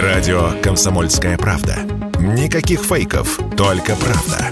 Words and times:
Радио 0.00 0.58
«Комсомольская 0.62 1.36
правда». 1.36 1.76
Никаких 2.18 2.80
фейков, 2.80 3.38
только 3.58 3.94
правда. 3.94 4.48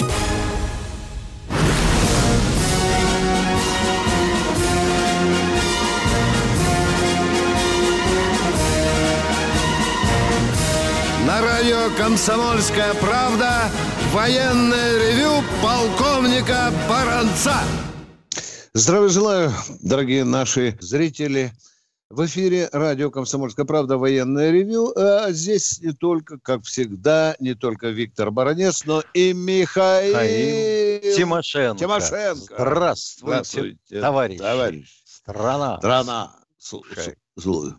На 11.27 11.41
радио 11.41 11.89
«Комсомольская 11.97 12.93
правда» 13.01 13.71
военное 14.13 14.99
ревю 14.99 15.43
полковника 15.63 16.71
Баранца. 16.87 17.55
Здравия 18.75 19.09
желаю, 19.09 19.55
дорогие 19.81 20.25
наши 20.25 20.77
зрители. 20.81 21.51
В 22.11 22.27
эфире 22.27 22.69
радио 22.73 23.09
«Комсомольская 23.09 23.65
правда» 23.65 23.97
военное 23.97 24.51
ревю. 24.51 24.93
А 24.97 25.31
здесь 25.31 25.81
не 25.81 25.93
только, 25.93 26.41
как 26.41 26.65
всегда, 26.65 27.37
не 27.39 27.55
только 27.55 27.91
Виктор 27.91 28.33
Баранец, 28.33 28.85
но 28.85 29.05
и 29.15 29.33
Михаил, 29.33 30.15
Михаил 30.15 31.17
Тимошенко. 31.17 31.79
Тимошенко. 31.79 32.55
Здравствуйте, 32.59 33.27
Здравствуйте, 33.27 34.01
товарищ. 34.01 34.39
товарищ. 34.41 35.03
Страна. 35.05 35.79
Страна. 35.79 36.37
Слушай. 36.59 37.15
Слушай. 37.39 37.75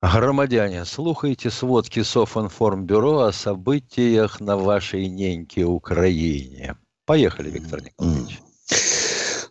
Громадяне, 0.00 0.84
слухайте 0.84 1.50
сводки 1.50 2.04
Софинформбюро 2.04 3.22
о 3.22 3.32
событиях 3.32 4.38
на 4.38 4.56
вашей 4.56 5.08
неньке 5.08 5.64
Украине. 5.64 6.76
Поехали, 7.06 7.50
Виктор 7.50 7.82
Николаевич. 7.82 8.43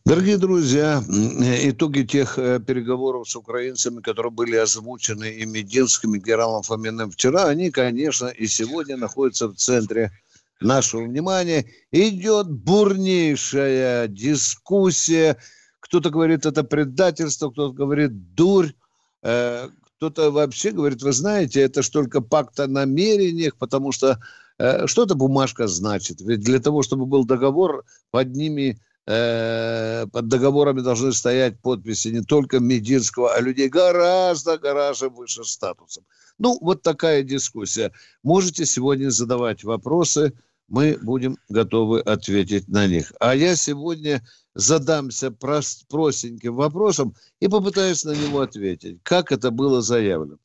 Дорогие 0.05 0.37
друзья, 0.37 1.01
итоги 1.07 2.01
тех 2.01 2.37
э, 2.37 2.59
переговоров 2.59 3.29
с 3.29 3.37
украинцами, 3.37 4.01
которые 4.01 4.33
были 4.33 4.57
озвучены 4.57 5.31
и 5.31 5.45
Мединским, 5.45 6.13
и 6.13 6.19
генералом 6.19 6.61
Фоминым 6.61 7.09
вчера, 7.09 7.45
они, 7.45 7.71
конечно, 7.71 8.25
и 8.25 8.47
сегодня 8.47 8.97
находятся 8.97 9.47
в 9.47 9.55
центре 9.55 10.11
нашего 10.59 11.03
внимания. 11.03 11.67
Идет 11.93 12.51
бурнейшая 12.51 14.09
дискуссия. 14.09 15.37
Кто-то 15.79 16.09
говорит, 16.09 16.45
это 16.45 16.65
предательство, 16.65 17.49
кто-то 17.49 17.71
говорит, 17.71 18.33
дурь. 18.35 18.73
Э, 19.21 19.69
Кто-то 19.95 20.31
вообще 20.31 20.71
говорит, 20.71 21.01
вы 21.01 21.13
знаете, 21.13 21.61
это 21.61 21.81
ж 21.81 21.87
только 21.87 22.19
пакт 22.19 22.59
о 22.59 22.67
намерениях, 22.67 23.55
потому 23.55 23.93
что 23.93 24.19
э, 24.57 24.85
что 24.85 25.03
эта 25.03 25.15
бумажка 25.15 25.67
значит? 25.67 26.19
Ведь 26.19 26.41
для 26.41 26.59
того, 26.59 26.83
чтобы 26.83 27.05
был 27.05 27.23
договор, 27.23 27.85
под 28.11 28.35
ними 28.35 28.81
э, 29.05 30.05
под 30.11 30.27
договорами 30.27 30.81
должны 30.81 31.13
стоять 31.13 31.59
подписи 31.59 32.09
не 32.09 32.21
только 32.21 32.59
Мединского, 32.59 33.33
а 33.33 33.41
людей 33.41 33.69
гораздо-гораздо 33.69 35.09
выше 35.09 35.43
статусом. 35.43 36.05
Ну, 36.37 36.57
вот 36.61 36.81
такая 36.81 37.23
дискуссия. 37.23 37.91
Можете 38.23 38.65
сегодня 38.65 39.09
задавать 39.09 39.63
вопросы, 39.63 40.33
мы 40.67 40.97
будем 41.01 41.37
готовы 41.49 42.01
ответить 42.01 42.67
на 42.67 42.87
них. 42.87 43.13
А 43.19 43.35
я 43.35 43.55
сегодня 43.55 44.25
задамся 44.55 45.31
прост, 45.31 45.87
простеньким 45.87 46.55
вопросом 46.55 47.15
и 47.39 47.47
попытаюсь 47.47 48.03
на 48.05 48.11
него 48.11 48.41
ответить, 48.41 48.99
как 49.03 49.31
это 49.31 49.51
было 49.51 49.81
заявлено. 49.81 50.37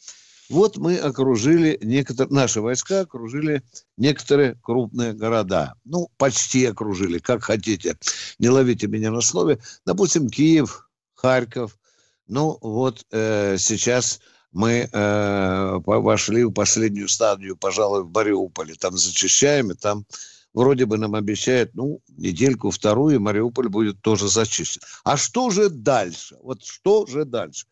Вот 0.49 0.79
мы 0.79 0.97
окружили 0.97 1.79
некоторые, 1.83 2.33
наши 2.33 2.61
войска 2.61 3.01
окружили 3.01 3.63
некоторые 3.97 4.57
крупные 4.63 5.13
города. 5.13 5.75
Ну, 5.85 6.09
почти 6.17 6.65
окружили, 6.65 7.19
как 7.19 7.43
хотите. 7.43 7.97
Не 8.39 8.49
ловите 8.49 8.87
меня 8.87 9.11
на 9.11 9.21
слове. 9.21 9.59
Допустим, 9.85 10.29
Киев, 10.29 10.89
Харьков. 11.15 11.79
Ну, 12.27 12.59
вот 12.61 13.05
э, 13.11 13.57
сейчас 13.59 14.21
мы 14.53 14.89
э, 14.91 15.79
вошли 15.85 16.45
в 16.45 16.53
последнюю 16.53 17.09
стадию, 17.09 17.57
пожалуй, 17.57 18.05
в 18.05 18.13
Мариуполе. 18.13 18.75
Там 18.75 18.97
зачищаем, 18.97 19.71
и 19.71 19.75
там 19.75 20.07
вроде 20.55 20.87
бы 20.87 20.97
нам 20.97 21.15
обещают, 21.15 21.75
ну, 21.75 22.01
недельку-вторую, 22.17 23.17
и 23.17 23.19
Мариуполь 23.19 23.69
будет 23.69 24.01
тоже 24.01 24.29
зачищен. 24.29 24.81
А 25.05 25.17
что 25.17 25.51
же 25.51 25.69
дальше? 25.69 26.37
Вот 26.43 26.65
что 26.65 27.07
же 27.07 27.25
дальше? 27.25 27.67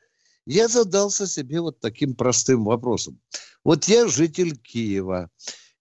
Я 0.47 0.69
задался 0.69 1.27
себе 1.27 1.61
вот 1.61 1.81
таким 1.81 2.15
простым 2.15 2.65
вопросом. 2.65 3.21
Вот 3.65 3.85
я 3.87 4.07
житель 4.07 4.57
Киева, 4.57 5.29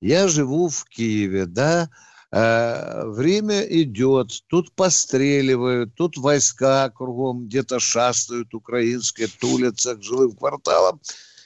я 0.02 0.28
живу 0.28 0.70
в 0.70 0.86
Киеве, 0.86 1.46
да, 1.46 1.90
э, 2.31 3.06
время 3.06 3.62
идет, 3.62 4.31
тут 4.48 4.72
постреливают, 4.74 5.94
тут 5.96 6.18
войска 6.18 6.90
кругом 6.90 7.46
где-то 7.46 7.80
шастают 7.80 8.56
украинские, 8.56 9.28
тулятся 9.28 9.96
к 9.96 10.02
жилым 10.02 10.31
кварталам. 10.31 11.00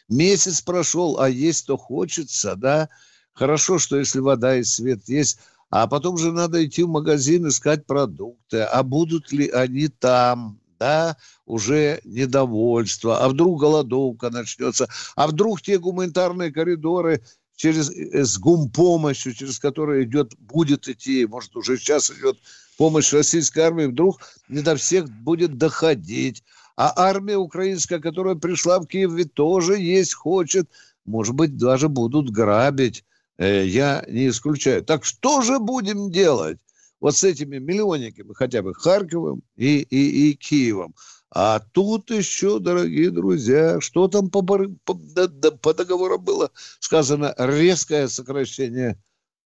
Месяц 0.07 0.61
прошел, 0.61 1.19
а 1.19 1.29
есть-то 1.29 1.77
хочется, 1.77 2.55
да. 2.55 2.89
Хорошо, 3.33 3.79
что 3.79 3.97
если 3.97 4.19
вода 4.19 4.55
и 4.55 4.63
свет 4.63 5.07
есть, 5.07 5.39
а 5.69 5.87
потом 5.87 6.17
же 6.17 6.31
надо 6.31 6.65
идти 6.65 6.83
в 6.83 6.89
магазин 6.89 7.47
искать 7.47 7.85
продукты. 7.85 8.61
А 8.61 8.81
будут 8.81 9.31
ли 9.31 9.49
они 9.49 9.87
там, 9.89 10.59
да, 10.79 11.17
уже 11.45 11.99
недовольство, 12.03 13.19
а 13.19 13.29
вдруг 13.29 13.59
голодовка 13.59 14.29
начнется, 14.29 14.87
а 15.15 15.27
вдруг 15.27 15.61
те 15.61 15.77
гуманитарные 15.77 16.51
коридоры 16.51 17.21
через, 17.55 17.89
э, 17.89 18.23
с 18.23 18.37
гумпомощью, 18.37 19.33
через 19.33 19.59
которые 19.59 20.05
идет, 20.05 20.33
будет 20.39 20.87
идти, 20.87 21.25
может, 21.25 21.55
уже 21.55 21.77
сейчас 21.77 22.09
идет 22.09 22.37
помощь 22.77 23.11
российской 23.11 23.59
армии, 23.59 23.85
вдруг 23.85 24.21
не 24.47 24.61
до 24.61 24.75
всех 24.77 25.09
будет 25.09 25.57
доходить. 25.57 26.43
А 26.77 26.93
армия 26.95 27.35
украинская, 27.35 27.99
которая 27.99 28.35
пришла 28.35 28.79
в 28.79 28.85
Киев, 28.85 29.11
ведь 29.11 29.33
тоже 29.33 29.77
есть, 29.77 30.13
хочет, 30.13 30.69
может 31.03 31.35
быть, 31.35 31.57
даже 31.57 31.89
будут 31.89 32.29
грабить. 32.29 33.03
Э, 33.37 33.65
я 33.65 34.05
не 34.07 34.29
исключаю. 34.29 34.83
Так 34.85 35.03
что 35.03 35.41
же 35.41 35.59
будем 35.59 36.09
делать? 36.09 36.57
Вот 36.99 37.15
с 37.15 37.23
этими 37.23 37.57
миллионниками, 37.57 38.33
хотя 38.33 38.61
бы 38.61 38.73
Харьковым 38.73 39.41
и, 39.55 39.79
и, 39.81 40.31
и 40.31 40.33
Киевом. 40.33 40.95
А 41.31 41.59
тут 41.59 42.09
еще, 42.09 42.59
дорогие 42.59 43.11
друзья, 43.11 43.79
что 43.81 44.07
там 44.07 44.29
по, 44.29 44.41
по, 44.41 44.95
по 44.95 45.73
договору 45.73 46.17
было 46.17 46.49
сказано? 46.79 47.35
Резкое 47.37 48.07
сокращение 48.07 48.97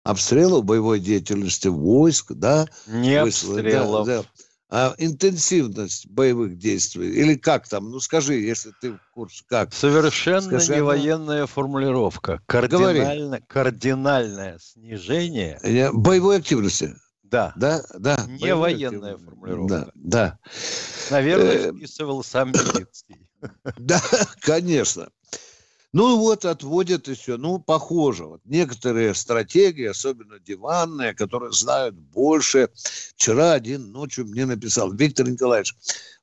обстрелов, 0.05 0.65
боевой 0.65 1.01
деятельности 1.01 1.69
войск, 1.69 2.33
да? 2.33 2.67
Не 2.87 3.17
обстрелов. 3.17 4.07
Да, 4.07 4.23
да. 4.23 4.29
А 4.75 4.95
интенсивность 4.97 6.07
боевых 6.09 6.57
действий, 6.57 7.11
или 7.11 7.35
как 7.35 7.69
там, 7.69 7.91
ну 7.91 8.01
скажи, 8.01 8.37
если 8.37 8.73
ты 8.81 8.93
в 8.93 9.01
курсе, 9.13 9.45
как? 9.47 9.75
Совершенно 9.75 10.41
Скажи, 10.41 10.77
не 10.77 10.83
военная 10.83 11.47
формулировка. 11.47 12.41
Кардинально, 12.47 13.41
кардинальное 13.47 14.59
снижение. 14.59 15.61
Я- 15.63 15.93
Боевой 15.93 16.39
активности. 16.39 16.95
Да, 17.33 17.55
Да, 17.57 17.83
да. 17.99 18.27
Не 18.29 18.55
военная 18.55 19.17
формулировка. 19.17 19.91
Да, 19.95 20.39
да. 20.39 20.39
наверное, 21.11 21.71
Э, 21.71 21.73
вписывал 21.73 22.23
сам 22.23 22.51
Мединский. 22.51 23.27
Да, 23.79 24.01
конечно. 24.41 25.09
Ну 25.95 26.19
вот 26.19 26.45
отводят 26.45 27.09
еще, 27.09 27.39
ну 27.39 27.59
похоже, 27.59 28.27
вот 28.27 28.41
некоторые 28.45 29.15
стратегии, 29.15 29.87
особенно 29.87 30.39
диванные, 30.39 31.15
которые 31.15 31.53
знают 31.53 31.95
больше. 31.95 32.69
Вчера 33.17 33.53
один 33.53 33.93
ночью 33.93 34.27
мне 34.27 34.45
написал, 34.47 34.93
Виктор 34.93 35.29
Николаевич, 35.29 35.75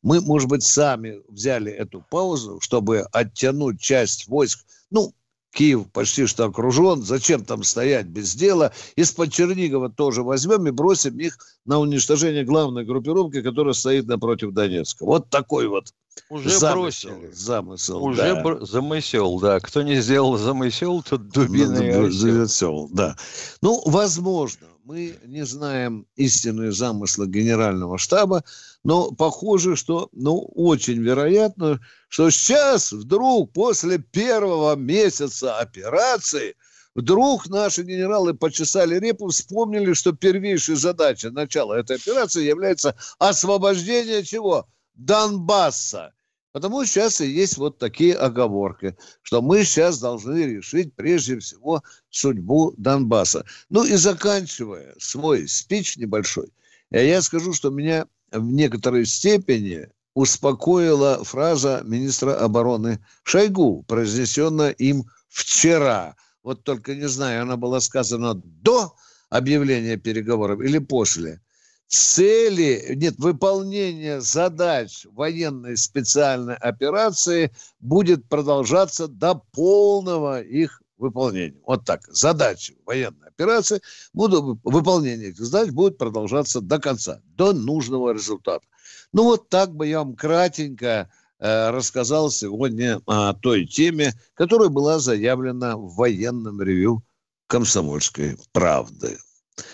мы, 0.01 0.21
может 0.21 0.47
быть, 0.47 0.63
сами 0.63 1.21
взяли 1.27 1.71
эту 1.71 2.05
паузу, 2.09 2.59
чтобы 2.61 3.01
оттянуть 3.11 3.81
часть 3.81 4.27
войск, 4.27 4.65
ну, 4.91 5.13
Киев 5.51 5.87
почти 5.91 6.25
что 6.27 6.45
окружен, 6.45 7.01
зачем 7.03 7.43
там 7.43 7.63
стоять 7.63 8.05
без 8.05 8.35
дела? 8.35 8.71
Из-под 8.95 9.31
Чернигова 9.33 9.89
тоже 9.89 10.21
возьмем 10.23 10.67
и 10.67 10.71
бросим 10.71 11.17
их 11.19 11.37
на 11.65 11.79
уничтожение 11.79 12.43
главной 12.43 12.85
группировки, 12.85 13.41
которая 13.41 13.73
стоит 13.73 14.05
напротив 14.07 14.51
Донецка. 14.53 15.05
Вот 15.05 15.29
такой 15.29 15.67
вот 15.67 15.93
Уже 16.29 16.49
замысел. 16.49 17.09
бросили. 17.09 17.31
Замысел, 17.33 18.03
Уже 18.03 18.17
да. 18.35 18.43
бр- 18.43 18.65
замысел, 18.65 19.39
да. 19.39 19.59
Кто 19.59 19.81
не 19.81 19.99
сделал 20.01 20.37
замысел, 20.37 21.01
тот 21.01 21.29
дубина 21.29 21.79
и 21.79 21.93
Ну, 21.93 22.43
осел, 22.43 22.87
да. 22.91 23.17
Ну, 23.61 23.81
возможно, 23.85 24.67
мы 24.83 25.15
не 25.25 25.45
знаем 25.45 26.05
истинные 26.15 26.71
замыслы 26.71 27.27
генерального 27.27 27.97
штаба, 27.97 28.43
но 28.83 29.11
похоже, 29.11 29.75
что, 29.75 30.09
ну, 30.13 30.39
очень 30.55 31.01
вероятно, 31.01 31.79
что 32.07 32.29
сейчас 32.29 32.91
вдруг 32.91 33.51
после 33.51 33.97
первого 33.97 34.75
месяца 34.75 35.57
операции 35.57 36.55
вдруг 36.95 37.49
наши 37.49 37.83
генералы 37.83 38.33
почесали 38.33 38.97
репу, 38.99 39.27
вспомнили, 39.27 39.93
что 39.93 40.13
первейшей 40.13 40.75
задачей 40.75 41.29
начала 41.29 41.73
этой 41.73 41.97
операции 41.97 42.45
является 42.45 42.95
освобождение 43.19 44.23
чего? 44.23 44.67
Донбасса. 44.95 46.13
Потому 46.51 46.83
сейчас 46.83 47.21
и 47.21 47.27
есть 47.27 47.57
вот 47.57 47.77
такие 47.77 48.15
оговорки, 48.15 48.97
что 49.21 49.41
мы 49.41 49.63
сейчас 49.63 49.99
должны 49.99 50.39
решить 50.39 50.95
прежде 50.95 51.37
всего 51.37 51.83
судьбу 52.09 52.73
Донбасса. 52.75 53.45
Ну 53.69 53.83
и 53.83 53.93
заканчивая 53.95 54.95
свой 54.97 55.47
спич 55.47 55.95
небольшой, 55.97 56.51
я 56.89 57.21
скажу, 57.21 57.53
что 57.53 57.69
меня 57.69 58.07
в 58.31 58.51
некоторой 58.51 59.05
степени 59.05 59.89
успокоила 60.13 61.23
фраза 61.23 61.81
министра 61.85 62.35
обороны 62.35 62.99
Шойгу, 63.23 63.83
произнесенная 63.87 64.71
им 64.71 65.05
вчера. 65.29 66.15
вот 66.43 66.63
только 66.63 66.95
не 66.95 67.07
знаю, 67.07 67.43
она 67.43 67.57
была 67.57 67.79
сказана 67.79 68.33
до 68.33 68.95
объявления 69.29 69.97
переговоров 69.97 70.61
или 70.61 70.79
после, 70.79 71.41
цели, 71.87 72.93
нет, 72.95 73.15
выполнение 73.17 74.21
задач 74.21 75.05
военной 75.11 75.77
специальной 75.77 76.55
операции 76.55 77.51
будет 77.79 78.27
продолжаться 78.27 79.07
до 79.07 79.35
полного 79.51 80.41
их 80.41 80.81
выполнения. 80.99 81.59
Вот 81.65 81.85
так. 81.85 82.01
Задачи 82.07 82.77
военной 82.85 83.27
операции, 83.27 83.81
будут, 84.13 84.59
выполнение 84.63 85.29
этих 85.29 85.45
задач 85.45 85.71
будет 85.71 85.97
продолжаться 85.97 86.61
до 86.61 86.79
конца, 86.79 87.21
до 87.25 87.53
нужного 87.53 88.13
результата. 88.13 88.65
Ну 89.13 89.23
вот 89.23 89.49
так 89.49 89.73
бы 89.75 89.87
я 89.87 89.99
вам 89.99 90.15
кратенько 90.15 91.09
э, 91.39 91.69
рассказал 91.71 92.29
сегодня 92.29 93.01
о 93.07 93.33
той 93.33 93.65
теме, 93.65 94.13
которая 94.33 94.69
была 94.69 94.99
заявлена 94.99 95.77
в 95.77 95.95
военном 95.95 96.61
ревю 96.61 97.03
комсомольской 97.47 98.37
правды. 98.51 99.17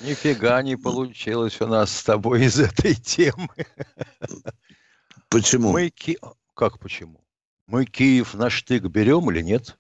Нифига 0.02 0.62
не 0.62 0.78
получилось 0.78 1.60
у 1.62 1.68
нас 1.68 1.92
с 1.92 2.04
тобой 2.04 2.46
из 2.46 2.60
этой 2.60 2.96
темы. 2.96 3.50
Почему? 5.30 5.72
Мы 5.72 5.90
Ки... 5.90 6.18
Как 6.54 6.80
почему? 6.80 7.22
Мы 7.68 7.86
Киев 7.86 8.34
на 8.36 8.50
штык 8.50 8.84
берем 8.84 9.30
или 9.32 9.42
нет? 9.42 9.78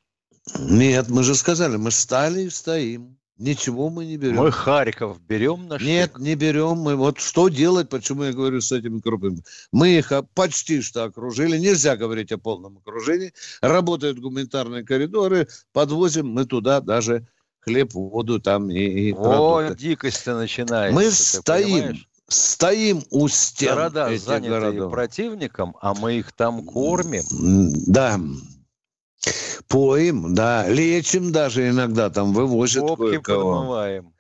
Нет, 0.59 1.09
мы 1.09 1.23
же 1.23 1.35
сказали, 1.35 1.77
мы 1.77 1.91
стали 1.91 2.43
и 2.43 2.49
стоим. 2.49 3.17
Ничего 3.37 3.89
мы 3.89 4.05
не 4.05 4.15
берем. 4.15 4.37
Мы 4.37 4.51
Харьков 4.51 5.19
берем 5.19 5.67
на 5.67 5.77
штык? 5.77 5.87
Нет, 5.87 6.17
не 6.19 6.35
берем. 6.35 6.77
Мы 6.77 6.95
вот 6.95 7.19
что 7.19 7.49
делать, 7.49 7.89
почему 7.89 8.23
я 8.23 8.31
говорю 8.31 8.61
с 8.61 8.71
этими 8.71 8.99
группами? 8.99 9.43
Мы 9.73 9.97
их 9.97 10.13
почти 10.33 10.81
что 10.81 11.03
окружили. 11.03 11.57
Нельзя 11.57 11.97
говорить 11.97 12.31
о 12.31 12.37
полном 12.37 12.77
окружении. 12.77 13.33
Работают 13.61 14.19
гуманитарные 14.19 14.83
коридоры. 14.85 15.49
Подвозим 15.73 16.29
мы 16.29 16.45
туда 16.45 16.79
даже 16.79 17.27
хлеб, 17.59 17.93
воду 17.93 18.39
там 18.39 18.69
и, 18.69 19.09
и 19.09 19.13
О, 19.13 19.73
дикость-то 19.73 20.37
начинается. 20.37 20.95
Мы 20.95 21.11
стоим, 21.11 21.63
понимаешь? 21.63 22.09
стоим 22.29 23.03
у 23.09 23.27
стен 23.27 23.75
Города 23.75 24.09
этих 24.09 24.23
заняты 24.23 24.49
городов. 24.49 24.91
противником, 24.91 25.75
а 25.81 25.93
мы 25.93 26.13
их 26.19 26.31
там 26.31 26.63
кормим. 26.63 27.23
Да. 27.87 28.17
Поим, 29.67 30.33
да. 30.33 30.67
Лечим 30.67 31.31
даже 31.31 31.69
иногда, 31.69 32.09
там 32.09 32.33
вывозят 32.33 32.87
Попки 32.87 33.17
подмываем. 33.17 34.13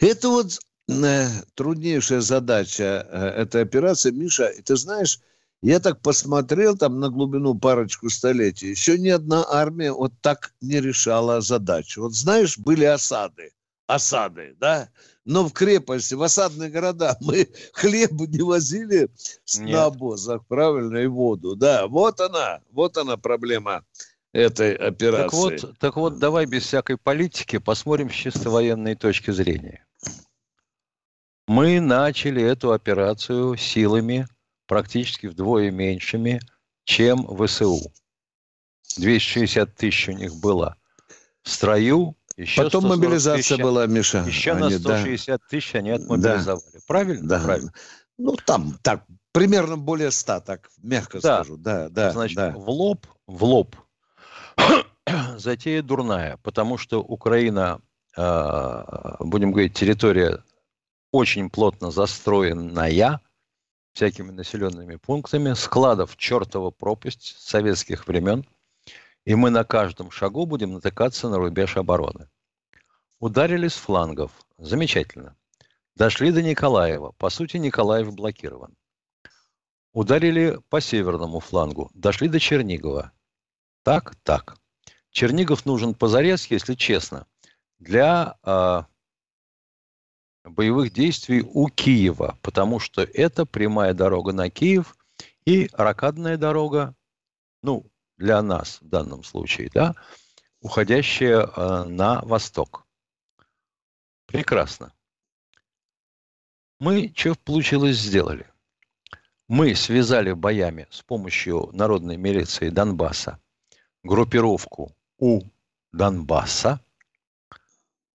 Это 0.00 0.28
вот 0.28 0.58
э, 0.88 1.26
труднейшая 1.54 2.20
задача 2.20 3.06
э, 3.10 3.42
этой 3.42 3.62
операции. 3.62 4.10
Миша, 4.10 4.52
ты 4.64 4.76
знаешь, 4.76 5.20
я 5.62 5.80
так 5.80 6.00
посмотрел 6.00 6.76
там 6.76 7.00
на 7.00 7.08
глубину 7.08 7.54
парочку 7.54 8.10
столетий. 8.10 8.70
Еще 8.70 8.98
ни 8.98 9.08
одна 9.08 9.44
армия 9.48 9.92
вот 9.92 10.12
так 10.20 10.52
не 10.60 10.80
решала 10.80 11.40
задачу. 11.40 12.02
Вот 12.02 12.14
знаешь, 12.14 12.58
были 12.58 12.84
осады. 12.84 13.52
Осады, 13.86 14.54
да? 14.58 14.88
Но 15.24 15.48
в 15.48 15.52
крепости, 15.52 16.14
в 16.14 16.22
осадные 16.22 16.70
города 16.70 17.16
мы 17.20 17.48
хлеб 17.72 18.12
не 18.12 18.42
возили 18.42 19.08
на 19.58 19.86
обозах, 19.86 20.46
правильно, 20.46 20.98
и 20.98 21.06
воду. 21.06 21.56
Да, 21.56 21.86
вот 21.86 22.20
она, 22.20 22.60
вот 22.70 22.96
она 22.96 23.16
проблема 23.16 23.84
этой 24.36 24.74
операции. 24.74 25.22
Так 25.22 25.32
вот, 25.32 25.78
так 25.78 25.96
вот, 25.96 26.18
давай 26.18 26.46
без 26.46 26.64
всякой 26.64 26.98
политики 26.98 27.58
посмотрим 27.58 28.10
с 28.10 28.14
чисто 28.14 28.50
военной 28.50 28.94
точки 28.94 29.30
зрения. 29.30 29.84
Мы 31.48 31.80
начали 31.80 32.42
эту 32.42 32.72
операцию 32.72 33.56
силами 33.56 34.26
практически 34.66 35.26
вдвое 35.26 35.70
меньшими, 35.70 36.40
чем 36.84 37.26
ВСУ. 37.38 37.80
260 38.98 39.74
тысяч 39.74 40.08
у 40.08 40.12
них 40.12 40.34
было 40.36 40.76
в 41.42 41.50
строю. 41.50 42.14
Еще 42.36 42.62
Потом 42.64 42.86
мобилизация 42.86 43.56
тысяч, 43.56 43.62
была, 43.62 43.86
Миша. 43.86 44.24
Еще 44.26 44.52
они, 44.52 44.74
на 44.74 44.78
160 44.78 45.26
да. 45.40 45.46
тысяч 45.48 45.74
они 45.74 45.90
отмобилизовали. 45.90 46.62
Да. 46.74 46.80
Правильно? 46.86 47.28
Да. 47.28 47.40
Правильно. 47.40 47.72
Ну, 48.18 48.36
там 48.44 48.78
так, 48.82 49.04
примерно 49.32 49.78
более 49.78 50.10
100, 50.10 50.40
так 50.40 50.68
мягко 50.82 51.20
да. 51.20 51.36
скажу. 51.36 51.56
Да, 51.56 51.88
да, 51.88 52.10
Значит, 52.10 52.36
да. 52.36 52.50
в 52.50 52.68
лоб, 52.68 53.06
в 53.26 53.44
лоб 53.44 53.76
затея 55.36 55.82
дурная, 55.82 56.38
потому 56.42 56.78
что 56.78 57.00
Украина, 57.00 57.80
а, 58.16 59.16
будем 59.20 59.52
говорить, 59.52 59.74
территория 59.74 60.42
очень 61.12 61.50
плотно 61.50 61.90
застроенная, 61.90 63.20
всякими 63.92 64.30
населенными 64.30 64.96
пунктами, 64.96 65.54
складов 65.54 66.16
чертова 66.16 66.70
пропасть 66.70 67.36
советских 67.38 68.06
времен, 68.06 68.44
и 69.24 69.34
мы 69.34 69.50
на 69.50 69.64
каждом 69.64 70.10
шагу 70.10 70.46
будем 70.46 70.74
натыкаться 70.74 71.28
на 71.28 71.38
рубеж 71.38 71.76
обороны. 71.76 72.28
Ударили 73.18 73.68
с 73.68 73.74
флангов. 73.74 74.30
Замечательно. 74.58 75.36
Дошли 75.94 76.30
до 76.30 76.42
Николаева. 76.42 77.12
По 77.12 77.30
сути, 77.30 77.56
Николаев 77.56 78.14
блокирован. 78.14 78.76
Ударили 79.94 80.60
по 80.68 80.82
северному 80.82 81.40
флангу. 81.40 81.90
Дошли 81.94 82.28
до 82.28 82.38
Чернигова. 82.38 83.12
Так, 83.86 84.16
так. 84.24 84.58
Чернигов 85.10 85.64
нужен 85.64 85.94
позарез, 85.94 86.46
если 86.46 86.74
честно, 86.74 87.28
для 87.78 88.36
э, 88.42 88.82
боевых 90.42 90.92
действий 90.92 91.42
у 91.42 91.68
Киева, 91.68 92.36
потому 92.42 92.80
что 92.80 93.02
это 93.02 93.46
прямая 93.46 93.94
дорога 93.94 94.32
на 94.32 94.50
Киев 94.50 94.96
и 95.44 95.70
ракадная 95.72 96.36
дорога, 96.36 96.96
ну, 97.62 97.86
для 98.16 98.42
нас 98.42 98.80
в 98.80 98.88
данном 98.88 99.22
случае, 99.22 99.70
да, 99.72 99.94
уходящая 100.60 101.46
э, 101.46 101.84
на 101.84 102.22
восток. 102.22 102.88
Прекрасно. 104.26 104.92
Мы 106.80 107.12
что 107.14 107.36
получилось 107.36 107.98
сделали? 107.98 108.50
Мы 109.46 109.76
связали 109.76 110.32
боями 110.32 110.88
с 110.90 111.02
помощью 111.02 111.70
народной 111.72 112.16
милиции 112.16 112.68
Донбасса 112.68 113.40
группировку 114.06 114.92
у 115.18 115.42
Донбасса, 115.92 116.80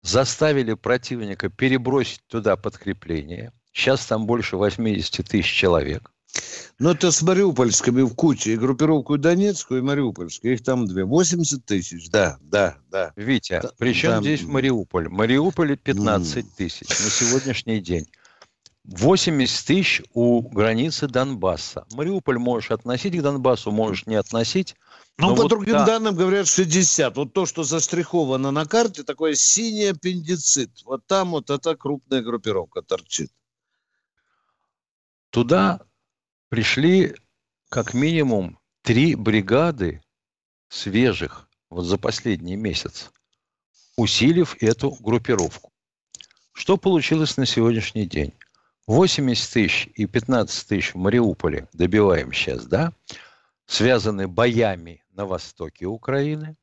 заставили 0.02 0.74
противника 0.74 1.50
перебросить 1.50 2.22
туда 2.28 2.56
подкрепление. 2.56 3.54
Сейчас 3.72 4.06
там 4.06 4.26
больше 4.26 4.58
80 4.58 5.28
тысяч 5.28 5.52
человек. 5.52 6.12
Ну, 6.80 6.92
это 6.92 7.12
с 7.12 7.22
Мариупольскими 7.22 8.02
в 8.02 8.16
куче. 8.16 8.54
И 8.54 8.58
группировку 8.58 9.18
Донецкую, 9.18 9.82
и 9.82 9.84
Мариупольскую. 9.84 10.54
Их 10.54 10.64
там 10.64 10.88
две. 10.88 11.04
80 11.04 11.66
тысяч, 11.66 12.10
да, 12.10 12.38
да, 12.42 12.78
да. 12.90 13.12
Витя, 13.16 13.60
да, 13.62 13.70
причем 13.78 14.12
да. 14.12 14.22
здесь 14.22 14.44
Мариуполь? 14.44 15.10
Мариуполе 15.10 15.76
15 15.76 16.56
тысяч 16.56 16.88
на 16.88 17.10
сегодняшний 17.10 17.82
день. 17.82 18.08
80 18.84 19.66
тысяч 19.66 20.02
у 20.14 20.42
границы 20.42 21.08
Донбасса. 21.08 21.86
Мариуполь 21.92 22.40
можешь 22.40 22.72
относить 22.72 23.18
к 23.18 23.22
Донбассу, 23.22 23.72
можешь 23.72 24.08
не 24.08 24.16
относить. 24.16 24.76
Ну, 25.18 25.36
по 25.36 25.44
вот 25.44 25.50
другим 25.50 25.74
да. 25.74 25.86
данным 25.86 26.16
говорят 26.16 26.48
60. 26.48 27.16
Вот 27.16 27.34
то, 27.34 27.46
что 27.46 27.64
заштриховано 27.64 28.52
на 28.52 28.66
карте, 28.66 29.04
такое 29.04 29.36
синий 29.36 29.86
аппендицит. 29.86 30.72
Вот 30.84 31.06
там 31.06 31.32
вот 31.32 31.50
эта 31.50 31.76
крупная 31.76 32.22
группировка 32.22 32.82
торчит. 32.82 33.32
Туда 35.30 35.82
пришли 36.50 37.16
как 37.70 37.94
минимум 37.94 38.60
три 38.82 39.16
бригады 39.16 40.02
свежих 40.70 41.48
вот 41.70 41.84
за 41.84 41.98
последний 41.98 42.56
месяц, 42.56 43.12
усилив 43.96 44.56
эту 44.62 44.92
группировку. 45.00 45.72
Что 46.52 46.78
получилось 46.78 47.38
на 47.38 47.46
сегодняшний 47.46 48.06
день? 48.06 48.34
80 48.88 49.54
тысяч 49.54 49.90
и 49.96 50.06
15 50.06 50.68
тысяч 50.68 50.94
в 50.94 50.98
Мариуполе 50.98 51.68
добиваем 51.74 52.34
сейчас, 52.34 52.66
да? 52.66 52.94
связаны 53.72 54.28
боями 54.28 55.04
на 55.14 55.26
востоке 55.26 55.86
Украины. 55.86 56.58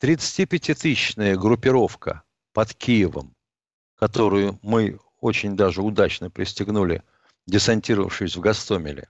35-тысячная 0.00 1.36
группировка 1.36 2.22
под 2.52 2.74
Киевом, 2.74 3.36
которую 3.96 4.58
мы 4.62 4.98
очень 5.20 5.56
даже 5.56 5.82
удачно 5.82 6.30
пристегнули, 6.30 7.02
десантировавшись 7.46 8.34
в 8.34 8.40
Гастомеле. 8.40 9.08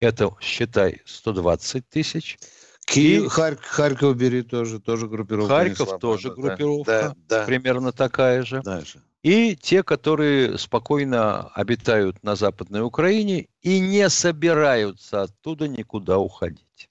Это, 0.00 0.34
считай, 0.40 1.02
120 1.04 1.88
тысяч. 1.88 2.38
Киев, 2.86 3.24
и... 3.24 3.28
Харьков, 3.28 3.66
Харьков 3.66 4.16
бери 4.16 4.42
тоже, 4.42 4.80
тоже 4.80 5.08
группировка. 5.08 5.54
Харьков 5.54 5.98
тоже 5.98 6.32
группировка, 6.32 7.14
да, 7.28 7.40
да, 7.40 7.44
примерно 7.44 7.92
такая 7.92 8.44
же. 8.44 8.62
Дальше 8.62 9.02
и 9.22 9.54
те, 9.54 9.82
которые 9.82 10.56
спокойно 10.56 11.48
обитают 11.48 12.22
на 12.22 12.36
Западной 12.36 12.82
Украине 12.82 13.48
и 13.60 13.80
не 13.80 14.08
собираются 14.08 15.22
оттуда 15.22 15.68
никуда 15.68 16.18
уходить. 16.18 16.90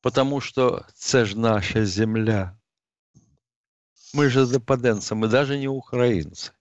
Потому 0.00 0.40
что 0.40 0.86
це 0.94 1.24
ж 1.24 1.36
наша 1.36 1.84
земля. 1.84 2.56
Мы 4.14 4.28
же 4.28 4.46
западенцы, 4.46 5.14
мы 5.14 5.28
даже 5.28 5.58
не 5.58 5.68
украинцы. 5.68 6.52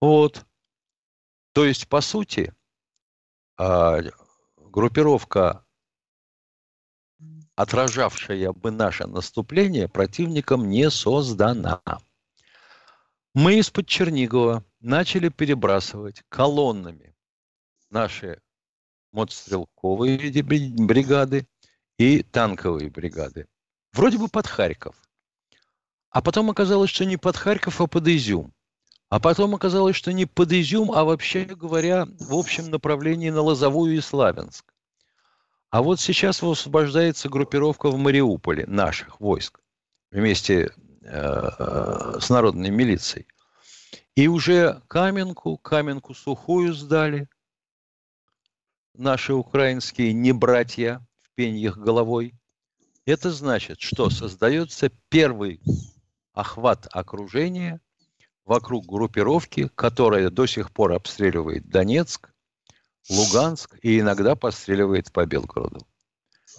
Вот. 0.00 0.46
То 1.52 1.66
есть, 1.66 1.86
по 1.86 2.00
сути, 2.00 2.54
а, 3.58 4.00
группировка 4.56 5.64
отражавшая 7.56 8.52
бы 8.52 8.70
наше 8.70 9.06
наступление, 9.06 9.86
противником 9.86 10.70
не 10.70 10.90
создана. 10.90 11.82
Мы 13.34 13.60
из-под 13.60 13.86
Чернигова 13.86 14.64
начали 14.80 15.28
перебрасывать 15.28 16.24
колоннами 16.28 17.14
наши 17.88 18.40
мотострелковые 19.12 20.42
бригады 20.42 21.46
и 21.96 22.24
танковые 22.24 22.90
бригады. 22.90 23.46
Вроде 23.92 24.18
бы 24.18 24.26
под 24.26 24.48
Харьков. 24.48 24.96
А 26.10 26.22
потом 26.22 26.50
оказалось, 26.50 26.90
что 26.90 27.04
не 27.04 27.16
под 27.16 27.36
Харьков, 27.36 27.80
а 27.80 27.86
под 27.86 28.08
Изюм. 28.08 28.52
А 29.10 29.20
потом 29.20 29.54
оказалось, 29.54 29.94
что 29.94 30.12
не 30.12 30.26
под 30.26 30.50
Изюм, 30.52 30.90
а 30.90 31.04
вообще 31.04 31.44
говоря, 31.44 32.08
в 32.18 32.34
общем 32.34 32.68
направлении 32.68 33.30
на 33.30 33.42
Лозовую 33.42 33.94
и 33.94 34.00
Славянск. 34.00 34.74
А 35.70 35.82
вот 35.82 36.00
сейчас 36.00 36.42
высвобождается 36.42 37.28
группировка 37.28 37.90
в 37.90 37.96
Мариуполе 37.96 38.66
наших 38.66 39.20
войск 39.20 39.60
вместе 40.10 40.72
с 41.02 42.28
народной 42.28 42.70
милицией. 42.70 43.26
И 44.14 44.28
уже 44.28 44.82
Каменку, 44.88 45.56
Каменку 45.56 46.14
сухую 46.14 46.74
сдали 46.74 47.28
наши 48.94 49.32
украинские 49.32 50.12
небратья 50.12 51.06
в 51.22 51.34
пеньях 51.34 51.78
головой. 51.78 52.34
Это 53.06 53.30
значит, 53.30 53.80
что 53.80 54.10
создается 54.10 54.90
первый 55.08 55.60
охват 56.32 56.86
окружения– 56.90 57.80
вокруг 58.50 58.84
группировки, 58.84 59.70
которая 59.76 60.28
до 60.28 60.44
сих 60.46 60.72
пор 60.72 60.92
обстреливает 60.92 61.68
Донецк, 61.68 62.32
Луганск 63.08 63.78
и 63.80 64.00
иногда 64.00 64.34
постреливает 64.34 65.12
по 65.12 65.24
Белгороду. 65.24 65.86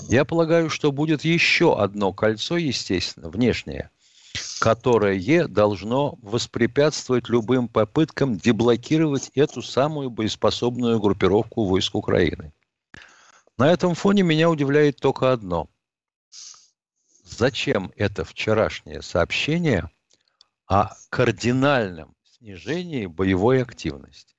Я 0.08 0.24
полагаю, 0.24 0.70
что 0.70 0.94
будет 0.94 1.26
еще 1.26 1.78
одно 1.78 2.14
кольцо, 2.14 2.56
естественно, 2.56 3.30
внешнее, 3.30 3.90
которое 4.60 5.48
должно 5.48 6.18
воспрепятствовать 6.22 7.30
любым 7.30 7.68
попыткам 7.68 8.38
деблокировать 8.38 9.32
эту 9.36 9.62
самую 9.62 10.10
боеспособную 10.10 11.00
группировку 11.00 11.66
войск 11.66 11.96
Украины. 11.96 12.54
На 13.58 13.72
этом 13.72 13.96
фоне 13.96 14.24
меня 14.24 14.50
удивляет 14.50 14.98
только 14.98 15.32
одно. 15.32 15.70
Зачем 17.24 17.92
это 17.96 18.26
вчерашнее 18.26 19.02
сообщение– 19.02 19.90
о 20.72 20.96
кардинальном 21.10 22.16
снижении 22.24 23.06
боевой 23.06 23.62
активности. 23.62 24.38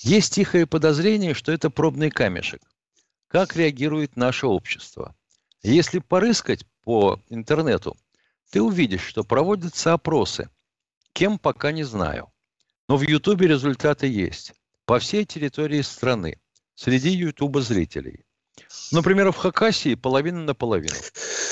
Есть 0.00 0.32
тихое 0.32 0.66
подозрение, 0.66 1.34
что 1.34 1.52
это 1.52 1.68
пробный 1.68 2.10
камешек. 2.10 2.62
Как 3.28 3.54
реагирует 3.54 4.16
наше 4.16 4.46
общество? 4.46 5.14
Если 5.62 5.98
порыскать 5.98 6.64
по 6.82 7.20
интернету, 7.28 7.94
ты 8.54 8.62
увидишь, 8.62 9.02
что 9.02 9.24
проводятся 9.24 9.94
опросы. 9.94 10.48
Кем 11.12 11.40
пока 11.40 11.72
не 11.72 11.82
знаю. 11.82 12.30
Но 12.88 12.96
в 12.96 13.02
Ютубе 13.02 13.48
результаты 13.48 14.06
есть. 14.06 14.52
По 14.84 15.00
всей 15.00 15.24
территории 15.24 15.82
страны. 15.82 16.38
Среди 16.76 17.10
Ютуба 17.10 17.62
зрителей. 17.62 18.24
Например, 18.92 19.32
в 19.32 19.36
Хакасии 19.36 19.96
половина 19.96 20.44
на 20.44 20.54
половину. 20.54 20.94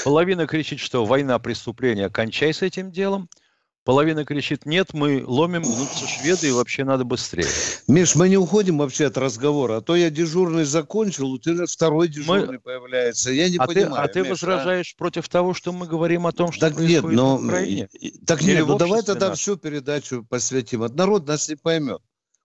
Половина 0.04 0.46
кричит, 0.46 0.78
что 0.78 1.04
война 1.04 1.40
преступления, 1.40 2.08
кончай 2.08 2.54
с 2.54 2.62
этим 2.62 2.92
делом– 2.92 3.28
Половина 3.84 4.24
кричит, 4.24 4.64
нет, 4.64 4.94
мы 4.94 5.24
ломим, 5.26 5.62
гнутся 5.62 6.06
шведы, 6.06 6.48
и 6.48 6.52
вообще 6.52 6.84
надо 6.84 7.02
быстрее. 7.02 7.48
Миш, 7.88 8.14
мы 8.14 8.28
не 8.28 8.36
уходим 8.36 8.78
вообще 8.78 9.06
от 9.06 9.18
разговора, 9.18 9.78
а 9.78 9.80
то 9.80 9.96
я 9.96 10.08
дежурный 10.08 10.62
закончил, 10.62 11.32
у 11.32 11.38
тебя 11.38 11.66
второй 11.66 12.06
дежурный 12.06 12.52
мы... 12.52 12.60
появляется. 12.60 13.32
Я 13.32 13.48
не 13.48 13.56
а 13.56 13.66
понимаю. 13.66 13.94
Ты, 13.94 13.98
а 13.98 14.08
ты 14.08 14.20
Миш, 14.20 14.30
возражаешь 14.30 14.94
а? 14.94 14.98
против 14.98 15.28
того, 15.28 15.52
что 15.52 15.72
мы 15.72 15.88
говорим 15.88 16.28
о 16.28 16.32
том, 16.32 16.52
что 16.52 16.68
так 16.68 16.76
происходит 16.76 17.04
нет, 17.04 17.12
но... 17.12 17.36
в 17.38 17.44
Украине? 17.44 17.88
Так 18.24 18.42
Или 18.42 18.58
нет, 18.58 18.68
ну 18.68 18.78
давай 18.78 19.02
тогда 19.02 19.30
нас? 19.30 19.40
всю 19.40 19.56
передачу 19.56 20.24
посвятим. 20.28 20.86
Народ 20.94 21.26
нас 21.26 21.48
не 21.48 21.56
поймет. 21.56 22.00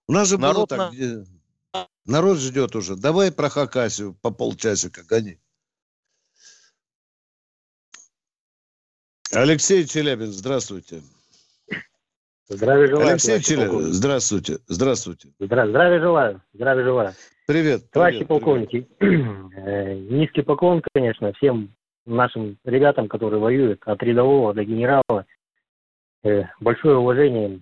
У 0.08 0.14
нас 0.14 0.30
же 0.30 0.40
Народ 0.40 0.70
было 0.70 0.90
так... 0.90 0.94
На... 1.74 1.88
Народ 2.06 2.40
ждет 2.40 2.76
уже. 2.76 2.96
Давай 2.96 3.32
про 3.32 3.50
Хакасию 3.50 4.16
по 4.24 4.32
полчасика 4.32 5.04
гони. 5.04 5.40
Алексей 9.32 9.86
Челябин, 9.86 10.32
здравствуйте. 10.32 11.04
Здравия 12.50 12.88
желаю. 12.88 13.10
Алексей 13.10 13.42
Челябин, 13.42 13.82
здравствуйте. 13.92 14.60
Здравствуйте. 14.68 15.30
Здра- 15.40 15.68
здравия 15.68 16.00
желаю. 16.00 16.42
Здравия 16.54 16.84
желаю. 16.86 17.12
Привет. 17.46 17.92
Товарищи 17.92 18.20
привет, 18.20 18.28
полковники, 18.30 18.88
э, 19.00 19.96
низкий 19.96 20.44
поклон, 20.44 20.82
конечно, 20.94 21.34
всем 21.34 21.74
нашим 22.06 22.58
ребятам, 22.64 23.10
которые 23.10 23.42
воюют, 23.42 23.82
от 23.86 24.02
рядового 24.02 24.54
до 24.54 24.64
генерала. 24.64 25.26
Э, 26.24 26.46
большое 26.62 26.98
уважение. 26.98 27.60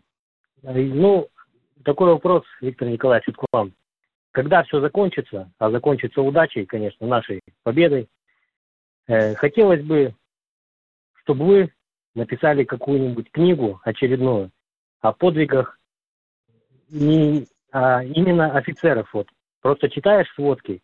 Ну, 0.61 1.29
такой 1.83 2.11
вопрос, 2.11 2.43
Виктор 2.61 2.87
Николаевич, 2.87 3.35
к 3.35 3.43
вам. 3.51 3.73
Когда 4.33 4.63
все 4.63 4.81
закончится, 4.81 5.51
а 5.57 5.71
закончится 5.71 6.21
удачей, 6.21 6.67
конечно, 6.67 7.07
нашей 7.07 7.41
победой, 7.63 8.07
э, 9.07 9.33
хотелось 9.33 9.83
бы, 9.83 10.13
чтобы 11.23 11.45
вы 11.45 11.73
написали 12.13 12.63
какую-нибудь 12.63 13.31
книгу 13.31 13.81
очередную 13.83 14.51
о 15.09 15.13
подвигах 15.13 15.79
не 16.89 17.47
а 17.71 18.03
именно 18.03 18.55
офицеров. 18.55 19.09
Вот. 19.13 19.27
Просто 19.61 19.89
читаешь 19.89 20.33
сводки, 20.33 20.81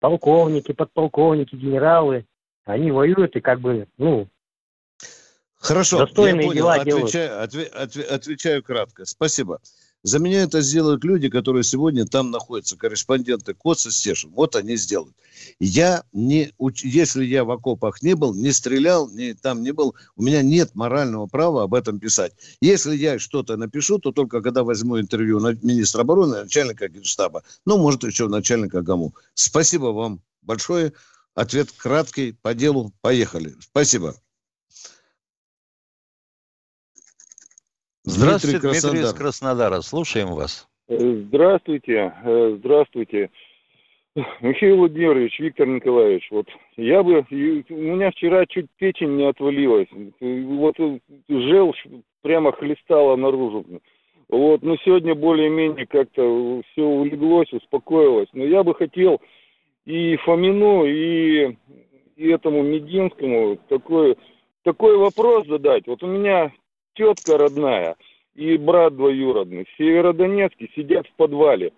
полковники, 0.00 0.72
подполковники, 0.72 1.54
генералы, 1.54 2.26
они 2.64 2.90
воюют 2.90 3.36
и 3.36 3.40
как 3.40 3.60
бы, 3.60 3.88
ну, 3.96 4.28
Хорошо, 5.56 5.98
достойные 5.98 6.42
я 6.42 6.48
понял. 6.48 6.62
дела 6.62 6.74
отвечаю, 6.74 7.48
делают. 7.48 7.74
Отве, 7.74 8.04
отвечаю 8.04 8.62
кратко. 8.62 9.04
Спасибо. 9.06 9.60
За 10.02 10.18
меня 10.18 10.42
это 10.42 10.62
сделают 10.62 11.04
люди, 11.04 11.28
которые 11.28 11.62
сегодня 11.62 12.06
там 12.06 12.30
находятся, 12.30 12.76
корреспонденты 12.76 13.52
КОЦа, 13.54 13.90
Стешин. 13.90 14.30
Вот 14.30 14.56
они 14.56 14.76
сделают. 14.76 15.14
Я 15.58 16.04
не, 16.12 16.52
если 16.82 17.24
я 17.24 17.44
в 17.44 17.50
окопах 17.50 18.02
не 18.02 18.14
был, 18.14 18.34
не 18.34 18.52
стрелял, 18.52 19.10
не, 19.10 19.34
там 19.34 19.62
не 19.62 19.72
был, 19.72 19.94
у 20.16 20.22
меня 20.22 20.42
нет 20.42 20.74
морального 20.74 21.26
права 21.26 21.64
об 21.64 21.74
этом 21.74 21.98
писать. 21.98 22.32
Если 22.62 22.96
я 22.96 23.18
что-то 23.18 23.56
напишу, 23.56 23.98
то 23.98 24.10
только 24.10 24.40
когда 24.40 24.64
возьму 24.64 24.98
интервью 24.98 25.38
на 25.38 25.52
министра 25.62 26.00
обороны, 26.00 26.42
начальника 26.42 26.88
генштаба, 26.88 27.42
ну, 27.66 27.76
может, 27.76 28.04
еще 28.04 28.28
начальника 28.28 28.80
ГАМУ. 28.80 29.14
Спасибо 29.34 29.86
вам 29.86 30.22
большое. 30.40 30.94
Ответ 31.34 31.70
краткий, 31.76 32.32
по 32.32 32.54
делу. 32.54 32.92
Поехали. 33.02 33.54
Спасибо. 33.60 34.16
Здравствуйте, 38.04 38.60
Дмитрий, 38.60 38.80
Дмитрий 38.80 39.02
из 39.02 39.12
Краснодара. 39.12 39.80
Слушаем 39.82 40.28
вас. 40.28 40.68
Здравствуйте, 40.88 42.12
э, 42.24 42.56
здравствуйте. 42.58 43.30
Михаил 44.40 44.78
Владимирович, 44.78 45.38
Виктор 45.38 45.68
Николаевич, 45.68 46.26
вот 46.32 46.46
я 46.76 47.02
бы, 47.02 47.24
у 47.30 47.74
меня 47.74 48.10
вчера 48.10 48.44
чуть 48.46 48.66
печень 48.76 49.16
не 49.16 49.28
отвалилась, 49.28 49.86
вот 50.20 50.74
желчь 51.28 51.86
прямо 52.22 52.50
хлестала 52.52 53.14
наружу. 53.14 53.64
Вот, 54.28 54.62
но 54.62 54.76
сегодня 54.84 55.14
более-менее 55.14 55.86
как-то 55.86 56.62
все 56.72 56.82
улеглось, 56.82 57.52
успокоилось. 57.52 58.28
Но 58.32 58.44
я 58.44 58.62
бы 58.62 58.74
хотел 58.74 59.20
и 59.86 60.16
Фомину, 60.18 60.84
и, 60.86 61.56
и 62.16 62.28
этому 62.28 62.62
Мединскому 62.62 63.58
такой, 63.68 64.16
такой 64.62 64.96
вопрос 64.96 65.46
задать. 65.46 65.86
Вот 65.86 66.02
у 66.02 66.06
меня 66.06 66.52
тетка 66.94 67.38
родная 67.38 67.96
и 68.34 68.56
брат 68.56 68.96
двоюродный 68.96 69.64
в 69.64 69.76
Северодонецке 69.76 70.70
сидят 70.74 71.06
в 71.06 71.14
подвале. 71.14 71.72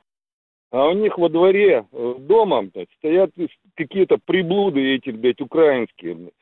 А 0.71 0.88
у 0.88 0.95
них 0.95 1.19
во 1.19 1.28
дворе 1.28 1.87
э, 1.92 2.14
дома 2.19 2.62
блядь, 2.62 2.88
стоят 2.99 3.31
какие-то 3.75 4.19
приблуды 4.25 4.95
эти, 4.95 5.11
блядь, 5.11 5.40
украинские. 5.40 6.33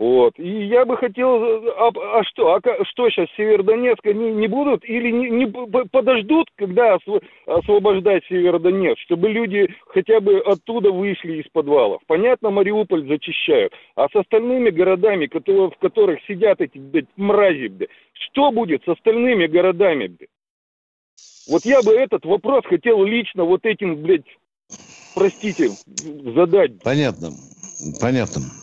Вот. 0.00 0.32
И 0.38 0.64
я 0.64 0.86
бы 0.86 0.96
хотел, 0.96 1.44
а, 1.76 1.90
а 1.90 2.24
что, 2.24 2.54
а 2.54 2.84
что 2.86 3.10
сейчас, 3.10 3.28
Северодонецк 3.36 4.02
не, 4.06 4.32
не 4.32 4.48
будут 4.48 4.82
или 4.82 5.10
не, 5.10 5.28
не 5.28 5.46
подождут, 5.46 6.48
когда 6.56 6.96
освобождать 7.44 8.24
Северодонецк, 8.26 8.98
чтобы 9.02 9.28
люди 9.28 9.68
хотя 9.88 10.20
бы 10.20 10.38
оттуда 10.38 10.90
вышли 10.90 11.42
из 11.42 11.48
подвалов. 11.52 12.00
Понятно, 12.06 12.48
Мариуполь 12.48 13.06
зачищают, 13.06 13.74
а 13.94 14.08
с 14.08 14.16
остальными 14.16 14.70
городами, 14.70 15.26
которые, 15.26 15.70
в 15.70 15.76
которых 15.76 16.18
сидят 16.26 16.62
эти, 16.62 16.78
блядь, 16.78 17.04
мрази, 17.16 17.66
блядь, 17.66 17.90
что 18.14 18.52
будет 18.52 18.82
с 18.84 18.88
остальными 18.88 19.48
городами, 19.48 20.06
блядь? 20.06 20.30
Вот 21.46 21.66
я 21.66 21.82
бы 21.82 21.92
этот 21.92 22.24
вопрос 22.24 22.64
хотел 22.64 23.04
лично 23.04 23.44
вот 23.44 23.66
этим, 23.66 23.96
блядь, 23.96 24.24
простите, 25.14 25.68
задать. 26.34 26.82
Понятно, 26.82 27.32
понятно. 28.00 28.59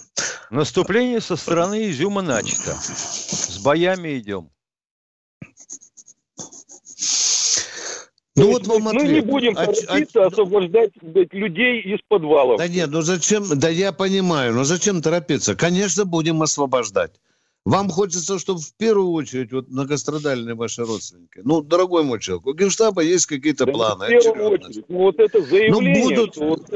Наступление 0.50 1.20
со 1.22 1.36
стороны 1.36 1.89
Изюма 1.89 2.22
начато. 2.22 2.74
С 2.82 3.60
боями 3.60 4.18
идем. 4.18 4.50
Ну 8.36 8.44
То 8.44 8.51
вот 8.51 8.68
вам 8.68 8.82
мы 8.84 8.92
ответ. 8.92 9.12
не 9.12 9.22
будем 9.22 9.58
А- 9.58 9.63
а- 9.63 9.74
торопиться 9.74 10.25
освобождать 10.27 10.92
блядь, 11.01 11.34
людей 11.34 11.82
из 11.82 12.00
подвалов. 12.08 12.60
Да 12.60 12.68
нет, 12.68 12.89
ну 12.92 13.01
зачем, 13.01 13.44
да 13.60 13.68
я 13.68 13.92
понимаю, 13.92 14.54
но 14.54 14.63
зачем 14.63 15.01
торопиться? 15.01 15.56
Конечно, 15.56 16.06
будем 16.06 16.44
освобождать. 16.44 17.20
Вам 17.66 17.89
хочется, 17.89 18.38
чтобы 18.38 18.60
в 18.62 18.74
первую 18.77 19.12
очередь 19.12 19.51
вот 19.51 19.70
многострадальные 19.70 20.54
ваши 20.56 20.86
родственники. 20.86 21.42
Ну, 21.44 21.62
дорогой 21.62 22.04
мой 22.04 22.20
человек, 22.22 22.46
у 22.46 22.54
Генштаба 22.54 23.01
есть 23.01 23.25
какие-то 23.25 23.66
Да 23.66 23.72
планы. 23.74 24.06
в 24.06 24.10
первую 24.10 24.50
очередь. 24.51 24.86
Ну, 24.88 24.98
вот 25.00 25.20
это 25.20 25.42
заявление, 25.42 26.04
будут- 26.04 26.36
что 26.36 26.46
вот, 26.46 26.70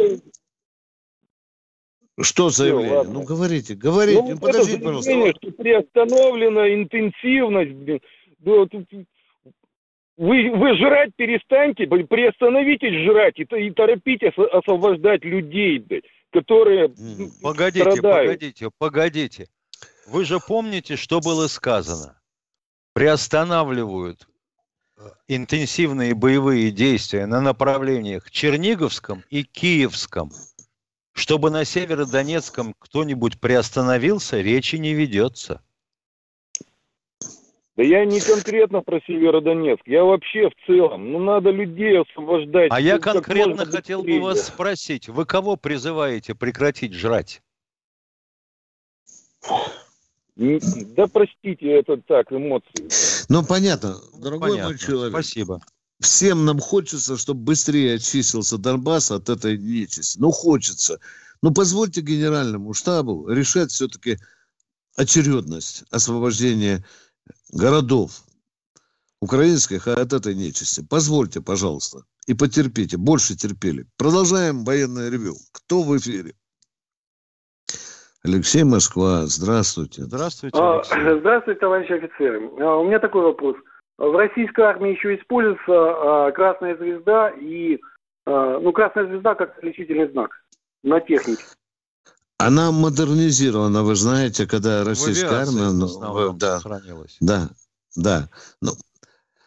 Что 2.24 2.50
заявление? 2.50 2.98
ладно. 2.98 3.14
ну, 3.14 3.24
говорите, 3.24 3.76
говорите. 3.76 4.22
ну, 4.22 4.32
вот 4.32 4.40
Подождите, 4.42 4.78
это 4.78 4.86
пожалуйста. 4.86 5.34
что 5.42 5.52
приостановлена 5.52 6.74
интенсивность. 6.74 7.72
блин. 7.72 8.00
Вы, 10.18 10.52
вы 10.52 10.76
жрать 10.78 11.12
перестаньте, 11.16 11.88
приостановитесь 11.88 13.06
жрать 13.06 13.40
и, 13.40 13.44
и 13.44 13.72
торопитесь 13.72 14.38
ос- 14.38 14.50
освобождать 14.54 15.24
людей, 15.24 15.80
блядь, 15.80 16.04
которые 16.32 16.86
м, 16.90 17.32
Погодите, 17.42 17.90
страдают. 17.92 18.28
погодите, 18.32 18.70
погодите. 18.78 19.48
Вы 20.08 20.26
же 20.26 20.40
помните, 20.40 20.96
что 20.96 21.22
было 21.22 21.48
сказано? 21.48 22.20
Приостанавливают 22.94 24.28
интенсивные 25.28 26.14
боевые 26.14 26.70
действия 26.72 27.26
на 27.26 27.42
направлениях 27.42 28.30
Черниговском 28.30 29.24
и 29.32 29.44
Киевском. 29.44 30.30
Чтобы 31.14 31.50
на 31.50 31.66
Северодонецком 31.66 32.74
кто-нибудь 32.80 33.40
приостановился, 33.40 34.40
речи 34.40 34.78
не 34.78 34.94
ведется. 34.94 35.62
Да 37.78 37.84
я 37.84 38.06
не 38.06 38.20
конкретно 38.20 38.82
про 38.82 39.00
Северодонецк, 39.02 39.82
я 39.88 40.04
вообще 40.04 40.50
в 40.50 40.66
целом. 40.68 41.12
Ну, 41.12 41.20
надо 41.20 41.52
людей 41.52 42.00
освобождать. 42.00 42.72
А 42.72 42.80
я 42.80 43.00
конкретно 43.00 43.66
хотел 43.66 44.00
бы 44.00 44.06
быстрее. 44.06 44.22
вас 44.22 44.48
спросить, 44.48 45.10
вы 45.10 45.26
кого 45.26 45.56
призываете 45.56 46.36
прекратить 46.36 46.94
жрать? 46.94 47.42
Да 50.36 51.08
простите, 51.08 51.72
это 51.72 51.98
так, 51.98 52.32
эмоции. 52.32 52.90
Ну, 53.30 53.44
понятно, 53.44 53.96
дорогой 54.14 54.52
Понятно. 54.52 54.70
мой 54.70 54.78
человек. 54.78 55.12
Спасибо. 55.12 55.62
Всем 56.02 56.46
нам 56.46 56.60
хочется, 56.60 57.16
чтобы 57.16 57.42
быстрее 57.42 57.96
очистился 57.96 58.58
Донбасс 58.58 59.12
от 59.12 59.30
этой 59.30 59.58
нечисти. 59.58 60.18
Ну, 60.20 60.32
хочется. 60.32 61.00
Но 61.44 61.54
позвольте 61.54 62.02
генеральному 62.02 62.74
штабу 62.74 63.28
решать 63.30 63.72
все-таки 63.72 64.18
очередность 64.98 65.84
освобождения 65.92 66.84
городов 67.52 68.24
украинских 69.22 69.88
от 69.88 70.12
этой 70.12 70.34
нечисти. 70.34 70.84
Позвольте, 70.88 71.40
пожалуйста, 71.40 72.04
и 72.26 72.34
потерпите. 72.34 72.98
Больше 72.98 73.36
терпели. 73.36 73.86
Продолжаем 73.98 74.64
военное 74.64 75.10
ревю. 75.10 75.36
Кто 75.52 75.84
в 75.84 75.96
эфире? 75.98 76.34
Алексей 78.24 78.64
Москва, 78.64 79.26
здравствуйте. 79.28 80.04
Здравствуйте, 80.04 80.58
Алексей. 80.58 81.20
Здравствуйте, 81.20 81.60
товарищи 81.60 81.92
офицеры. 81.92 82.50
А, 82.60 82.78
У 82.78 82.86
меня 82.86 83.00
такой 83.00 83.22
вопрос. 83.24 83.56
В 84.02 84.18
российской 84.18 84.62
армии 84.62 84.96
еще 84.96 85.16
используется 85.16 85.62
а, 85.68 86.32
красная 86.32 86.76
звезда 86.76 87.30
и 87.30 87.80
а, 88.26 88.60
ну 88.60 88.74
красная 88.74 89.06
звезда 89.06 89.36
как 89.36 89.56
отличительный 89.60 90.10
знак 90.10 90.32
на 90.82 91.00
технике. 91.00 91.44
Она 92.40 92.72
модернизирована, 92.72 93.84
вы 93.84 93.96
знаете, 93.96 94.48
когда 94.48 94.84
российская 94.84 95.42
армия... 95.42 95.70
ну, 95.70 96.34
да. 96.34 96.60
Да, 97.20 97.50
да. 97.96 98.30
Ну, 98.60 98.72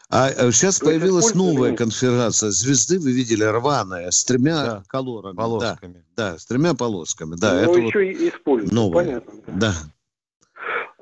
а 0.08 0.30
сейчас 0.52 0.78
То 0.78 0.86
появилась 0.86 1.34
новая 1.34 1.74
конфигурация 1.74 2.50
звезды, 2.50 3.00
вы 3.00 3.10
видели, 3.10 3.42
рваная, 3.42 4.12
с 4.12 4.24
тремя 4.24 4.64
Да, 4.64 4.84
колорами. 4.86 5.34
Полосками. 5.34 6.04
Да, 6.14 6.30
да, 6.30 6.38
с 6.38 6.46
тремя 6.46 6.74
полосками. 6.74 7.34
Да, 7.34 7.54
Но 7.54 7.58
это 7.58 7.70
вот 7.70 7.78
еще 7.78 8.12
и 8.12 8.28
используется. 8.28 8.72
новое. 8.72 9.04
Понятно. 9.04 9.32
Да. 9.48 9.74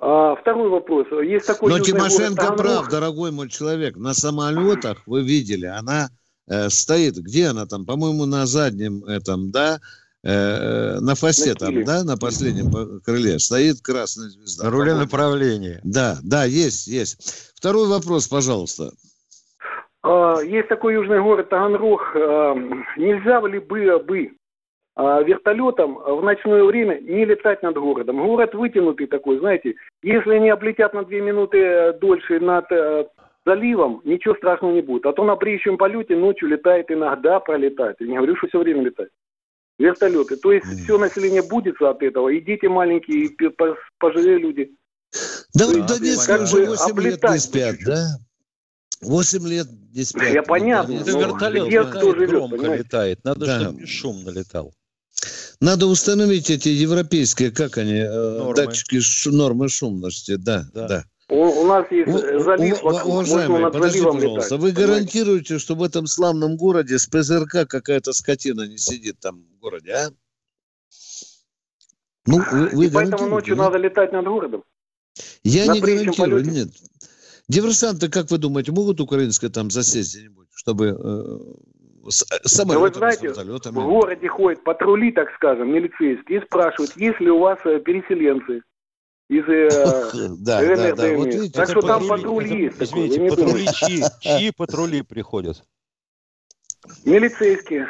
А, 0.05 0.35
второй 0.35 0.69
вопрос. 0.69 1.07
Есть 1.25 1.47
такой 1.47 1.69
Но 1.71 1.77
город 1.77 1.87
Тимошенко 1.87 2.35
Таганрог. 2.43 2.59
прав, 2.59 2.89
дорогой 2.89 3.31
мой 3.31 3.49
человек. 3.49 3.97
На 3.97 4.15
самолетах, 4.15 4.99
вы 5.07 5.23
видели, 5.23 5.67
она 5.67 6.09
э, 6.49 6.71
стоит, 6.71 7.15
где 7.19 7.47
она 7.47 7.67
там, 7.67 7.87
по-моему, 7.87 8.27
на 8.27 8.45
заднем 8.47 9.05
этом, 9.05 9.53
да, 9.53 9.79
э, 10.25 10.99
на 10.99 11.15
фасе 11.15 11.51
На 11.51 11.55
там, 11.55 11.69
киле. 11.71 11.85
да, 11.85 12.03
на 12.03 12.17
последнем 12.17 12.73
по- 12.73 12.99
крыле 12.99 13.39
стоит 13.39 13.81
красная 13.81 14.29
звезда. 14.29 14.65
На 14.65 14.71
руле 14.71 14.95
направления. 14.97 15.81
Да, 15.85 16.19
да, 16.25 16.47
есть, 16.47 16.89
есть. 16.89 17.53
Второй 17.55 17.87
вопрос, 17.87 18.27
пожалуйста. 18.27 18.91
А, 20.03 20.41
Есть 20.41 20.69
такой 20.69 20.95
южный 20.95 21.23
город 21.23 21.49
Таганрог. 21.49 22.01
А, 22.17 22.55
Нельзя 22.97 23.41
ли 23.47 23.61
было 23.61 24.01
бы 24.01 24.33
а, 24.33 24.42
вертолетом 24.97 25.95
в 25.95 26.23
ночное 26.23 26.65
время 26.65 27.01
не 27.01 27.25
летать 27.25 27.63
над 27.63 27.77
городом? 27.77 28.19
Город 28.19 28.55
вытянутый 28.55 29.07
такой, 29.07 29.39
знаете. 29.39 29.75
Если 30.03 30.35
они 30.35 30.51
облетят 30.51 30.93
на 30.95 31.05
две 31.05 31.21
минуты 31.21 31.59
э, 31.59 31.93
дольше 31.99 32.41
над 32.41 32.71
э, 32.71 33.07
заливом, 33.47 34.03
ничего 34.05 34.35
страшного 34.35 34.73
не 34.73 34.83
будет. 34.83 35.07
А 35.07 35.13
то 35.13 35.25
на 35.25 35.37
бреющем 35.37 35.79
полете 35.79 36.15
ночью 36.17 36.49
летает 36.49 36.91
иногда, 36.91 37.41
пролетает. 37.41 37.97
Я 38.01 38.07
не 38.07 38.17
говорю, 38.17 38.37
что 38.37 38.49
все 38.49 38.59
время 38.59 38.83
летает. 38.83 39.11
Вертолеты. 39.79 40.37
То 40.37 40.53
есть 40.53 40.67
все 40.85 40.99
население 40.99 41.43
будется 41.43 41.89
от 41.89 42.03
этого. 42.03 42.29
И 42.29 42.41
дети 42.41 42.67
маленькие, 42.67 43.27
и 43.27 43.37
пожилые 43.99 44.39
люди. 44.39 44.71
Да, 45.55 45.67
То 45.67 45.83
в 45.83 45.87
Донецке 45.87 46.27
как 46.33 46.43
уже 46.43 46.57
бы 46.57 46.67
8 46.67 47.01
лет 47.01 47.23
не 47.23 47.39
спят, 47.39 47.77
да? 47.85 48.07
8 49.03 49.49
лет 49.49 49.67
не 49.95 50.05
спят. 50.05 50.33
Я 50.33 50.43
понятно, 50.43 50.95
Донецке. 50.95 51.11
Это 51.11 51.19
Ну, 51.19 51.33
вертолет 51.33 51.67
где 51.67 51.83
кто 51.85 52.15
живет, 52.15 52.31
громко 52.31 52.57
понимаете? 52.57 52.85
летает. 52.85 53.19
Надо, 53.25 53.47
Да. 53.47 53.61
чтобы 53.61 53.81
бесшумно 53.81 54.31
летал. 54.31 54.73
Надо 55.63 55.87
установить 55.87 56.51
эти 56.51 56.69
европейские, 56.71 57.53
как 57.53 57.79
они, 57.79 57.93
э, 57.95 58.11
Нормы. 58.39 58.55
датчики 58.57 58.99
ш- 58.99 59.31
нормы 59.31 59.69
шумности, 59.69 60.35
да, 60.35 60.67
Да. 60.75 60.89
да. 60.89 61.05
У, 61.29 61.37
у 61.37 61.67
нас 61.69 61.87
есть 61.93 62.11
залив 62.11 62.83
у- 62.83 62.87
вокруг, 62.87 63.05
можно 63.07 63.35
уважаемые, 63.35 63.71
подождите, 63.71 64.05
пожалуйста, 64.05 64.27
летать. 64.27 64.51
вы 64.51 64.57
понимаете? 64.73 64.81
гарантируете, 64.87 65.59
что 65.61 65.77
в 65.77 65.83
этом 65.85 66.09
славном 66.09 66.57
городе 66.57 66.99
с 66.99 67.07
ПЗРК 67.07 67.69
какая-то 67.69 68.13
скотина 68.13 68.67
не 68.67 68.77
сидит 68.77 69.21
там 69.21 69.45
в 69.57 69.61
городе, 69.61 69.93
а? 69.93 70.11
Ну, 72.27 72.43
вы, 72.51 72.69
вы 72.71 72.87
И 72.87 72.91
поэтому 72.91 73.29
ночью 73.29 73.55
да? 73.55 73.65
надо 73.65 73.79
летать 73.79 74.11
над 74.13 74.25
городом. 74.27 74.65
Я 75.45 75.67
на 75.67 75.75
не 75.75 75.81
гарантирую, 75.81 76.43
полете. 76.43 76.51
нет. 76.51 76.69
Диверсанты, 77.49 78.09
как 78.09 78.33
вы 78.33 78.39
думаете, 78.39 78.73
могут 78.73 79.01
украинское 79.01 79.49
там 79.49 79.71
засесть 79.71 80.17
где-нибудь, 80.17 80.49
чтобы 80.55 80.87
э, 80.99 81.39
с, 82.09 82.23
э, 82.23 82.37
с 82.45 82.57
Да 82.57 82.65
вы 82.65 82.75
самолетами, 82.75 82.99
знаете, 82.99 83.21
с 83.21 83.23
вертолетами? 83.23 83.75
В 83.75 83.83
городе 83.85 84.29
ходят 84.29 84.65
патрули, 84.65 85.13
так 85.13 85.29
скажем, 85.35 85.73
милицейские, 85.73 86.39
и 86.41 86.45
спрашивают, 86.45 86.97
есть 86.97 87.21
ли 87.21 87.31
у 87.31 87.39
вас 87.39 87.59
э, 87.65 87.81
переселенцы 87.81 88.63
из 89.29 89.45
э, 89.49 89.69
Да, 90.39 90.61
да, 90.77 90.95
да. 90.95 91.13
Вот 91.15 91.27
видите, 91.27 91.53
Так 91.53 91.71
что 91.71 91.83
там 91.83 92.07
патрули. 92.09 92.47
это, 92.47 92.55
есть 92.65 92.79
такой, 92.91 93.07
извините, 93.07 93.21
не 93.21 93.31
патрули 93.31 93.67
чьи, 93.69 94.03
чьи 94.21 94.53
патрули 94.57 95.03
приходят? 95.03 95.63
Милицейские. 97.05 97.89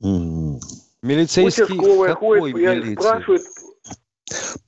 Милицейские 0.00 1.66
Участковые 1.66 2.14
ходят, 2.14 2.56
милиции? 2.56 2.94
спрашивают, 2.94 3.42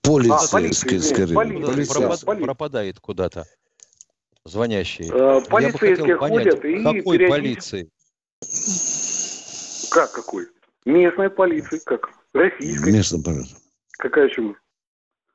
Полицейские, 0.02 0.48
полиция, 0.50 0.88
извините, 0.98 1.14
скорее. 1.14 1.34
Полицейские. 1.34 2.06
пропад- 2.08 2.44
пропадает 2.44 3.00
куда-то 3.00 3.44
звонящие. 4.44 5.08
э, 5.12 5.40
полицейские 5.48 5.96
хотел 5.96 6.18
понять, 6.18 6.48
ходят 6.54 6.64
и 6.64 6.82
какой 6.82 7.18
периодически... 7.18 7.28
полиции? 7.28 7.90
Как 9.90 10.12
какой? 10.12 10.46
Местной 10.84 11.30
полиции, 11.30 11.80
как? 11.84 12.08
Российской. 12.32 12.92
Местно, 12.92 13.22
пожалуйста. 13.22 13.56
Какая 13.98 14.28
еще? 14.28 14.54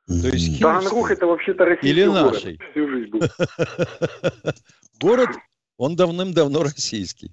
То 0.08 0.28
есть 0.28 0.60
Таганрог 0.60 1.12
это 1.12 1.26
вообще-то 1.26 1.66
российский 1.66 1.90
Или 1.90 2.06
город. 2.06 2.34
нашей? 2.34 2.60
Всю 2.72 2.88
жизнь 2.90 3.10
был. 3.10 3.22
Город, 5.02 5.30
он 5.78 5.96
давным-давно 5.96 6.64
российский. 6.64 7.32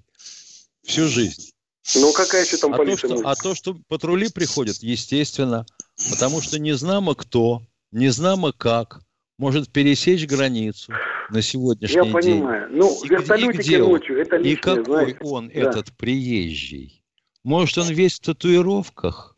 Всю 0.83 1.07
жизнь. 1.07 1.51
Ну 1.95 2.11
какая 2.13 2.43
еще 2.45 2.57
там 2.57 2.73
А 2.73 2.77
то, 2.77 2.83
полиция 2.83 3.07
что, 3.09 3.09
может? 3.21 3.25
а 3.27 3.35
то, 3.41 3.55
что 3.55 3.75
патрули 3.87 4.29
приходят, 4.29 4.77
естественно, 4.77 5.65
потому 6.11 6.41
что 6.41 6.59
не 6.59 6.73
знамо 6.73 7.13
кто, 7.15 7.61
не 7.91 8.09
знамо 8.09 8.51
как 8.53 9.01
может 9.37 9.71
пересечь 9.71 10.25
границу 10.25 10.93
на 11.29 11.41
сегодняшний 11.41 11.95
Я 11.95 12.03
день. 12.03 12.13
понимаю. 12.13 12.67
Ну, 12.71 12.93
И 13.03 13.05
где- 13.05 13.15
и 13.15 13.17
вертолетики 13.17 13.61
где 13.61 13.81
он? 13.83 13.89
ночью, 13.91 14.19
это 14.21 14.35
И 14.35 14.39
лишнее, 14.39 14.57
какой 14.57 14.83
знаете. 14.85 15.17
он, 15.21 15.47
Да. 15.49 15.53
этот 15.53 15.91
приезжий? 15.97 17.03
Может, 17.43 17.77
он 17.77 17.87
весь 17.89 18.13
в 18.15 18.19
татуировках? 18.21 19.37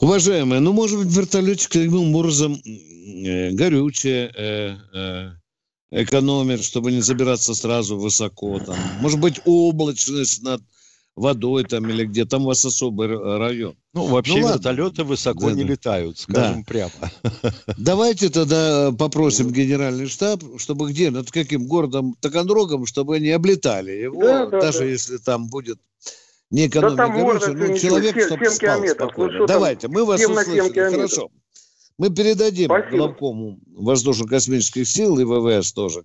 Уважаемые, 0.00 0.60
ну, 0.60 0.72
может 0.72 0.98
быть, 0.98 1.08
вертолетик 1.16 1.68
таким 1.70 2.14
образом 2.14 2.54
э, 2.64 3.50
горючее 3.50 4.30
э, 4.36 4.76
э, 4.94 5.32
экономит, 6.02 6.62
чтобы 6.62 6.92
не 6.92 7.00
забираться 7.00 7.54
сразу 7.54 7.98
высоко. 7.98 8.60
Там. 8.60 8.76
Может 9.00 9.18
быть, 9.18 9.40
облачность 9.44 10.42
над 10.42 10.62
водой 11.18 11.64
там 11.64 11.88
или 11.88 12.04
где. 12.04 12.24
Там 12.24 12.42
у 12.42 12.46
вас 12.46 12.64
особый 12.64 13.08
район. 13.08 13.76
Ну, 13.92 14.06
вообще 14.06 14.40
ну, 14.40 14.48
вертолеты 14.48 15.04
высоко 15.04 15.46
да, 15.46 15.52
не 15.52 15.64
да. 15.64 15.70
летают, 15.70 16.18
скажем 16.18 16.62
да. 16.62 16.64
прямо. 16.66 16.92
Давайте 17.76 18.28
тогда 18.28 18.92
попросим 18.96 19.50
генеральный 19.50 20.06
штаб, 20.06 20.42
чтобы 20.58 20.90
где, 20.90 21.10
над 21.10 21.30
каким 21.30 21.66
городом 21.66 22.16
Таганрогом, 22.20 22.86
чтобы 22.86 23.16
они 23.16 23.30
облетали 23.30 23.92
его, 23.92 24.22
да, 24.22 24.46
да, 24.46 24.60
даже 24.60 24.80
да. 24.80 24.84
если 24.84 25.16
там 25.18 25.48
будет 25.48 25.78
не 26.50 26.66
экономия 26.66 26.96
да 26.96 27.06
короче, 27.08 27.52
ну, 27.52 27.76
человек, 27.76 28.14
7, 28.14 28.26
чтобы 28.26 28.44
7 28.46 28.54
спал 28.54 28.88
спокойно. 28.88 29.38
Ну, 29.40 29.46
Давайте, 29.46 29.88
мы 29.88 30.04
вас 30.04 30.24
услышали. 30.24 30.90
Хорошо. 30.90 31.30
Мы 31.98 32.10
передадим 32.10 32.66
Спасибо. 32.66 32.96
главкому 32.96 33.58
воздушно-космических 33.76 34.88
сил 34.88 35.18
и 35.18 35.24
ВВС 35.24 35.72
тоже 35.72 36.04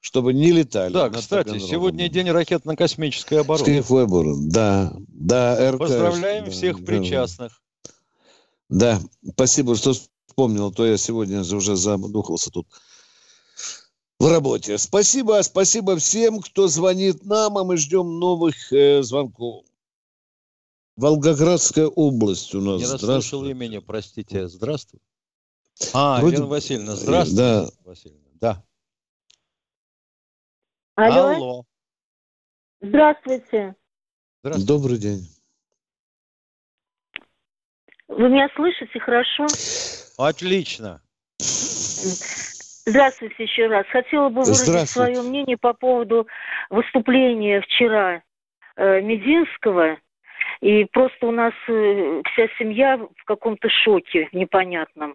чтобы 0.00 0.32
не 0.32 0.50
летали. 0.50 0.92
Да, 0.92 1.10
кстати, 1.10 1.58
сегодня 1.58 2.08
день 2.08 2.30
ракетно-космической 2.30 3.40
обороны. 3.40 3.78
обороны, 3.78 4.50
да. 4.50 4.92
да 5.08 5.70
РК, 5.72 5.78
Поздравляем 5.78 6.46
да, 6.46 6.50
всех 6.50 6.84
причастных. 6.84 7.62
Да, 8.68 9.00
спасибо, 9.32 9.76
что 9.76 9.92
вспомнил, 10.26 10.68
а 10.68 10.72
то 10.72 10.86
я 10.86 10.96
сегодня 10.96 11.40
уже 11.40 11.76
задухался 11.76 12.50
тут 12.50 12.66
в 14.18 14.26
работе. 14.26 14.78
Спасибо, 14.78 15.40
спасибо 15.42 15.96
всем, 15.96 16.40
кто 16.40 16.68
звонит 16.68 17.24
нам, 17.24 17.58
а 17.58 17.64
мы 17.64 17.76
ждем 17.76 18.18
новых 18.18 18.72
э, 18.72 19.02
звонков. 19.02 19.64
Волгоградская 20.96 21.86
область 21.86 22.54
у 22.54 22.60
нас. 22.60 22.80
Не 22.80 22.86
расслышал 22.86 23.44
имени, 23.46 23.78
простите. 23.78 24.48
Здравствуй. 24.48 25.00
А, 25.94 26.20
Вроде... 26.20 26.36
Лена 26.36 26.46
Васильевна, 26.46 26.96
здравствуйте. 26.96 27.42
Да. 27.42 27.68
Васильевна. 27.84 28.19
Алло. 31.06 31.34
Алло. 31.34 31.64
Здравствуйте. 32.82 33.74
Здравствуйте. 34.42 34.72
Добрый 34.72 34.98
день. 34.98 35.28
Вы 38.08 38.28
меня 38.28 38.48
слышите 38.54 39.00
хорошо? 39.00 39.46
Отлично. 40.18 41.00
Здравствуйте 41.38 43.44
еще 43.44 43.68
раз. 43.68 43.86
Хотела 43.88 44.28
бы 44.28 44.42
выразить 44.42 44.90
свое 44.90 45.22
мнение 45.22 45.56
по 45.56 45.72
поводу 45.72 46.26
выступления 46.68 47.62
вчера 47.62 48.22
э, 48.76 49.00
Мединского. 49.00 49.98
И 50.60 50.84
просто 50.86 51.26
у 51.26 51.30
нас 51.30 51.54
э, 51.68 52.22
вся 52.32 52.48
семья 52.58 52.98
в 52.98 53.24
каком-то 53.24 53.70
шоке 53.70 54.28
непонятном. 54.32 55.14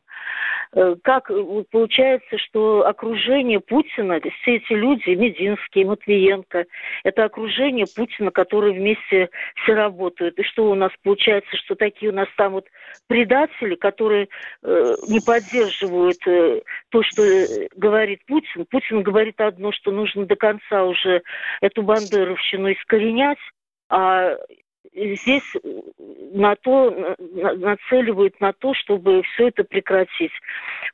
Э, 0.73 0.95
как 1.03 1.29
э, 1.29 1.63
получается, 1.71 2.37
что 2.37 2.85
окружение 2.85 3.59
Путина, 3.59 4.19
все 4.19 4.55
эти 4.55 4.73
люди, 4.73 5.09
Мединский, 5.09 5.83
Матвиенко, 5.83 6.65
это 7.03 7.23
окружение 7.25 7.85
Путина, 7.93 8.31
которые 8.31 8.73
вместе 8.73 9.29
все 9.63 9.73
работают. 9.73 10.37
И 10.39 10.43
что 10.43 10.69
у 10.69 10.75
нас 10.75 10.91
получается, 11.03 11.55
что 11.57 11.75
такие 11.75 12.11
у 12.11 12.15
нас 12.15 12.27
там 12.37 12.53
вот 12.53 12.65
предатели, 13.07 13.75
которые 13.75 14.27
э, 14.63 14.93
не 15.07 15.19
поддерживают 15.19 16.25
э, 16.27 16.61
то, 16.89 17.03
что 17.03 17.23
э, 17.23 17.67
говорит 17.75 18.25
Путин. 18.25 18.65
Путин 18.69 19.03
говорит 19.03 19.39
одно, 19.39 19.71
что 19.71 19.91
нужно 19.91 20.25
до 20.25 20.35
конца 20.35 20.83
уже 20.83 21.21
эту 21.61 21.83
бандеровщину 21.83 22.71
искоренять, 22.71 23.39
а 23.89 24.35
здесь 24.95 25.43
на 26.33 26.55
то, 26.55 27.15
нацеливают 27.19 28.39
на 28.39 28.53
то, 28.53 28.73
чтобы 28.73 29.21
все 29.23 29.49
это 29.49 29.63
прекратить. 29.63 30.31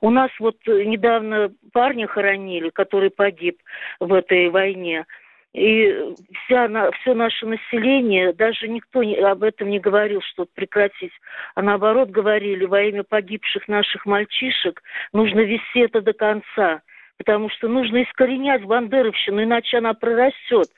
У 0.02 0.10
нас 0.10 0.32
вот 0.40 0.58
недавно 0.68 1.52
парня 1.72 2.08
хоронили, 2.08 2.70
который 2.70 3.12
погиб 3.12 3.58
в 4.00 4.14
этой 4.14 4.50
войне. 4.50 5.06
И 5.54 6.14
вся, 6.46 6.92
все 7.02 7.14
наше 7.14 7.46
население, 7.46 8.32
даже 8.32 8.70
никто 8.70 9.04
не, 9.04 9.16
об 9.18 9.44
этом 9.44 9.70
не 9.70 9.80
говорил, 9.80 10.22
что 10.22 10.46
прекратить, 10.46 11.12
а 11.56 11.62
наоборот 11.62 12.10
говорили, 12.10 12.64
во 12.64 12.82
имя 12.84 13.04
погибших 13.04 13.68
наших 13.68 14.06
мальчишек 14.06 14.82
нужно 15.12 15.42
вести 15.42 15.80
это 15.80 16.02
до 16.02 16.14
конца 16.14 16.82
потому 17.22 17.52
что 17.52 17.68
нужно 17.68 18.02
искоренять 18.02 18.64
бандеровщину, 18.64 19.44
иначе 19.44 19.78
она 19.78 19.94
прорастет. 19.94 20.70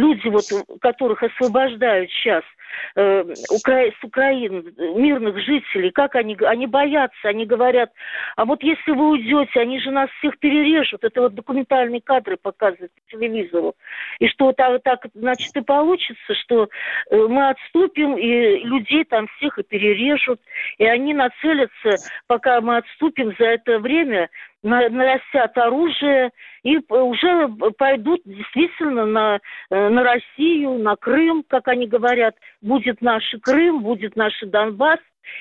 Люди, 0.00 0.28
вот, 0.28 0.44
которых 0.80 1.22
освобождают 1.22 2.10
сейчас 2.10 2.42
э, 2.96 3.24
Укра... 3.50 3.90
с 4.00 4.02
Украины, 4.04 4.64
мирных 4.96 5.38
жителей, 5.40 5.90
как 5.90 6.16
они, 6.16 6.36
они 6.40 6.66
боятся, 6.66 7.28
они 7.28 7.44
говорят, 7.44 7.90
а 8.36 8.46
вот 8.46 8.62
если 8.62 8.92
вы 8.92 9.10
уйдете, 9.10 9.60
они 9.60 9.78
же 9.78 9.90
нас 9.90 10.08
всех 10.18 10.38
перережут. 10.38 11.04
Это 11.04 11.20
вот 11.20 11.34
документальные 11.34 12.00
кадры 12.00 12.38
показывают 12.40 12.92
по 12.92 13.16
телевизору. 13.16 13.74
И 14.20 14.28
что 14.28 14.52
так, 14.52 14.82
так 14.82 15.06
значит, 15.12 15.54
и 15.54 15.60
получится, 15.60 16.34
что 16.42 16.68
э, 17.10 17.16
мы 17.16 17.50
отступим, 17.50 18.16
и 18.16 18.64
людей 18.64 19.04
там 19.04 19.26
всех 19.36 19.58
и 19.58 19.62
перережут, 19.62 20.40
и 20.78 20.86
они 20.86 21.12
нацелятся, 21.12 21.96
пока 22.26 22.62
мы 22.62 22.78
отступим 22.78 23.34
за 23.38 23.44
это 23.44 23.78
время, 23.78 24.30
нарастят 24.62 25.56
оружие 25.56 26.30
и 26.62 26.78
уже 26.88 27.48
пойдут 27.78 28.20
действительно 28.24 29.06
на, 29.06 29.40
э, 29.70 29.88
на 29.90 30.02
Россию, 30.02 30.78
на 30.78 30.96
Крым, 30.96 31.44
как 31.46 31.68
они 31.68 31.86
говорят, 31.86 32.36
будет 32.60 33.00
наш 33.00 33.24
Крым, 33.42 33.82
будет 33.82 34.16
наш 34.16 34.32
Донбасс, 34.40 35.00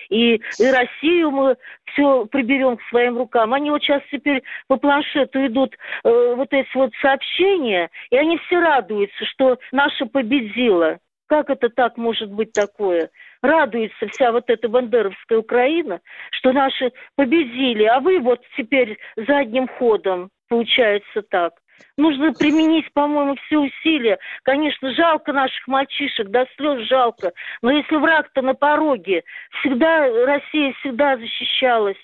и, 0.10 0.36
и 0.36 0.66
Россию 0.72 1.32
мы 1.32 1.56
все 1.86 2.26
приберем 2.26 2.78
к 2.78 2.82
своим 2.90 3.18
рукам. 3.18 3.54
Они 3.54 3.72
вот 3.72 3.82
сейчас 3.82 4.02
теперь 4.12 4.44
по 4.68 4.78
планшету 4.78 5.46
идут 5.46 5.76
э, 6.04 6.34
вот 6.36 6.50
эти 6.52 6.70
вот 6.76 6.92
сообщения, 7.02 7.90
и 8.10 8.18
они 8.18 8.38
все 8.40 8.60
радуются, 8.60 9.26
что 9.26 9.58
наша 9.72 10.06
победила. 10.06 11.00
Как 11.28 11.50
это 11.50 11.70
так 11.70 11.98
может 11.98 12.32
быть 12.32 12.54
такое? 12.54 13.10
радуется 13.42 14.08
вся 14.08 14.32
вот 14.32 14.50
эта 14.50 14.68
бандеровская 14.68 15.40
Украина, 15.40 16.02
что 16.32 16.52
наши 16.52 16.92
победили, 17.16 17.84
а 17.84 18.00
вы 18.00 18.20
вот 18.20 18.42
теперь 18.58 18.98
задним 19.16 19.68
ходом, 19.68 20.30
получается 20.48 21.22
так. 21.22 21.54
Нужно 21.98 22.34
применить, 22.34 22.92
по-моему, 22.94 23.36
все 23.46 23.60
усилия. 23.60 24.20
Конечно, 24.44 24.94
жалко 24.94 25.34
наших 25.34 25.68
мальчишек, 25.68 26.30
до 26.30 26.48
слез 26.56 26.88
жалко. 26.88 27.34
Но 27.62 27.72
если 27.72 27.96
враг-то 27.96 28.42
на 28.42 28.54
пороге, 28.54 29.24
всегда 29.60 30.08
Россия 30.26 30.74
всегда 30.80 31.18
защищалась. 31.18 31.98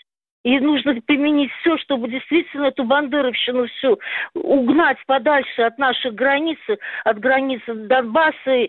И 0.44 0.60
нужно 0.60 0.94
применить 1.02 1.52
все, 1.62 1.78
чтобы 1.80 2.08
действительно 2.08 2.68
эту 2.68 2.84
бандеровщину 2.84 3.68
всю 3.68 4.00
угнать 4.36 4.98
подальше 5.08 5.64
от 5.64 5.80
наших 5.80 6.14
границ, 6.14 6.60
от 7.04 7.20
границы 7.20 7.74
Донбасса 7.74 8.68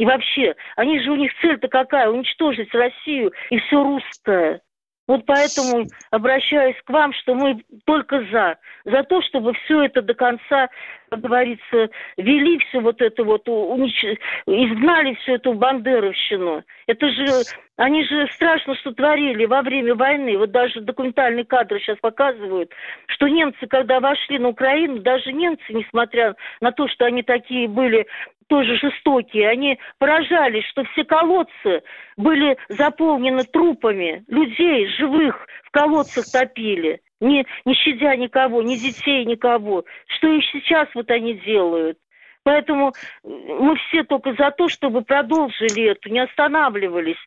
и 0.00 0.06
вообще, 0.06 0.54
они 0.76 0.98
же 1.00 1.10
у 1.10 1.16
них 1.16 1.30
цель-то 1.42 1.68
какая? 1.68 2.08
Уничтожить 2.08 2.72
Россию 2.74 3.32
и 3.50 3.58
все 3.58 3.82
русское. 3.82 4.62
Вот 5.10 5.26
поэтому 5.26 5.88
обращаюсь 6.12 6.76
к 6.84 6.90
вам, 6.90 7.12
что 7.14 7.34
мы 7.34 7.64
только 7.84 8.24
за. 8.30 8.58
За 8.84 9.02
то, 9.02 9.20
чтобы 9.22 9.54
все 9.54 9.82
это 9.82 10.02
до 10.02 10.14
конца, 10.14 10.68
как 11.10 11.20
говорится, 11.20 11.90
вели 12.16 12.60
все 12.60 12.78
вот 12.78 13.02
это 13.02 13.24
вот, 13.24 13.48
унич... 13.48 14.04
изгнали 14.46 15.14
всю 15.14 15.32
эту 15.32 15.54
бандеровщину. 15.54 16.62
Это 16.86 17.08
же, 17.10 17.26
они 17.74 18.04
же 18.04 18.28
страшно, 18.34 18.76
что 18.76 18.92
творили 18.92 19.46
во 19.46 19.62
время 19.62 19.96
войны. 19.96 20.38
Вот 20.38 20.52
даже 20.52 20.80
документальные 20.80 21.44
кадры 21.44 21.80
сейчас 21.80 21.98
показывают, 21.98 22.70
что 23.08 23.26
немцы, 23.26 23.66
когда 23.66 23.98
вошли 23.98 24.38
на 24.38 24.50
Украину, 24.50 25.00
даже 25.00 25.32
немцы, 25.32 25.64
несмотря 25.70 26.36
на 26.60 26.70
то, 26.70 26.86
что 26.86 27.06
они 27.06 27.24
такие 27.24 27.66
были 27.66 28.06
тоже 28.50 28.76
жестокие, 28.78 29.48
они 29.48 29.78
поражались, 29.98 30.66
что 30.66 30.82
все 30.84 31.04
колодцы 31.04 31.82
были 32.16 32.58
заполнены 32.68 33.44
трупами 33.44 34.24
людей 34.26 34.88
живых, 34.98 35.46
в 35.64 35.70
колодцах 35.70 36.24
топили, 36.26 37.00
не, 37.20 37.46
не 37.64 37.74
щадя 37.74 38.16
никого, 38.16 38.60
ни 38.62 38.74
детей, 38.74 39.24
никого. 39.24 39.84
Что 40.08 40.32
и 40.32 40.40
сейчас 40.52 40.88
вот 40.94 41.10
они 41.12 41.34
делают. 41.34 41.96
Поэтому 42.42 42.92
мы 43.22 43.76
все 43.76 44.02
только 44.02 44.32
за 44.32 44.50
то, 44.50 44.68
чтобы 44.68 45.02
продолжили 45.02 45.90
это, 45.90 46.10
не 46.10 46.18
останавливались. 46.18 47.18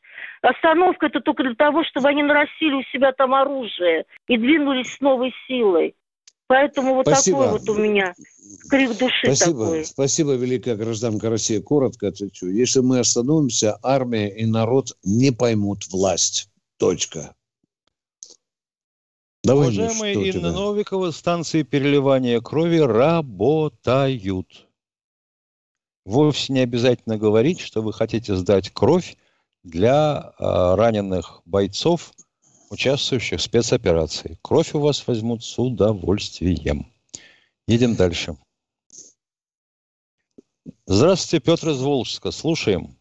Остановка 0.42 1.06
это 1.06 1.22
только 1.22 1.44
для 1.44 1.56
того, 1.56 1.86
чтобы 1.86 2.10
они 2.10 2.24
нарастили 2.24 2.74
у 2.74 2.84
себя 2.92 3.14
там 3.14 3.34
оружие 3.34 4.06
и 4.28 4.38
двинулись 4.38 4.94
с 4.94 5.00
новой 5.00 5.34
силой. 5.48 5.96
Поэтому 6.48 6.96
вот 6.96 7.08
Спасибо. 7.08 7.46
такой 7.46 7.60
вот 7.60 7.70
у 7.70 7.76
меня 7.76 8.14
крик 8.70 8.98
души 8.98 9.26
Спасибо. 9.26 9.66
такой. 9.66 9.86
Спасибо, 9.86 10.34
великая 10.34 10.76
гражданка 10.76 11.30
России. 11.30 11.60
Коротко 11.60 12.10
отвечу. 12.10 12.48
Если 12.48 12.80
мы 12.80 13.00
остановимся, 13.00 13.78
армия 13.82 14.30
и 14.30 14.46
народ 14.46 14.98
не 15.04 15.32
поймут 15.32 15.88
власть. 15.90 16.50
Точка. 16.78 17.36
Давай, 19.44 19.68
Уважаемая 19.68 20.14
Инна 20.14 20.32
тебя? 20.32 20.52
Новикова, 20.52 21.12
станции 21.12 21.64
переливания 21.64 22.40
крови 22.40 22.80
работают. 22.80 24.68
Вовсе 26.06 26.54
не 26.54 26.60
обязательно 26.60 27.18
говорить, 27.18 27.60
что 27.60 27.82
вы 27.82 27.94
хотите 27.94 28.36
сдать 28.36 28.70
кровь 28.72 29.18
для 29.64 30.34
э, 30.38 30.76
раненых 30.76 31.42
бойцов– 31.46 32.12
участвующих 32.74 33.40
в 33.40 33.44
спецоперации. 33.44 34.38
Кровь 34.42 34.74
у 34.74 34.80
вас 34.80 35.06
возьмут 35.08 35.44
с 35.44 35.58
удовольствием. 35.58 36.92
Едем 37.68 37.96
дальше. 37.96 38.36
Здравствуйте, 40.86 41.46
Петр 41.46 41.70
из 41.70 41.82
Волжска. 41.82 42.32
Слушаем. 42.32 42.98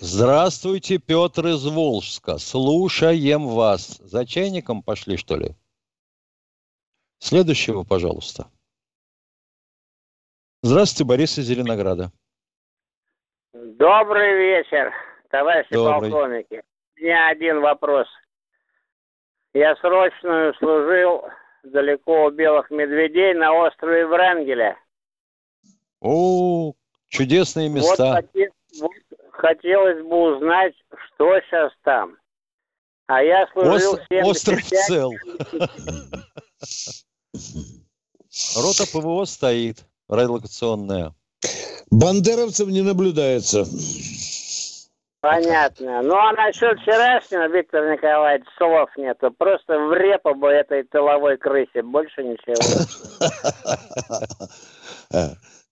Здравствуйте, 0.00 0.98
Петр 0.98 1.46
из 1.46 1.64
Волжска. 1.64 2.38
Слушаем 2.38 3.46
вас. 3.46 3.98
За 3.98 4.26
чайником 4.26 4.82
пошли, 4.82 5.16
что 5.16 5.36
ли? 5.36 5.54
Следующего, 7.20 7.84
пожалуйста. 7.84 8.50
Здравствуйте, 10.62 11.04
Борис 11.04 11.38
из 11.38 11.46
Зеленограда. 11.46 12.12
Добрый 13.52 14.36
вечер, 14.36 14.92
товарищи 15.30 15.72
Добрый. 15.72 16.10
полковники. 16.10 16.62
У 16.96 17.00
меня 17.00 17.28
один 17.28 17.60
вопрос. 17.60 18.06
Я 19.54 19.76
срочную 19.76 20.54
служил 20.54 21.24
далеко 21.62 22.26
у 22.26 22.30
белых 22.30 22.70
медведей 22.70 23.34
на 23.34 23.52
острове 23.52 24.06
Врангеля. 24.06 24.76
О, 26.00 26.72
чудесные 27.08 27.68
места. 27.68 28.22
Вот, 28.34 28.48
вот 28.80 28.92
хотелось 29.32 30.02
бы 30.04 30.34
узнать, 30.36 30.74
что 31.06 31.40
сейчас 31.40 31.72
там. 31.82 32.16
А 33.06 33.22
я 33.22 33.46
служил 33.52 33.94
Ос- 33.94 34.00
75... 34.10 34.26
Остров 34.26 34.62
цел. 34.64 35.12
Рота 38.56 38.84
ПВО 38.92 39.24
стоит, 39.24 39.84
радиолокационная. 40.08 41.14
Бандеровцев 41.90 42.68
не 42.68 42.82
наблюдается. 42.82 43.64
Понятно. 45.28 46.00
Ну, 46.00 46.14
а 46.14 46.32
насчет 46.32 46.80
вчерашнего, 46.80 47.48
Виктор 47.48 47.92
Николаевич, 47.92 48.46
слов 48.56 48.88
нету. 48.96 49.30
Просто 49.36 49.78
в 49.78 49.92
репу 49.92 50.34
бы 50.34 50.48
этой 50.48 50.84
тыловой 50.84 51.36
крысе. 51.36 51.82
Больше 51.82 52.24
ничего. 52.24 52.56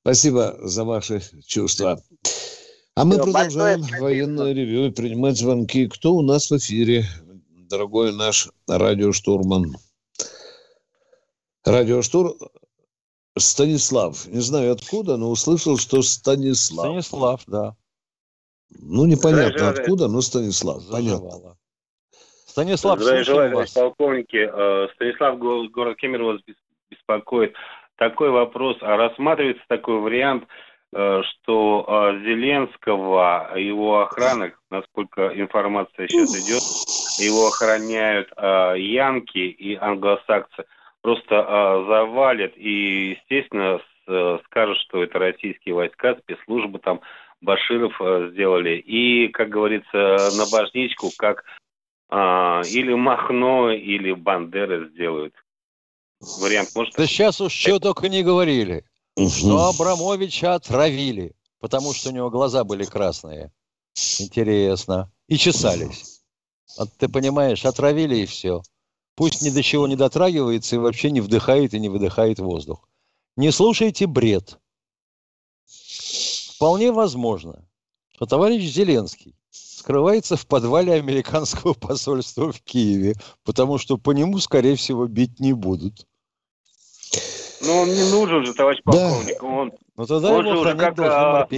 Спасибо 0.02 0.56
за 0.60 0.84
ваши 0.84 1.22
чувства. 1.46 1.98
А 2.96 3.04
мы 3.06 3.14
Все, 3.14 3.22
продолжаем 3.24 3.80
военное 3.98 4.52
ревю 4.52 4.88
и 4.88 4.90
принимать 4.90 5.38
звонки. 5.38 5.88
Кто 5.88 6.12
у 6.12 6.22
нас 6.22 6.50
в 6.50 6.58
эфире? 6.58 7.04
Дорогой 7.70 8.12
наш 8.14 8.50
радиоштурман. 8.68 9.74
Радиоштур 11.64 12.36
Станислав. 13.38 14.26
Не 14.26 14.40
знаю 14.40 14.72
откуда, 14.72 15.16
но 15.16 15.30
услышал, 15.30 15.78
что 15.78 16.02
Станислав. 16.02 16.86
Станислав, 16.86 17.42
да. 17.46 17.74
Ну, 18.70 19.06
непонятно 19.06 19.58
Здравия 19.58 19.80
откуда, 19.80 20.08
но 20.08 20.20
Станислав. 20.20 20.80
Заживало. 20.82 21.30
Понятно. 21.30 21.56
Станислав, 22.56 23.00
Здравия 23.00 23.24
желаю, 23.24 23.54
вас. 23.54 23.70
полковники. 23.72 24.50
Э, 24.50 24.88
Станислав, 24.94 25.38
город 25.38 25.96
Кемерово 25.98 26.32
вас 26.32 26.40
беспокоит. 26.90 27.54
Такой 27.96 28.30
вопрос. 28.30 28.78
А 28.80 28.96
рассматривается 28.96 29.62
такой 29.68 30.00
вариант, 30.00 30.44
э, 30.94 31.22
что 31.22 31.84
э, 31.86 32.18
Зеленского, 32.24 33.52
его 33.56 34.00
охрана, 34.00 34.52
насколько 34.70 35.28
информация 35.34 36.08
сейчас 36.08 36.30
идет, 36.30 36.62
его 37.22 37.48
охраняют 37.48 38.30
янки 38.78 39.38
и 39.38 39.74
англосаксы, 39.76 40.64
просто 41.02 41.84
завалят 41.88 42.52
и, 42.56 43.18
естественно, 43.18 43.80
скажут, 44.46 44.78
что 44.78 45.02
это 45.02 45.18
российские 45.18 45.74
войска, 45.74 46.16
спецслужбы 46.22 46.78
там 46.78 47.00
Баширов 47.40 48.00
э, 48.00 48.30
сделали. 48.32 48.78
И, 48.78 49.28
как 49.28 49.48
говорится, 49.48 50.18
на 50.36 50.46
божничку, 50.50 51.10
как 51.16 51.44
а, 52.08 52.62
или 52.62 52.94
Махно, 52.94 53.70
или 53.70 54.12
Бандеры 54.12 54.90
сделают. 54.90 55.34
Вариант 56.40 56.70
может... 56.74 56.94
Да 56.94 57.06
сейчас 57.06 57.40
уж 57.40 57.52
что 57.52 57.78
только 57.78 58.08
не 58.08 58.22
говорили. 58.22 58.84
Что 59.16 59.68
Абрамовича 59.68 60.54
отравили, 60.54 61.34
потому 61.60 61.92
что 61.94 62.10
у 62.10 62.12
него 62.12 62.30
глаза 62.30 62.64
были 62.64 62.84
красные. 62.84 63.50
Интересно. 64.18 65.10
И 65.26 65.38
чесались. 65.38 66.22
Вот 66.78 66.90
ты 66.98 67.08
понимаешь, 67.08 67.64
отравили 67.64 68.16
и 68.16 68.26
все. 68.26 68.62
Пусть 69.14 69.40
ни 69.42 69.48
до 69.48 69.62
чего 69.62 69.86
не 69.88 69.96
дотрагивается 69.96 70.76
и 70.76 70.78
вообще 70.78 71.10
не 71.10 71.22
вдыхает 71.22 71.72
и 71.72 71.80
не 71.80 71.88
выдыхает 71.88 72.38
воздух. 72.38 72.86
Не 73.36 73.50
слушайте 73.50 74.06
бред. 74.06 74.58
Вполне 76.56 76.90
возможно, 76.90 77.68
что 78.14 78.24
товарищ 78.24 78.62
Зеленский 78.62 79.34
скрывается 79.50 80.36
в 80.36 80.46
подвале 80.46 80.94
американского 80.94 81.74
посольства 81.80 82.50
в 82.50 82.62
Киеве, 82.62 83.14
потому 83.44 83.76
что 83.76 83.98
по 83.98 84.12
нему, 84.12 84.38
скорее 84.38 84.74
всего, 84.76 85.06
бить 85.06 85.38
не 85.38 85.52
будут. 85.52 86.06
Но 87.60 87.82
он 87.82 87.88
не 87.88 88.10
нужен 88.10 88.46
же, 88.46 88.54
товарищ 88.54 88.82
полковник. 88.82 89.38
Да. 89.38 89.46
Он, 89.46 89.72
ну 89.96 90.06
тогда 90.06 90.32
он 90.32 90.46
его 90.46 90.60
уже 90.60 90.76
как, 90.76 90.98
а... 90.98 91.48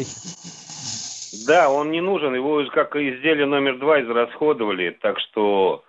Да, 1.47 1.71
он 1.71 1.93
не 1.93 2.01
нужен. 2.01 2.35
Его 2.35 2.55
уже 2.55 2.71
как 2.71 2.97
изделие 2.97 3.47
номер 3.47 3.79
два 3.79 4.03
израсходовали. 4.03 4.99
Так 5.01 5.19
что 5.21 5.85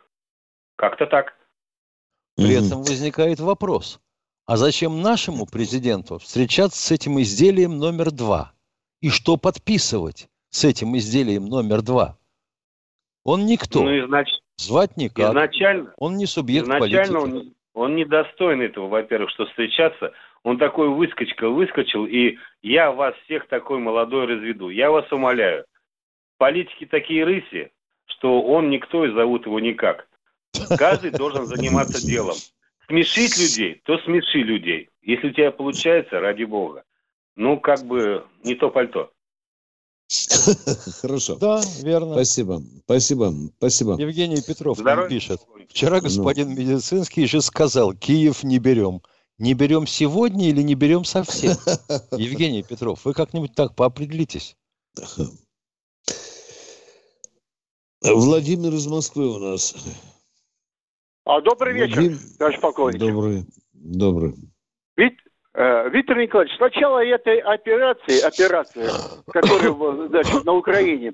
как-то 0.76 1.08
так. 1.08 1.34
При 2.36 2.54
этом 2.54 2.84
возникает 2.84 3.39
вопрос. 3.39 4.00
А 4.45 4.58
зачем 4.58 5.02
нашему 5.02 5.45
президенту 5.48 6.19
встречаться 6.19 6.80
с 6.80 6.91
этим 6.91 7.19
изделием 7.22 7.78
номер 7.78 8.12
два? 8.12 8.54
И 9.02 9.10
что 9.10 9.38
подписывать 9.38 10.30
с 10.50 10.66
этим 10.66 10.98
изделием 10.98 11.46
номер 11.46 11.82
два. 11.82 12.18
Он 13.24 13.46
никто. 13.46 13.84
Ну, 13.84 14.06
изнач... 14.06 14.30
Звать 14.58 14.98
никак. 14.98 15.30
Изначально, 15.30 15.94
он 15.98 16.18
не 16.18 16.26
субъект 16.26 16.66
изначально 16.66 17.20
политики. 17.20 17.38
Он, 17.38 17.54
он 17.74 17.96
не 17.96 18.06
достоин 18.06 18.62
этого, 18.62 18.88
во-первых, 18.88 19.30
что 19.30 19.46
встречаться. 19.46 20.12
Он 20.44 20.58
такой 20.58 20.90
выскочка 20.90 21.50
выскочил, 21.50 22.06
и 22.06 22.38
я 22.62 22.92
вас 22.92 23.16
всех 23.26 23.48
такой 23.48 23.80
молодой 23.80 24.26
разведу. 24.26 24.70
Я 24.70 24.92
вас 24.92 25.10
умоляю. 25.12 25.66
Политики 26.38 26.86
такие 26.86 27.24
рыси, 27.24 27.72
что 28.06 28.42
он 28.42 28.70
никто 28.70 29.06
и 29.06 29.14
зовут 29.14 29.46
его 29.46 29.60
никак. 29.60 30.08
Каждый 30.78 31.12
должен 31.12 31.46
заниматься 31.46 32.06
делом. 32.06 32.36
Смешить 32.88 33.38
людей, 33.38 33.82
то 33.86 33.98
смеши 34.00 34.40
людей. 34.40 34.90
Если 35.02 35.28
у 35.28 35.32
тебя 35.32 35.52
получается, 35.52 36.20
ради 36.20 36.44
бога 36.44 36.84
ну, 37.39 37.58
как 37.58 37.86
бы 37.86 38.25
не 38.43 38.54
то 38.56 38.69
пальто. 38.69 39.10
Хорошо. 41.02 41.38
Да, 41.38 41.62
верно. 41.82 42.13
Спасибо. 42.13 42.62
Спасибо. 42.84 43.34
Спасибо. 43.58 43.93
Евгений 43.97 44.41
Петров 44.41 44.78
пишет. 45.08 45.39
Вчера 45.69 45.97
ну. 45.97 46.04
господин 46.04 46.49
ну. 46.49 46.56
Медицинский 46.56 47.25
же 47.28 47.41
сказал, 47.41 47.93
Киев 47.93 48.43
не 48.43 48.60
берем. 48.60 49.02
Не 49.38 49.54
берем 49.54 49.88
сегодня 49.88 50.49
или 50.49 50.62
не 50.62 50.75
берем 50.75 51.06
совсем? 51.06 51.56
Евгений 52.12 52.62
Петров, 52.62 53.06
вы 53.06 53.13
как-нибудь 53.13 53.56
так 53.56 53.73
поопределитесь. 53.73 54.58
Владимир 58.02 58.73
из 58.73 58.86
Москвы 58.88 59.34
у 59.34 59.39
нас. 59.39 59.75
А, 61.23 61.39
добрый 61.39 61.73
вечер, 61.73 62.02
Владим... 62.02 62.19
товарищ 62.38 62.60
полковник. 62.60 62.99
Добрый. 62.99 63.45
Добрый. 63.71 64.36
Э, 65.60 65.89
Виктор 65.89 66.17
Николаевич, 66.17 66.56
с 66.56 66.60
начала 66.62 67.04
этой 67.04 67.39
операции, 67.39 68.22
операции, 68.22 68.88
которая 69.30 70.08
значит, 70.08 70.45
на 70.45 70.54
Украине, 70.54 71.12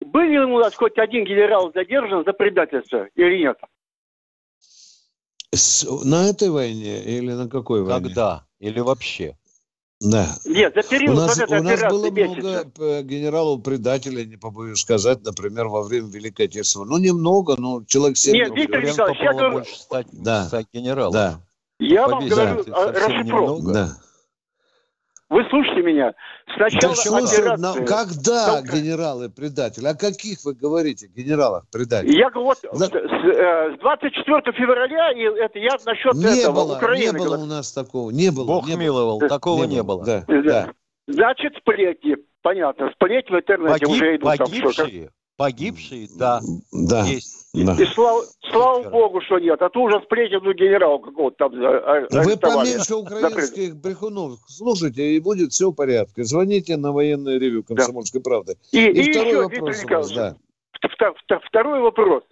был 0.00 0.20
ли 0.20 0.38
у 0.38 0.60
нас 0.60 0.76
хоть 0.76 0.96
один 0.96 1.24
генерал 1.24 1.72
задержан 1.74 2.24
за 2.24 2.32
предательство 2.34 3.08
или 3.16 3.38
нет? 3.38 3.58
На 6.04 6.28
этой 6.28 6.50
войне 6.50 7.02
или 7.02 7.32
на 7.32 7.48
какой 7.48 7.82
войне? 7.82 8.06
Когда? 8.06 8.46
Или 8.60 8.78
вообще? 8.78 9.36
Да. 10.00 10.28
Нет, 10.44 10.72
за 10.76 10.88
период 10.88 11.16
у 11.16 11.20
нас, 11.20 11.36
вот 11.36 11.44
этой 11.44 11.58
у 11.58 11.62
нас 11.64 11.80
было 11.90 12.10
месяца. 12.12 12.38
много 12.38 13.02
генералов-предателей, 13.02 14.26
не 14.26 14.36
побоюсь 14.36 14.78
сказать, 14.78 15.24
например, 15.24 15.66
во 15.66 15.82
время 15.82 16.08
Великой 16.10 16.46
Отечественной. 16.46 16.86
Ну, 16.86 16.98
немного, 16.98 17.56
но 17.58 17.82
человек 17.84 18.18
7 18.18 18.34
Нет, 18.34 18.54
Виктор 18.54 18.84
Николаевич, 18.84 19.20
я 19.20 19.32
говорю... 19.32 19.64
Стать, 19.64 20.06
да. 20.12 20.44
стать 20.44 20.66
генералом. 20.72 21.12
Да. 21.12 21.40
Я 21.86 22.08
вам 22.08 22.26
говорю 22.26 22.64
а, 22.72 22.92
расшифровку. 22.92 23.72
Да. 23.72 23.88
Вы 25.30 25.42
слушайте 25.50 25.82
меня. 25.82 26.12
Сначала 26.54 26.94
да 26.94 27.00
операция... 27.00 27.56
Нам, 27.56 27.86
когда 27.86 28.60
Только... 28.60 28.76
генералы 28.76 29.30
предатели? 29.30 29.86
О 29.86 29.94
каких 29.94 30.44
вы 30.44 30.54
говорите 30.54 31.08
генералах 31.08 31.64
предателей? 31.72 32.18
Я 32.18 32.30
говорю, 32.30 32.46
вот 32.46 32.58
За... 32.72 32.86
с, 32.86 32.92
э, 32.92 33.76
с 33.76 33.80
24 33.80 34.52
февраля, 34.52 35.12
и 35.12 35.22
это 35.22 35.58
я 35.58 35.72
насчет 35.84 36.14
не 36.14 36.40
этого, 36.40 36.54
было, 36.54 36.76
Украины. 36.76 37.04
Не 37.04 37.12
было 37.12 37.24
говорю. 37.24 37.42
у 37.42 37.46
нас 37.46 37.72
такого, 37.72 38.10
не 38.10 38.30
было. 38.30 38.46
Бог 38.46 38.68
не 38.68 38.76
миловал, 38.76 39.18
было. 39.18 39.28
такого 39.28 39.64
не, 39.64 39.76
не 39.76 39.82
было. 39.82 40.04
Да, 40.04 40.24
да. 40.28 40.72
Значит, 41.06 41.54
сплетни. 41.58 42.16
Понятно, 42.42 42.90
сплетни 42.94 43.34
в 43.34 43.38
интернете 43.38 43.72
Погиб, 43.72 43.88
уже 43.88 44.16
идут. 44.16 44.38
Погибшие, 44.38 45.04
там, 45.06 45.14
Погибшие, 45.36 46.06
да, 46.16 46.40
да. 46.72 47.02
есть. 47.02 47.50
Да. 47.54 47.74
И 47.80 47.84
слава, 47.86 48.22
слава 48.50 48.88
богу, 48.88 49.20
что 49.20 49.38
нет. 49.38 49.60
А 49.60 49.68
то 49.68 49.82
уже 49.82 50.00
сплетен 50.02 50.40
ну, 50.42 50.52
генерал 50.52 51.00
какого-то 51.00 51.36
там 51.36 51.52
а, 51.54 52.06
Вы 52.10 52.36
поменьше 52.36 52.94
украинских 52.94 53.72
Закрыт. 53.72 53.82
брехунов 53.82 54.38
слушайте, 54.46 55.02
и 55.02 55.20
будет 55.20 55.50
все 55.50 55.70
в 55.70 55.74
порядке. 55.74 56.24
Звоните 56.24 56.76
на 56.76 56.92
военное 56.92 57.38
ревю 57.38 57.64
«Комсомольской 57.64 58.20
да. 58.20 58.30
правды». 58.30 58.54
И, 58.72 58.78
и, 58.78 58.90
и 58.90 59.12
второй 59.12 59.28
еще, 59.28 59.42
вопрос 59.42 59.80
Виктор 59.80 59.96
вас, 59.98 60.12
да. 60.12 60.36
Второй 61.48 61.80
вопрос. 61.80 62.22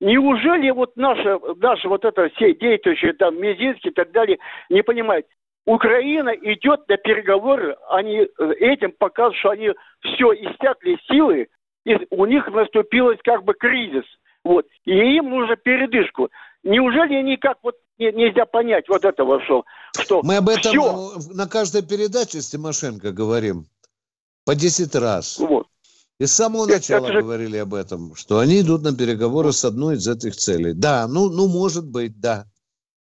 Неужели 0.00 0.70
вот 0.70 0.96
наша, 0.96 1.38
наша 1.56 1.88
вот 1.88 2.04
эта 2.04 2.28
все 2.30 2.54
действующие 2.54 3.12
там 3.14 3.40
Мизинский 3.40 3.90
и 3.90 3.94
так 3.94 4.10
далее 4.10 4.38
не 4.68 4.82
понимает, 4.82 5.26
Украина 5.64 6.30
идет 6.30 6.88
на 6.88 6.96
переговоры, 6.96 7.76
они 7.88 8.26
э, 8.26 8.52
этим 8.58 8.92
показывают, 8.98 9.36
что 9.38 9.50
они 9.50 9.70
все 10.02 10.32
истякли 10.32 10.98
силы, 11.08 11.48
и 11.84 11.94
у 12.10 12.26
них 12.26 12.46
наступилось 12.48 13.18
как 13.24 13.44
бы 13.44 13.54
кризис. 13.54 14.04
Вот. 14.44 14.66
И 14.84 14.92
им 14.92 15.30
нужно 15.30 15.56
передышку. 15.56 16.28
Неужели 16.62 17.22
никак 17.22 17.58
вот 17.62 17.76
нельзя 17.98 18.46
понять 18.46 18.88
вот 18.88 19.04
этого, 19.04 19.42
что, 19.44 19.64
что 20.00 20.22
Мы 20.22 20.36
об 20.36 20.48
этом 20.48 20.72
все... 20.72 21.12
на 21.34 21.48
каждой 21.48 21.82
передаче 21.82 22.40
с 22.40 22.50
Тимошенко 22.50 23.12
говорим 23.12 23.66
по 24.44 24.54
10 24.54 24.94
раз. 24.96 25.38
Вот. 25.38 25.66
И 26.18 26.26
с 26.26 26.32
самого 26.32 26.66
начала 26.66 27.06
это 27.06 27.14
же... 27.14 27.22
говорили 27.22 27.56
об 27.56 27.74
этом, 27.74 28.14
что 28.14 28.38
они 28.38 28.60
идут 28.60 28.82
на 28.82 28.96
переговоры 28.96 29.52
с 29.52 29.64
одной 29.64 29.96
из 29.96 30.06
этих 30.06 30.36
целей. 30.36 30.72
Да, 30.72 31.06
ну, 31.08 31.28
ну 31.28 31.48
может 31.48 31.88
быть, 31.88 32.20
да. 32.20 32.46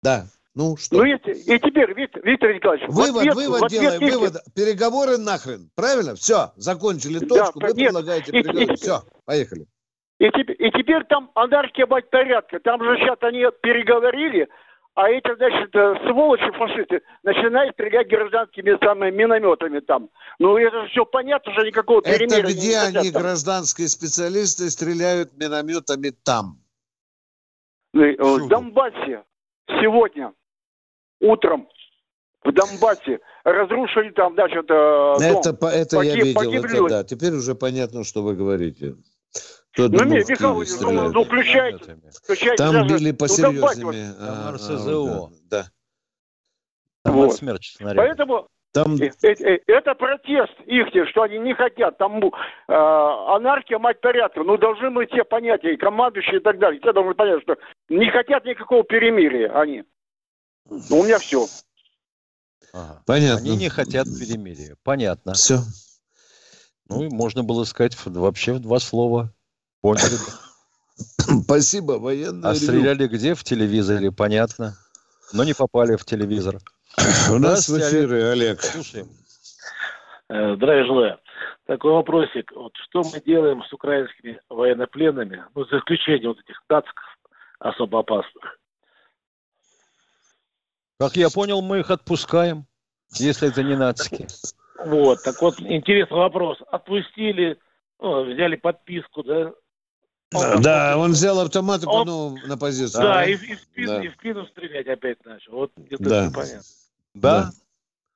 Да. 0.03 0.27
Ну 0.55 0.77
что? 0.77 0.97
Ну 0.97 1.05
и, 1.05 1.15
и 1.15 1.59
теперь, 1.59 1.95
Виктор, 1.95 2.23
Виктор 2.25 2.53
Николаевич, 2.53 2.89
вывод, 2.89 3.21
ответ, 3.21 3.35
вывод 3.35 3.69
делаем, 3.71 4.03
их... 4.03 4.15
вывод. 4.15 4.37
Переговоры 4.55 5.17
нахрен. 5.17 5.71
Правильно? 5.77 6.17
Все, 6.17 6.53
закончили 6.57 7.21
точку. 7.21 7.61
Да, 7.61 7.69
Вы 7.69 7.75
нет, 7.75 7.87
предлагаете 7.89 8.31
и, 8.33 8.43
переговоры. 8.43 8.73
И, 8.73 8.77
Все, 8.77 9.03
поехали. 9.25 9.67
И, 10.19 10.27
и 10.27 10.71
теперь 10.73 11.05
там 11.05 11.31
анархия 11.35 11.87
бать 11.87 12.11
порядка. 12.11 12.59
Там 12.61 12.83
же 12.83 12.97
сейчас 12.99 13.17
они 13.23 13.47
переговорили, 13.63 14.49
а 14.95 15.09
эти, 15.09 15.35
значит, 15.37 15.75
э, 15.75 15.95
сволочи 16.09 16.51
фашисты 16.59 17.01
начинают 17.23 17.75
стрелять 17.75 18.09
гражданскими 18.09 18.77
самыми 18.85 19.15
минометами 19.15 19.79
там. 19.81 20.11
Ну, 20.41 20.59
это 20.59 20.83
же 20.83 20.89
все 20.89 21.07
понятно, 21.07 21.53
что 21.53 21.63
никакого 21.63 22.03
перемирия 22.03 22.41
Это 22.41 22.53
где 22.53 22.69
не 22.71 22.99
они, 22.99 23.13
там. 23.13 23.23
гражданские 23.23 23.89
специалисты, 23.89 24.69
стреляют 24.69 25.33
минометами 25.39 26.11
там? 26.11 26.59
Э, 27.95 28.17
в 28.19 28.49
Донбассе 28.49 29.23
сегодня 29.81 30.35
утром 31.21 31.69
в 32.43 32.53
Донбассе 32.53 33.21
разрушили 33.45 34.11
там, 34.11 34.35
значит, 34.35 34.65
э, 34.71 35.15
это, 35.21 35.53
дом. 35.53 35.71
Это 35.71 35.97
Погиб, 35.97 36.15
я 36.15 36.25
видел, 36.25 36.35
погибли. 36.35 36.75
это 36.75 36.89
да. 36.89 37.05
Теперь 37.05 37.33
уже 37.33 37.55
понятно, 37.55 38.05
что 38.05 38.23
вы 38.23 38.35
говорите. 38.35 38.97
Кто 39.73 39.89
ну, 39.89 40.05
нет, 40.05 40.29
Михаил, 40.29 40.65
ну, 40.81 41.13
ну, 41.13 41.25
включайте, 41.25 41.97
включайте. 42.23 42.57
Там 42.57 42.73
даже, 42.73 42.97
били 42.97 43.13
посерьезнее. 43.13 44.15
Ну, 44.19 44.27
а, 44.27 44.53
РСЗО. 44.53 45.31
Да. 45.49 45.67
Там 47.05 47.15
вот. 47.15 47.35
смерч. 47.35 47.77
Поэтому 47.79 48.49
там... 48.73 48.97
Э, 48.97 49.11
э, 49.23 49.59
это 49.67 49.95
протест 49.95 50.53
их, 50.67 50.87
что 51.11 51.23
они 51.23 51.39
не 51.39 51.55
хотят. 51.55 51.99
Там 51.99 52.23
э, 52.23 52.31
анархия, 52.69 53.79
мать 53.79 54.01
порядка. 54.01 54.43
Ну, 54.43 54.57
должны 54.57 54.91
мы 54.91 55.07
все 55.07 55.25
понять, 55.25 55.65
и 55.65 55.77
командующие 55.77 56.37
и 56.39 56.43
так 56.43 56.59
далее. 56.59 56.81
Все 56.81 56.93
должны 56.93 57.15
понять, 57.15 57.43
что 57.43 57.57
не 57.89 58.09
хотят 58.11 58.45
никакого 58.45 58.85
перемирия 58.85 59.51
они. 59.59 59.85
Ну, 60.69 61.01
у 61.01 61.05
меня 61.05 61.19
все. 61.19 61.47
Ага. 62.73 63.03
Понятно. 63.07 63.47
Они 63.47 63.57
не 63.57 63.69
хотят 63.69 64.07
перемирия. 64.07 64.77
Понятно. 64.83 65.35
Все. 65.35 65.61
Ну, 66.89 67.05
и 67.05 67.09
можно 67.09 67.43
было 67.43 67.65
сказать 67.65 67.97
вообще 68.05 68.53
в 68.55 68.61
два 68.61 68.79
слова. 68.79 69.33
Поняли. 69.81 70.17
Спасибо, 71.45 71.93
военные. 71.93 72.51
А 72.51 72.55
стреляли 72.55 73.07
где? 73.07 73.35
В 73.35 73.45
телевизоре, 73.45 74.13
понятно. 74.13 74.75
Но 75.33 75.45
не 75.45 75.55
попали 75.55 75.97
в 75.97 76.05
телевизор. 76.05 76.59
У 77.31 77.39
нас 77.39 77.69
в 77.69 77.79
эфире, 77.79 78.31
Олег. 78.31 78.61
Слушаем. 78.61 79.09
Э, 80.29 80.55
здравия 80.57 80.85
желаю. 80.85 81.19
Такой 81.67 81.93
вопросик. 81.93 82.51
Вот 82.53 82.73
что 82.89 83.03
мы 83.03 83.21
делаем 83.21 83.63
с 83.63 83.73
украинскими 83.73 84.41
военнопленными, 84.49 85.45
ну, 85.55 85.65
за 85.67 85.79
исключением 85.79 86.31
вот 86.31 86.41
этих 86.41 86.61
датских 86.69 87.03
особо 87.59 88.01
опасных? 88.01 88.60
Как 91.01 91.17
я 91.17 91.31
понял, 91.31 91.63
мы 91.63 91.81
их 91.81 91.91
отпускаем, 91.91 92.67
если 93.15 93.49
это 93.49 93.63
не 93.63 93.75
нацики. 93.75 94.27
Вот, 94.85 95.23
так 95.23 95.41
вот, 95.41 95.59
интересный 95.59 96.19
вопрос. 96.19 96.59
Отпустили, 96.71 97.59
ну, 97.99 98.31
взяли 98.31 98.57
подписку, 98.57 99.23
да? 99.23 99.53
Он, 100.35 100.61
да, 100.61 100.99
он, 100.99 101.05
он 101.05 101.13
взял 101.13 101.41
автомат 101.41 101.83
и 101.85 101.87
он, 101.87 102.35
на 102.47 102.59
позицию. 102.59 103.03
Да, 103.03 103.25
и, 103.25 103.33
и, 103.33 103.55
в 103.55 103.61
спину, 103.61 103.89
да. 103.89 104.05
и 104.05 104.09
в 104.09 104.13
спину 104.13 104.47
стрелять 104.49 104.89
опять 104.89 105.25
начал. 105.25 105.53
Вот 105.53 105.73
это 105.89 106.05
да. 106.05 106.27
непонятно. 106.27 106.63
Да. 107.15 107.45
да. 107.45 107.53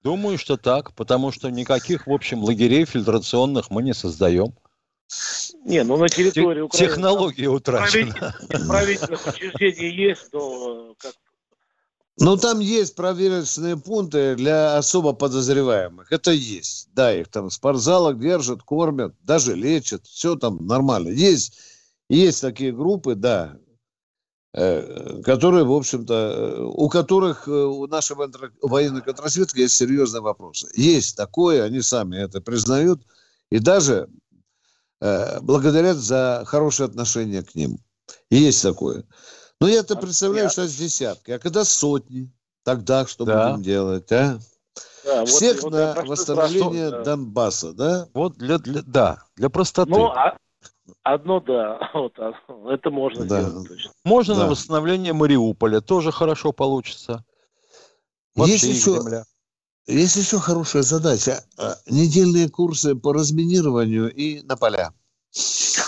Думаю, 0.02 0.36
что 0.36 0.58
так, 0.58 0.92
потому 0.92 1.32
что 1.32 1.50
никаких, 1.50 2.06
в 2.06 2.12
общем, 2.12 2.44
лагерей 2.44 2.84
фильтрационных 2.84 3.70
мы 3.70 3.82
не 3.82 3.94
создаем. 3.94 4.54
Не, 5.64 5.84
ну 5.84 5.96
на 5.96 6.08
территории 6.08 6.60
Украины... 6.60 6.88
Технология 6.90 7.48
утрачена. 7.48 8.34
Правительственных 8.68 9.26
учреждений 9.26 9.90
есть, 9.90 10.30
но 10.34 10.94
как 10.98 11.14
ну, 12.16 12.36
там 12.36 12.60
есть 12.60 12.94
проверочные 12.94 13.76
пункты 13.76 14.36
для 14.36 14.76
особо 14.76 15.14
подозреваемых. 15.14 16.12
Это 16.12 16.30
есть. 16.30 16.88
Да, 16.94 17.12
их 17.12 17.28
там 17.28 17.48
в 17.50 17.52
спортзалах 17.52 18.20
держат, 18.20 18.62
кормят, 18.62 19.14
даже 19.22 19.54
лечат. 19.54 20.06
Все 20.06 20.36
там 20.36 20.64
нормально. 20.64 21.08
Есть, 21.08 21.58
есть 22.08 22.40
такие 22.40 22.72
группы, 22.72 23.16
да, 23.16 23.58
э, 24.52 25.22
которые, 25.24 25.64
в 25.64 25.72
общем-то, 25.72 26.14
э, 26.14 26.62
у 26.62 26.88
которых 26.88 27.48
э, 27.48 27.50
у 27.50 27.88
нашей 27.88 28.14
военной 28.62 29.02
контрразведки 29.02 29.58
есть 29.58 29.74
серьезные 29.74 30.20
вопросы. 30.20 30.68
Есть 30.74 31.16
такое, 31.16 31.64
они 31.64 31.82
сами 31.82 32.16
это 32.16 32.40
признают 32.40 33.02
и 33.50 33.58
даже 33.58 34.08
благодарят 35.42 35.98
за 35.98 36.44
хорошее 36.46 36.88
отношение 36.88 37.42
к 37.42 37.54
ним. 37.54 37.78
Есть 38.30 38.62
такое. 38.62 39.04
Ну, 39.60 39.68
я-то 39.68 39.96
представляю, 39.96 40.50
что 40.50 40.66
с 40.66 40.74
десятки. 40.74 41.32
А 41.32 41.38
когда 41.38 41.64
сотни, 41.64 42.30
тогда 42.64 43.06
что 43.06 43.24
да. 43.24 43.50
будем 43.50 43.62
делать, 43.62 44.10
а? 44.12 44.38
Да, 45.04 45.24
Всех 45.26 45.62
вот, 45.62 45.72
на 45.72 45.94
вот 45.94 46.08
восстановление 46.08 46.90
да. 46.90 47.02
Донбасса, 47.02 47.72
да? 47.72 48.08
Вот 48.14 48.36
для, 48.36 48.58
для, 48.58 48.82
да, 48.82 49.22
для 49.36 49.50
простоты. 49.50 49.90
Ну, 49.90 50.06
а, 50.06 50.36
одно 51.02 51.40
да, 51.40 51.78
вот, 51.94 52.18
а, 52.18 52.32
это 52.70 52.90
можно 52.90 53.24
да. 53.26 53.42
делать 53.42 53.68
точно. 53.68 53.92
Можно 54.04 54.34
да. 54.34 54.40
на 54.40 54.50
восстановление 54.50 55.12
Мариуполя, 55.12 55.80
тоже 55.80 56.10
хорошо 56.10 56.52
получится. 56.52 57.24
Вообще 58.34 58.54
есть 58.54 58.64
еще, 58.64 59.00
земля. 59.00 59.24
есть 59.86 60.16
еще 60.16 60.38
хорошая 60.38 60.82
задача. 60.82 61.44
А, 61.58 61.76
недельные 61.86 62.48
курсы 62.48 62.94
по 62.94 63.12
разминированию 63.12 64.12
и 64.12 64.42
на 64.42 64.56
поля. 64.56 64.92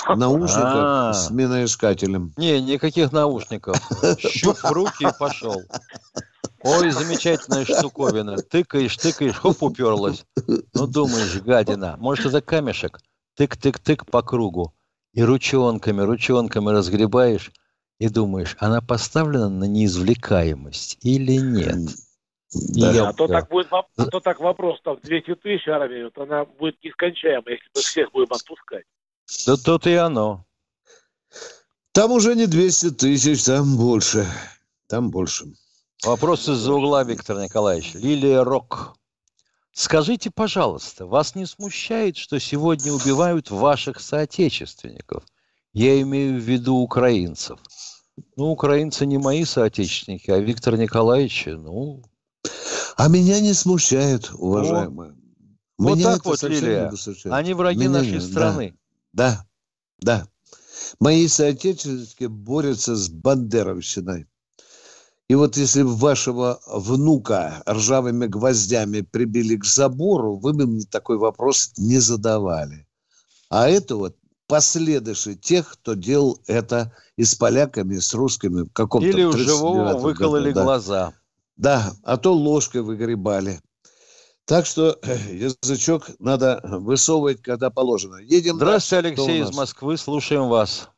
Наушников 0.09 1.17
с 1.17 1.31
миноискателем. 1.31 2.33
Не, 2.37 2.61
никаких 2.61 3.13
наушников. 3.13 3.77
Щуп 4.19 4.59
в 4.59 4.73
руки 4.73 5.05
и 5.05 5.19
пошел. 5.19 5.63
Ой, 6.63 6.91
замечательная 6.91 7.65
штуковина. 7.65 8.37
Тыкаешь, 8.39 8.97
тыкаешь, 8.97 9.37
хоп, 9.37 9.63
уперлась. 9.63 10.25
Ну, 10.75 10.87
думаешь, 10.87 11.41
гадина. 11.43 11.97
Может, 11.99 12.27
это 12.27 12.41
камешек? 12.41 12.99
Тык-тык-тык 13.39 14.11
по 14.11 14.23
кругу. 14.23 14.75
И 15.13 15.23
ручонками, 15.23 16.03
ручонками 16.03 16.71
разгребаешь. 16.71 17.53
И 17.99 18.09
думаешь, 18.09 18.57
она 18.59 18.81
поставлена 18.81 19.49
на 19.49 19.65
неизвлекаемость 19.65 20.99
или 21.03 21.37
нет? 21.37 21.77
Да. 22.53 22.93
Я, 22.93 23.09
а, 23.09 23.13
то 23.13 23.27
так 23.27 23.49
будет, 23.49 23.69
а 23.73 24.07
то 24.07 24.21
так 24.21 24.41
вопрос, 24.41 24.81
там 24.83 24.99
200 25.03 25.35
тысяч 25.37 25.67
армии, 25.69 26.05
вот 26.05 26.19
она 26.19 26.45
будет 26.45 26.83
нескончаемая, 26.83 27.55
если 27.55 27.71
мы 27.75 27.81
всех 27.81 28.13
будем 28.13 28.33
отпускать. 28.33 28.85
Да 29.47 29.57
тут 29.57 29.87
и 29.87 29.95
оно. 29.95 30.45
Там 31.93 32.13
уже 32.13 32.35
не 32.35 32.47
200 32.47 32.91
тысяч, 32.91 33.45
там 33.45 33.77
больше. 33.77 34.27
Там 34.87 35.11
больше. 35.11 35.47
Вопрос 36.05 36.49
из-за 36.49 36.73
угла, 36.73 37.05
Виктор 37.05 37.39
Николаевич. 37.39 37.95
Лилия 37.95 38.45
Рок. 38.45 38.97
Скажите, 39.73 40.31
пожалуйста, 40.31 41.07
вас 41.07 41.35
не 41.35 41.47
смущает, 41.47 42.17
что 42.17 42.39
сегодня 42.39 42.93
убивают 42.93 43.51
ваших 43.51 44.01
соотечественников? 44.01 45.25
Я 45.73 46.01
имею 46.01 46.41
в 46.41 46.43
виду 46.43 46.77
украинцев. 46.77 47.59
Ну, 48.37 48.53
украинцы 48.53 49.05
не 49.05 49.19
мои 49.19 49.45
соотечественники, 49.45 50.31
а 50.31 50.39
Виктор 50.39 50.77
Николаевич, 50.79 51.45
ну... 51.47 52.03
А 52.97 53.09
меня 53.09 53.41
не 53.41 53.53
смущает, 53.53 54.31
уважаемые. 54.33 55.15
Ну, 55.79 55.89
вот 55.89 56.03
так 56.03 56.25
вот, 56.25 56.43
Лилия. 56.43 56.91
Они 57.25 57.53
враги 57.53 57.81
меня 57.81 57.91
нашей 57.91 58.21
страны. 58.23 58.71
Да. 58.71 58.86
Да, 59.17 59.47
да. 59.99 60.29
Мои 61.01 61.27
соотечественники 61.27 62.27
борются 62.27 62.95
с 62.95 63.09
бандеровщиной. 63.09 64.27
И 65.29 65.35
вот 65.35 65.57
если 65.57 65.83
бы 65.83 65.97
вашего 65.97 66.61
внука 66.67 67.63
ржавыми 67.69 68.27
гвоздями 68.27 69.01
прибили 69.01 69.57
к 69.57 69.65
забору, 69.65 70.37
вы 70.37 70.53
бы 70.53 70.67
мне 70.67 70.85
такой 70.85 71.17
вопрос 71.17 71.73
не 71.79 71.99
задавали. 71.99 72.87
А 73.49 73.69
это 73.69 73.97
вот 73.97 74.17
последующие 74.47 75.35
тех, 75.35 75.73
кто 75.73 75.95
делал 75.95 76.39
это 76.47 76.93
и 77.17 77.25
с 77.25 77.35
поляками, 77.35 77.95
и 77.95 78.01
с 78.01 78.13
русскими 78.13 78.63
в 78.63 78.73
каком-то 78.73 79.09
Или 79.09 79.25
у 79.25 79.33
живого 79.33 79.97
выкололи 79.99 80.51
году, 80.51 80.55
да. 80.55 80.63
глаза. 80.63 81.15
Да, 81.57 81.93
а 82.03 82.19
то 82.19 82.35
ложкой 82.35 82.83
выгребали. 82.83 83.61
Так 84.47 84.65
что 84.65 84.95
язычок 85.33 86.05
надо 86.21 86.61
высовывать, 86.63 87.43
когда 87.43 87.71
положено. 87.71 88.17
Едем 88.23 88.55
Здравствуйте, 88.55 89.03
дальше. 89.03 89.23
Алексей 89.23 89.43
из 89.43 89.57
Москвы. 89.57 89.97
Слушаем 89.97 90.49
вас. 90.49 90.91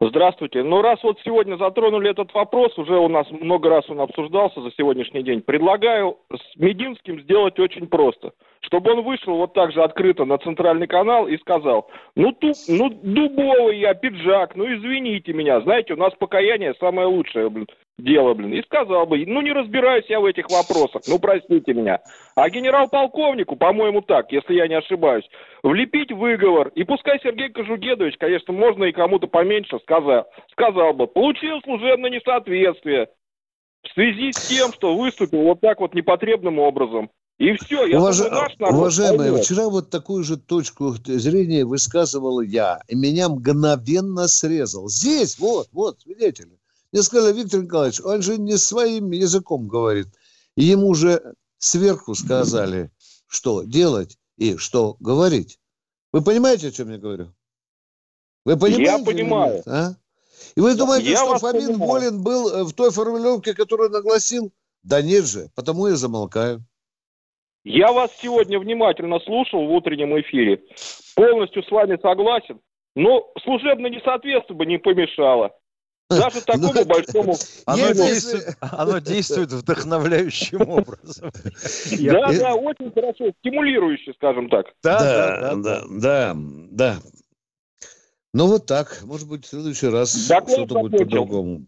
Здравствуйте. 0.00 0.62
Ну, 0.62 0.80
раз 0.80 1.00
вот 1.02 1.18
сегодня 1.24 1.56
затронули 1.56 2.10
этот 2.10 2.32
вопрос, 2.32 2.76
уже 2.78 2.96
у 2.96 3.08
нас 3.08 3.26
много 3.32 3.68
раз 3.68 3.84
он 3.90 4.00
обсуждался 4.00 4.62
за 4.62 4.70
сегодняшний 4.76 5.24
день, 5.24 5.42
предлагаю 5.42 6.18
с 6.30 6.56
Мединским 6.56 7.20
сделать 7.22 7.58
очень 7.58 7.88
просто. 7.88 8.32
Чтобы 8.60 8.92
он 8.92 9.02
вышел 9.02 9.36
вот 9.36 9.54
так 9.54 9.72
же 9.72 9.82
открыто 9.82 10.24
на 10.24 10.38
центральный 10.38 10.86
канал 10.86 11.28
и 11.28 11.38
сказал, 11.38 11.88
ну, 12.16 12.32
ту, 12.32 12.52
ну 12.68 12.90
дубовый 12.90 13.78
я, 13.78 13.94
пиджак, 13.94 14.56
ну, 14.56 14.64
извините 14.66 15.32
меня, 15.32 15.60
знаете, 15.60 15.94
у 15.94 15.96
нас 15.96 16.12
покаяние 16.14 16.74
самое 16.74 17.06
лучшее, 17.06 17.48
блин 17.48 17.66
дело, 17.98 18.34
блин, 18.34 18.52
и 18.52 18.62
сказал 18.62 19.06
бы, 19.06 19.24
ну 19.26 19.42
не 19.42 19.52
разбираюсь 19.52 20.06
я 20.08 20.20
в 20.20 20.24
этих 20.24 20.48
вопросах, 20.48 21.02
ну 21.08 21.18
простите 21.18 21.74
меня. 21.74 22.00
А 22.36 22.48
генерал-полковнику, 22.48 23.56
по-моему 23.56 24.02
так, 24.02 24.30
если 24.32 24.54
я 24.54 24.68
не 24.68 24.76
ошибаюсь, 24.76 25.28
влепить 25.62 26.12
выговор, 26.12 26.68
и 26.74 26.84
пускай 26.84 27.20
Сергей 27.22 27.50
Кожугедович, 27.50 28.16
конечно, 28.18 28.52
можно 28.52 28.84
и 28.84 28.92
кому-то 28.92 29.26
поменьше 29.26 29.78
сказал, 29.80 30.28
сказал 30.52 30.94
бы, 30.94 31.06
получил 31.06 31.60
служебное 31.62 32.10
несоответствие 32.10 33.08
в 33.82 33.92
связи 33.94 34.32
с 34.32 34.48
тем, 34.48 34.72
что 34.72 34.94
выступил 34.94 35.42
вот 35.42 35.60
так 35.60 35.80
вот 35.80 35.94
непотребным 35.94 36.58
образом. 36.58 37.10
И 37.38 37.52
все, 37.52 37.86
я 37.86 38.00
Уваж... 38.00 38.18
думаю, 38.18 38.32
наш 38.32 38.58
народ 38.58 38.74
Уважаемые, 38.74 39.30
поймет. 39.30 39.44
вчера 39.44 39.68
вот 39.68 39.90
такую 39.90 40.24
же 40.24 40.36
точку 40.36 40.96
зрения 41.04 41.64
высказывал 41.64 42.40
я, 42.40 42.82
и 42.88 42.96
меня 42.96 43.28
мгновенно 43.28 44.26
срезал. 44.26 44.88
Здесь, 44.88 45.38
вот, 45.38 45.68
вот, 45.70 46.00
свидетели. 46.00 46.58
Мне 46.90 47.02
сказали, 47.02 47.36
Виктор 47.36 47.62
Николаевич, 47.62 48.00
он 48.00 48.22
же 48.22 48.38
не 48.38 48.56
своим 48.56 49.12
языком 49.12 49.68
говорит. 49.68 50.08
И 50.56 50.64
ему 50.64 50.92
же 50.94 51.34
сверху 51.58 52.16
сказали, 52.16 52.90
что 53.28 53.62
делать 53.62 54.18
и 54.36 54.56
что 54.56 54.96
говорить. 54.98 55.60
Вы 56.12 56.22
понимаете, 56.22 56.68
о 56.68 56.72
чем 56.72 56.90
я 56.90 56.98
говорю? 56.98 57.32
Вы 58.44 58.56
понимаете? 58.56 58.90
Я 58.90 58.98
понимаю. 58.98 59.54
Нет, 59.56 59.68
а? 59.68 59.96
И 60.56 60.60
вы 60.60 60.74
думаете, 60.74 61.10
я 61.10 61.18
что 61.18 61.38
Фомин 61.38 61.66
понимаю. 61.66 61.88
Волин 61.88 62.22
был 62.22 62.48
э, 62.48 62.64
в 62.64 62.72
той 62.72 62.90
формулировке, 62.90 63.54
которую 63.54 63.90
нагласил? 63.90 64.52
Да 64.82 65.02
нет 65.02 65.26
же, 65.26 65.50
потому 65.54 65.86
я 65.86 65.96
замолкаю. 65.96 66.64
Я 67.68 67.92
вас 67.92 68.10
сегодня 68.18 68.58
внимательно 68.58 69.20
слушал 69.20 69.66
в 69.66 69.70
утреннем 69.70 70.18
эфире. 70.22 70.62
Полностью 71.14 71.62
с 71.62 71.70
вами 71.70 71.98
согласен. 72.00 72.60
Но 72.96 73.30
служебное 73.44 73.90
несоответствие 73.90 74.56
бы 74.56 74.64
не 74.64 74.78
помешало. 74.78 75.50
Даже 76.08 76.40
такому 76.40 76.72
ну, 76.72 76.84
большому... 76.86 77.34
Оно 77.66 77.92
действует, 77.92 78.56
оно 78.62 78.98
действует 79.00 79.52
вдохновляющим 79.52 80.62
образом. 80.66 81.30
Да, 82.00 82.32
да, 82.32 82.54
очень 82.54 82.90
хорошо, 82.90 83.32
стимулирующе, 83.40 84.14
скажем 84.14 84.48
так. 84.48 84.72
Да, 84.82 85.54
да, 85.56 85.82
да, 85.90 86.32
да. 86.34 86.96
Ну 88.32 88.46
вот 88.46 88.64
так, 88.64 89.02
может 89.04 89.28
быть, 89.28 89.44
в 89.44 89.48
следующий 89.48 89.88
раз 89.88 90.24
что-то 90.24 90.80
будет 90.80 91.00
по-другому. 91.00 91.66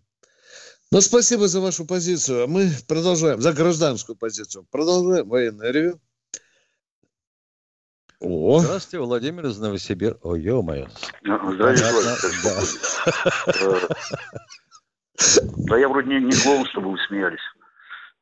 Ну, 0.92 1.00
спасибо 1.00 1.46
за 1.46 1.60
вашу 1.60 1.86
позицию. 1.86 2.44
А 2.44 2.46
мы 2.48 2.70
продолжаем, 2.88 3.40
за 3.40 3.52
гражданскую 3.52 4.16
позицию. 4.16 4.66
Продолжаем 4.72 5.28
военное 5.28 5.70
ревю. 5.70 6.00
О. 8.18 8.60
Здравствуйте, 8.60 8.98
Владимир 9.04 9.46
из 9.46 9.58
Новосибирска. 9.58 10.18
О, 10.22 10.34
ё-моё. 10.34 10.88
Здравствуйте, 11.22 11.94
Да 15.68 15.78
я 15.78 15.88
вроде 15.88 16.08
не, 16.08 16.20
не 16.24 16.32
клоун, 16.32 16.66
чтобы 16.66 16.90
вы 16.90 16.98
смеялись. 17.06 17.40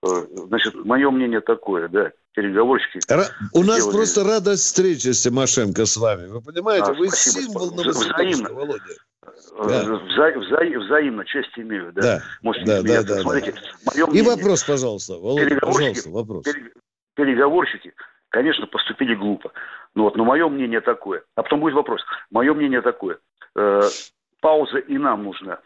Э, 0.06 0.26
значит, 0.46 0.74
мое 0.74 1.10
мнение 1.10 1.40
такое, 1.40 1.88
да, 1.88 2.12
переговорщики... 2.32 3.00
Ра- 3.10 3.28
у 3.52 3.64
нас 3.64 3.78
делали... 3.78 3.96
просто 3.96 4.24
радость 4.24 4.64
встречи 4.64 5.08
с 5.12 5.22
Тимошенко 5.22 5.86
с 5.86 5.96
вами. 5.96 6.26
Вы 6.26 6.40
понимаете, 6.42 6.90
а, 6.90 6.92
вы 6.92 7.08
спасибо. 7.08 7.46
символ 7.46 7.70
Новосибирска, 7.74 8.52
Володя. 8.52 8.84
Э, 9.56 9.68
да. 9.68 9.84
Вза- 9.84 10.34
вза- 10.34 10.78
взаимно, 10.78 11.24
честь 11.24 11.58
имею, 11.58 11.92
да. 11.92 12.02
Да, 12.02 12.22
Можете 12.42 12.66
да, 12.66 12.82
да, 12.82 13.02
да, 13.02 13.20
Смотрите, 13.20 13.52
да. 13.52 13.58
Мое 13.92 14.06
мнение, 14.06 14.22
И 14.32 14.36
вопрос, 14.36 14.64
пожалуйста, 14.64 15.14
Володя, 15.14 15.58
пожалуйста, 15.60 16.10
вопрос. 16.10 16.44
Переговорщики, 17.14 17.92
конечно, 18.28 18.66
поступили 18.66 19.14
глупо. 19.14 19.52
Ну 19.94 20.04
вот, 20.04 20.16
но 20.16 20.24
мое 20.24 20.48
мнение 20.48 20.80
такое. 20.80 21.22
А 21.34 21.42
потом 21.42 21.60
будет 21.60 21.74
вопрос. 21.74 22.00
Мое 22.30 22.54
мнение 22.54 22.82
такое. 22.82 23.18
Э, 23.56 23.82
пауза 24.40 24.78
и 24.78 24.98
нам 24.98 25.24
нужна. 25.24 25.58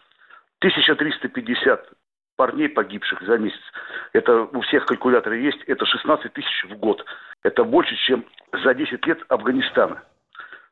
1350 0.60 1.90
парней 2.36 2.68
погибших 2.68 3.22
за 3.22 3.36
месяц. 3.38 3.60
Это 4.12 4.42
у 4.42 4.60
всех 4.62 4.86
калькуляторы 4.86 5.38
есть. 5.40 5.60
Это 5.66 5.84
16 5.84 6.32
тысяч 6.32 6.66
в 6.70 6.76
год. 6.76 7.04
Это 7.42 7.64
больше, 7.64 7.94
чем 7.96 8.24
за 8.64 8.74
10 8.74 9.06
лет 9.06 9.18
Афганистана. 9.28 10.02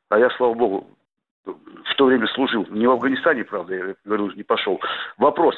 А 0.08 0.18
я, 0.18 0.30
слава 0.30 0.54
богу, 0.54 0.88
в 1.44 1.94
то 1.96 2.04
время 2.06 2.26
служил. 2.28 2.66
Не 2.70 2.86
в 2.86 2.92
Афганистане, 2.92 3.44
правда, 3.44 3.74
я 3.74 3.94
говорю, 4.04 4.30
не 4.32 4.42
пошел. 4.42 4.80
Вопрос. 5.16 5.54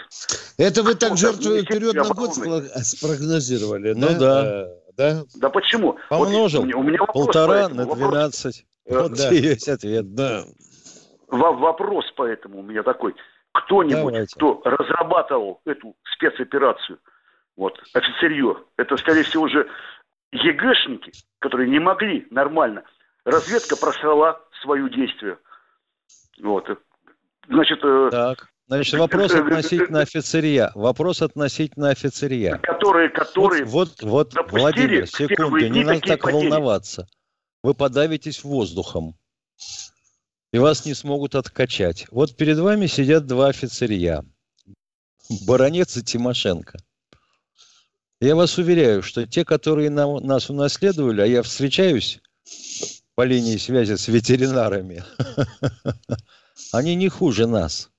Это 0.59 0.83
вы 0.83 0.95
так 0.95 1.17
жертву 1.17 1.59
вперед 1.59 1.95
на 1.95 2.05
год 2.05 2.35
спрогнозировали, 2.35 3.93
ну, 3.95 4.09
да? 4.09 4.19
да. 4.19 4.67
Да? 4.97 5.23
Да 5.37 5.49
почему? 5.49 5.99
Помножил. 6.09 6.65
Вот, 6.65 6.75
у 6.75 6.83
меня 6.83 6.99
Полтора 7.05 7.69
на 7.69 7.87
12. 7.87 8.67
Вопрос. 8.87 9.09
Вот 9.11 9.19
да. 9.19 9.29
есть 9.31 9.69
ответ. 9.69 10.15
Да. 10.15 10.45
Вопрос 11.29 12.05
поэтому 12.17 12.61
у 12.61 12.63
меня 12.63 12.83
такой. 12.83 13.15
Кто-нибудь, 13.53 14.13
Давайте. 14.13 14.35
кто 14.37 14.63
разрабатывал 14.65 15.61
эту 15.67 15.95
спецоперацию, 16.15 16.99
вот, 17.57 17.79
офицерье, 17.93 18.57
это, 18.79 18.97
скорее 18.97 19.25
всего, 19.25 19.45
уже 19.45 19.69
ЕГЭшники, 20.33 21.13
которые 21.39 21.69
не 21.69 21.79
могли 21.79 22.27
нормально. 22.31 22.85
Разведка 23.25 23.77
просрала 23.77 24.41
свое 24.63 24.89
действие. 24.89 25.39
Вот. 26.43 26.67
Значит, 27.49 27.79
э, 27.83 28.09
так. 28.11 28.49
Значит, 28.67 28.99
вопрос 28.99 29.33
относительно 29.33 30.01
офицерия. 30.01 30.73
Вопрос 30.75 31.23
относительно 31.23 31.91
офицерия. 31.91 32.59
Которые, 32.59 33.11
которые... 33.11 33.65
Вот, 33.65 34.03
вот, 34.03 34.35
вот 34.35 34.51
Владимир, 34.51 35.07
секунду, 35.07 35.69
не 35.69 35.85
надо 35.85 36.01
так 36.01 36.23
потери. 36.23 36.49
волноваться. 36.49 37.07
Вы 37.63 37.75
подавитесь 37.75 38.43
воздухом. 38.43 39.15
И 40.53 40.59
вас 40.59 40.85
не 40.85 40.95
смогут 40.95 41.35
откачать. 41.35 42.07
Вот 42.11 42.37
перед 42.37 42.59
вами 42.59 42.87
сидят 42.87 43.27
два 43.27 43.49
офицерия. 43.49 44.25
Баронец 45.47 45.97
и 45.97 46.03
Тимошенко. 46.03 46.79
Я 48.21 48.37
вас 48.37 48.59
уверяю, 48.59 49.03
что 49.03 49.27
те, 49.27 49.45
которые 49.45 49.91
нам, 49.91 50.17
нас 50.27 50.51
унаследовали, 50.51 51.21
а 51.21 51.27
я 51.27 51.43
встречаюсь 51.43 52.21
по 53.15 53.23
линии 53.23 53.57
связи 53.57 53.97
с 53.97 54.09
ветеринарами, 54.09 55.05
они 56.73 56.95
не 56.95 57.09
хуже 57.09 57.47
нас. 57.47 57.91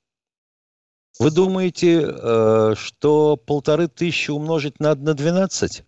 Вы 1.19 1.29
думаете, 1.29 2.01
э, 2.07 2.73
что 2.75 3.37
полторы 3.37 3.87
тысячи 3.87 4.31
умножить 4.31 4.79
на, 4.79 4.95
на 4.95 5.13
12? 5.13 5.85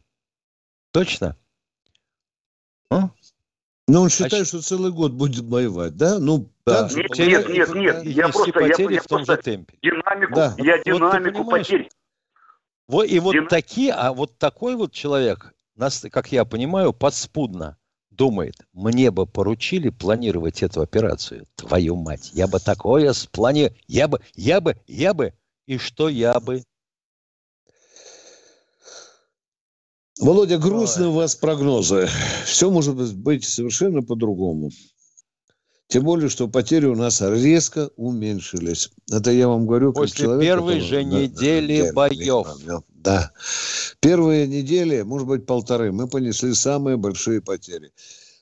Точно? 0.91 1.35
А? 2.91 3.09
Ну, 3.87 4.01
он 4.01 4.09
считает, 4.09 4.43
а 4.43 4.45
что 4.45 4.61
целый 4.61 4.91
год 4.91 5.13
будет 5.13 5.45
воевать, 5.45 5.95
да? 5.95 6.19
Ну, 6.19 6.47
да. 6.65 6.87
Нет, 6.93 7.17
нет, 7.17 7.49
нет, 7.49 7.75
нет. 7.75 8.03
Я 8.03 8.29
просто, 8.29 8.59
я, 8.59 8.89
я 8.89 9.01
в 9.01 9.07
том 9.07 9.25
же 9.25 9.37
темпе. 9.37 9.77
Динамику, 9.81 10.35
да. 10.35 10.55
я 10.59 10.81
динамику 10.83 11.43
вот 11.43 11.51
потерь. 11.51 11.89
Вот, 12.87 13.03
и 13.05 13.19
вот 13.19 13.33
Дин... 13.33 13.47
такие, 13.47 13.93
а 13.93 14.13
вот 14.13 14.37
такой 14.37 14.75
вот 14.75 14.91
человек, 14.91 15.53
нас, 15.75 16.05
как 16.11 16.31
я 16.31 16.45
понимаю, 16.45 16.93
подспудно 16.93 17.77
думает, 18.15 18.55
мне 18.73 19.11
бы 19.11 19.25
поручили 19.25 19.89
планировать 19.89 20.63
эту 20.63 20.81
операцию. 20.81 21.47
Твою 21.55 21.95
мать, 21.95 22.31
я 22.33 22.47
бы 22.47 22.59
такое 22.59 23.13
спланировал. 23.13 23.77
Я 23.87 24.07
бы, 24.07 24.21
я 24.35 24.61
бы, 24.61 24.77
я 24.87 25.13
бы. 25.13 25.33
И 25.67 25.77
что 25.77 26.09
я 26.09 26.39
бы? 26.39 26.63
Володя, 30.19 30.57
грустные 30.57 31.09
у 31.09 31.13
вас 31.13 31.35
прогнозы. 31.35 32.07
Все 32.45 32.69
может 32.71 32.95
быть 33.15 33.43
совершенно 33.43 34.01
по-другому. 34.01 34.71
Тем 35.87 36.03
более, 36.03 36.29
что 36.29 36.47
потери 36.47 36.85
у 36.85 36.95
нас 36.95 37.21
резко 37.21 37.89
уменьшились. 37.95 38.89
Это 39.11 39.31
я 39.31 39.47
вам 39.47 39.67
говорю 39.67 39.93
как 39.93 40.03
После 40.03 40.25
человек, 40.25 40.43
первой 40.43 40.79
который... 40.79 40.87
же 40.87 41.03
недели 41.03 41.81
да, 41.83 41.93
боев. 41.93 42.47
Да. 42.65 42.81
Первые 44.01 44.47
недели, 44.47 45.01
может 45.03 45.27
быть, 45.27 45.45
полторы, 45.45 45.91
мы 45.91 46.07
понесли 46.07 46.53
самые 46.53 46.97
большие 46.97 47.41
потери. 47.41 47.91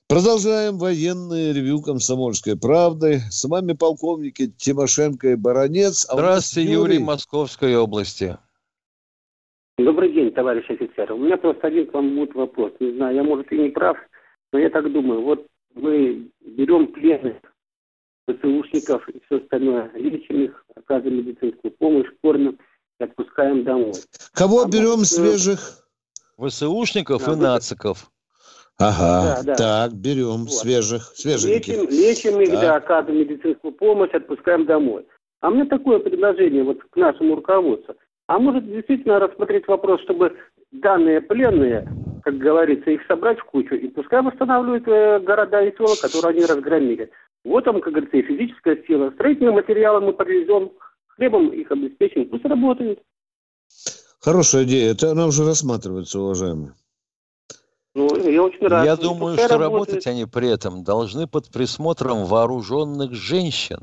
Продолжаем 0.08 0.78
военное 0.78 1.54
ревю 1.54 1.82
«Комсомольской 1.82 2.58
правды». 2.60 3.20
С 3.32 3.46
вами 3.46 3.74
полковники 3.74 4.48
Тимошенко 4.48 5.30
и 5.30 5.36
Баранец. 5.36 6.06
А 6.10 6.14
Здравствуйте, 6.14 6.72
Юрий, 6.72 6.96
Юрий 6.96 7.06
Московской 7.06 7.76
области. 7.76 8.38
Добрый 9.78 10.14
день, 10.14 10.32
товарищ 10.32 10.70
офицер. 10.70 11.14
У 11.14 11.18
меня 11.18 11.38
просто 11.38 11.68
один 11.68 11.88
к 11.88 11.94
вам 11.94 12.16
будет 12.16 12.36
вопрос. 12.36 12.74
Не 12.80 12.92
знаю, 12.94 13.16
я, 13.16 13.24
может, 13.24 13.52
и 13.52 13.58
не 13.58 13.70
прав, 13.70 13.98
но 14.52 14.60
я 14.60 14.70
так 14.70 14.92
думаю. 14.92 15.24
Вот 15.24 15.48
мы 15.74 16.30
берем 16.42 16.88
пленных 16.94 17.38
ПЦУшников 18.28 19.10
и 19.10 19.20
все 19.26 19.38
остальное, 19.38 19.92
лечим 19.96 20.44
их, 20.44 20.66
оказываем 20.76 21.18
медицинскую 21.18 21.72
помощь, 21.72 22.08
кормим 22.22 22.60
отпускаем 23.04 23.64
домой. 23.64 23.94
Кого 24.34 24.64
а 24.64 24.68
берем 24.68 25.00
может, 25.00 25.08
свежих? 25.08 25.60
ВСУшников 26.38 27.26
да, 27.26 27.34
и 27.34 27.36
нациков. 27.36 28.12
Ага, 28.80 29.42
да, 29.42 29.44
да. 29.44 29.56
так, 29.56 29.94
берем 29.94 30.44
вот. 30.44 30.52
свежих, 30.52 31.04
свеженьких. 31.16 31.68
Лечим, 31.68 31.90
лечим 31.90 32.42
их, 32.42 32.50
так. 32.52 32.62
да, 32.62 32.76
оказываем 32.76 33.20
медицинскую 33.20 33.74
помощь, 33.74 34.12
отпускаем 34.14 34.66
домой. 34.66 35.06
А 35.42 35.50
мне 35.50 35.66
такое 35.66 36.00
предложение 36.00 36.64
вот 36.64 36.80
к 36.90 36.96
нашему 36.96 37.36
руководству. 37.36 37.96
А 38.28 38.40
может 38.40 38.66
действительно 38.66 39.20
рассмотреть 39.20 39.68
вопрос, 39.68 40.02
чтобы 40.02 40.36
данные 40.72 41.22
пленные, 41.22 41.88
как 42.24 42.38
говорится, 42.38 42.90
их 42.90 43.02
собрать 43.08 43.40
в 43.40 43.44
кучу 43.46 43.76
и 43.76 43.88
пускай 43.90 44.22
восстанавливают 44.22 44.88
э, 44.88 45.20
города 45.20 45.62
и 45.62 45.76
села, 45.76 45.96
которые 46.02 46.38
они 46.38 46.46
разгромили. 46.46 47.12
Вот 47.44 47.66
там, 47.66 47.82
как 47.82 47.92
говорится, 47.92 48.18
и 48.18 48.22
физическая 48.22 48.82
сила. 48.88 49.12
Строительные 49.12 49.54
материалы 49.54 50.02
мы 50.02 50.14
привезем, 50.14 50.72
хлебом 51.16 51.50
их 51.50 51.72
обеспечим, 51.72 52.30
пусть 52.30 52.46
работают. 52.46 53.00
Хорошая 54.20 54.64
идея. 54.64 54.92
Это 54.92 55.12
она 55.12 55.28
уже 55.28 55.46
рассматривается, 55.46 56.20
уважаемый. 56.20 56.72
Ну, 57.96 58.30
я 58.30 58.42
очень 58.42 58.66
рад. 58.68 58.86
Я 58.86 58.96
думаю, 58.96 59.38
что 59.38 59.58
работает. 59.58 59.90
работать 59.90 60.08
они 60.08 60.26
при 60.26 60.50
этом 60.50 60.84
должны 60.84 61.28
под 61.28 61.52
присмотром 61.52 62.26
вооруженных 62.26 63.14
женщин, 63.14 63.82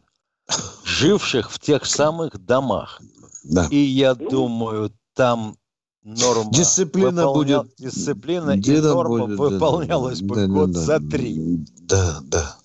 живших 0.84 1.50
в 1.50 1.60
тех 1.60 1.84
самых 1.84 2.44
домах. 2.44 3.00
Да. 3.44 3.68
И 3.70 3.76
я 3.76 4.14
ну, 4.14 4.28
думаю, 4.28 4.92
там 5.14 5.56
норма 6.02 6.50
дисциплина 6.52 7.26
выполня... 7.26 7.62
будет 7.62 7.74
дисциплина 7.76 8.50
и 8.50 8.80
норма 8.80 9.26
будет, 9.26 9.38
выполнялась 9.38 10.20
да, 10.20 10.26
бы 10.26 10.34
да, 10.34 10.46
год 10.46 10.70
да, 10.72 10.80
за 10.80 11.00
три. 11.00 11.36
Да, 11.82 12.18
да. 12.24 12.56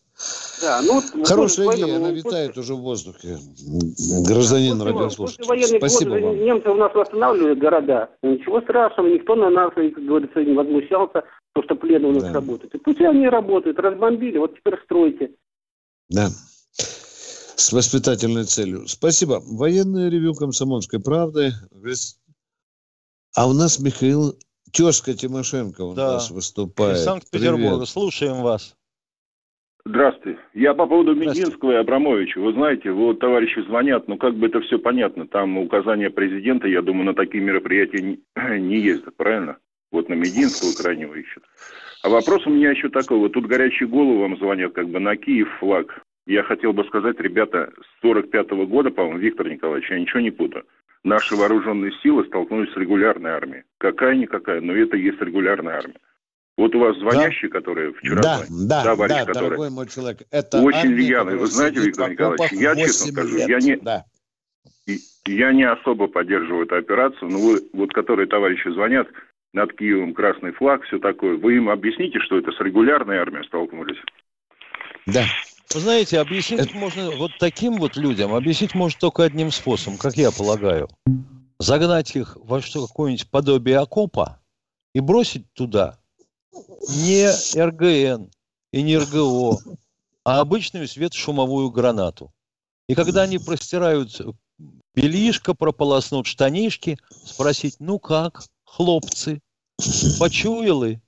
Да, 0.66 0.82
ну, 0.82 1.00
Хорошая 1.24 1.76
идея, 1.76 1.98
она 1.98 2.10
витает 2.10 2.58
уже 2.58 2.74
в 2.74 2.80
воздухе. 2.80 3.38
Гражданин 4.28 4.80
да, 4.80 4.86
радиослушатель. 4.86 5.44
Спасибо 5.78 6.12
год, 6.12 6.22
вам. 6.22 6.44
Немцы 6.44 6.70
у 6.70 6.74
нас 6.74 6.92
восстанавливают 6.96 7.60
города. 7.60 8.10
Ничего 8.24 8.62
страшного, 8.62 9.08
никто 9.08 9.36
на 9.36 9.52
нас, 9.52 9.72
как 9.76 9.94
говорится, 9.94 10.44
не 10.44 10.54
возмущался, 10.54 11.24
то, 11.54 11.62
что 11.62 11.76
плены 11.76 12.08
у 12.08 12.12
нас 12.14 12.24
да. 12.24 12.34
работают. 12.34 12.74
И 12.74 12.80
пусть 12.80 13.00
они 13.02 13.30
работают, 13.30 13.78
разбомбили, 13.78 14.40
вот 14.40 14.56
теперь 14.56 14.80
стройте. 14.86 15.32
Да. 16.10 16.30
С 16.72 17.72
воспитательной 17.72 18.46
целью. 18.46 18.88
Спасибо. 18.88 19.44
Военное 19.46 20.10
ревю 20.10 20.34
комсомольской 20.34 21.00
правды. 21.00 21.54
А 23.36 23.48
у 23.48 23.54
нас 23.54 23.78
Михаил 23.80 24.36
Тезка 24.72 25.14
Тимошенко 25.14 25.82
у 25.82 25.94
да. 25.94 26.14
нас 26.14 26.32
выступает. 26.32 26.98
Из 26.98 27.04
Санкт-Петербурга. 27.04 27.86
Слушаем 27.86 28.42
вас. 28.42 28.76
Здравствуйте. 29.88 30.40
Я 30.56 30.74
по 30.74 30.88
поводу 30.88 31.14
Мединского 31.14 31.74
и 31.74 31.76
Абрамовича. 31.76 32.42
Вы 32.42 32.54
знаете, 32.54 32.92
вот 32.92 33.20
товарищи 33.20 33.60
звонят, 33.60 34.08
ну 34.08 34.18
как 34.18 34.34
бы 34.34 34.48
это 34.48 34.60
все 34.62 34.80
понятно. 34.80 35.28
Там 35.28 35.60
указания 35.60 36.10
президента, 36.10 36.68
я 36.68 36.82
думаю, 36.82 37.06
на 37.06 37.14
такие 37.14 37.44
мероприятия 37.44 38.02
не, 38.02 38.20
не 38.60 38.80
ездят, 38.80 39.16
правильно? 39.16 39.58
Вот 39.92 40.10
на 40.10 40.16
Мединского 40.16 40.74
крайнего 40.82 41.14
ищут. 41.14 41.44
А 42.02 42.10
вопрос 42.10 42.48
у 42.48 42.50
меня 42.50 42.72
еще 42.72 42.90
такой. 42.90 43.20
Вот 43.20 43.34
тут 43.34 43.46
горячие 43.46 43.88
головы 43.88 44.22
вам 44.22 44.38
звонят, 44.38 44.74
как 44.74 44.90
бы 44.90 45.00
на 45.00 45.16
Киев 45.16 45.50
флаг. 45.60 46.02
Я 46.26 46.42
хотел 46.42 46.74
бы 46.74 46.84
сказать, 46.86 47.20
ребята, 47.20 47.72
с 47.80 48.02
45 48.02 48.48
-го 48.48 48.66
года, 48.66 48.90
по-моему, 48.90 49.20
Виктор 49.20 49.48
Николаевич, 49.48 49.92
я 49.92 50.00
ничего 50.00 50.20
не 50.20 50.32
путаю. 50.32 50.66
Наши 51.04 51.36
вооруженные 51.36 51.92
силы 52.02 52.26
столкнулись 52.26 52.74
с 52.74 52.78
регулярной 52.78 53.30
армией. 53.30 53.64
Какая-никакая, 53.78 54.62
но 54.62 54.74
это 54.74 54.98
и 54.98 55.04
есть 55.04 55.22
регулярная 55.22 55.78
армия. 55.78 56.00
Вот 56.58 56.74
у 56.74 56.80
вас 56.80 56.98
звонящий, 56.98 57.50
да. 57.50 57.60
который 57.60 57.94
вчера 57.94 58.22
да, 58.22 58.42
да, 58.50 58.84
товарищ, 58.84 59.14
да, 59.14 59.26
который 59.26 59.50
дорогой 59.50 59.70
мой 59.72 59.88
человек, 59.88 60.22
это 60.32 60.62
очень 60.62 60.96
рьяный. 60.96 61.36
Вы 61.36 61.48
знаете, 61.48 61.82
Виктор 61.82 62.10
Николаевич, 62.10 62.52
я 62.54 62.76
честно 62.76 63.12
скажу, 63.12 63.36
лет. 63.36 63.50
я 63.50 63.60
не, 63.60 63.76
да. 63.76 64.06
я 65.26 65.52
не 65.52 65.70
особо 65.70 66.08
поддерживаю 66.08 66.66
эту 66.66 66.78
операцию, 66.78 67.30
но 67.30 67.40
вы, 67.40 67.62
вот 67.74 67.92
которые 67.92 68.28
товарищи 68.28 68.70
звонят, 68.70 69.08
над 69.52 69.74
Киевом 69.74 70.14
красный 70.14 70.52
флаг, 70.52 70.84
все 70.84 71.00
такое, 71.00 71.38
вы 71.38 71.58
им 71.58 71.70
объясните, 71.70 72.20
что 72.20 72.38
это 72.38 72.52
с 72.52 72.60
регулярной 72.60 73.18
армией 73.18 73.46
столкнулись? 73.46 73.98
Да. 75.08 75.26
Вы 75.74 75.80
знаете, 75.80 76.20
объяснить 76.20 76.60
это... 76.60 76.78
можно 76.78 77.12
вот 77.12 77.32
таким 77.40 77.76
вот 77.76 77.96
людям, 77.96 78.34
объяснить 78.34 78.76
можно 78.76 79.00
только 79.00 79.24
одним 79.24 79.52
способом, 79.52 79.98
как 79.98 80.16
я 80.16 80.32
полагаю. 80.32 80.90
Загнать 81.60 82.16
их 82.16 82.38
во 82.42 82.62
что 82.62 82.86
какое-нибудь 82.86 83.30
подобие 83.32 83.80
окопа 83.80 84.40
и 84.94 85.00
бросить 85.00 85.52
туда 85.54 85.98
не 86.90 87.30
РГН 87.56 88.30
и 88.72 88.82
не 88.82 88.98
РГО, 88.98 89.60
а 90.24 90.40
обычную 90.40 90.88
светошумовую 90.88 91.72
гранату. 91.72 92.32
И 92.88 92.96
когда 92.96 93.24
они 93.24 93.40
простирают 93.40 94.22
бельишко, 94.94 95.54
прополоснут 95.54 96.28
штанишки, 96.28 96.98
спросить, 97.26 97.78
ну 97.80 98.00
как, 98.00 98.44
хлопцы, 98.64 99.42
почуяли? 100.20 101.02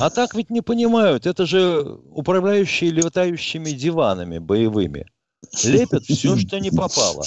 А 0.00 0.10
так 0.10 0.34
ведь 0.34 0.50
не 0.50 0.60
понимают, 0.60 1.26
это 1.26 1.46
же 1.46 2.00
управляющие 2.10 2.90
летающими 2.90 3.70
диванами 3.70 4.38
боевыми. 4.38 5.06
Лепят 5.62 6.04
все, 6.04 6.36
что 6.36 6.58
не 6.58 6.70
попало. 6.70 7.24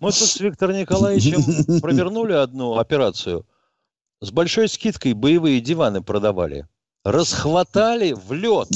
Мы 0.00 0.12
тут 0.12 0.28
с 0.28 0.40
Виктором 0.40 0.76
Николаевичем 0.76 1.80
провернули 1.80 2.32
одну 2.32 2.78
операцию– 2.78 3.46
с 4.20 4.30
большой 4.30 4.68
скидкой 4.68 5.14
боевые 5.14 5.60
диваны 5.60 6.02
продавали. 6.02 6.66
Расхватали 7.04 8.12
в 8.12 8.32
лед. 8.32 8.68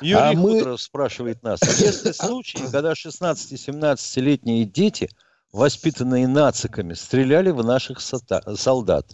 Юрий 0.00 0.14
а 0.14 0.34
Хуторов 0.34 0.72
мы... 0.72 0.78
спрашивает 0.78 1.42
нас, 1.42 1.60
есть 1.78 2.06
ли 2.06 2.12
случаи, 2.14 2.56
когда 2.70 2.92
16-17-летние 2.92 4.64
дети, 4.64 5.10
воспитанные 5.52 6.26
нациками, 6.26 6.94
стреляли 6.94 7.50
в 7.50 7.62
наших 7.62 8.00
солдат? 8.00 9.12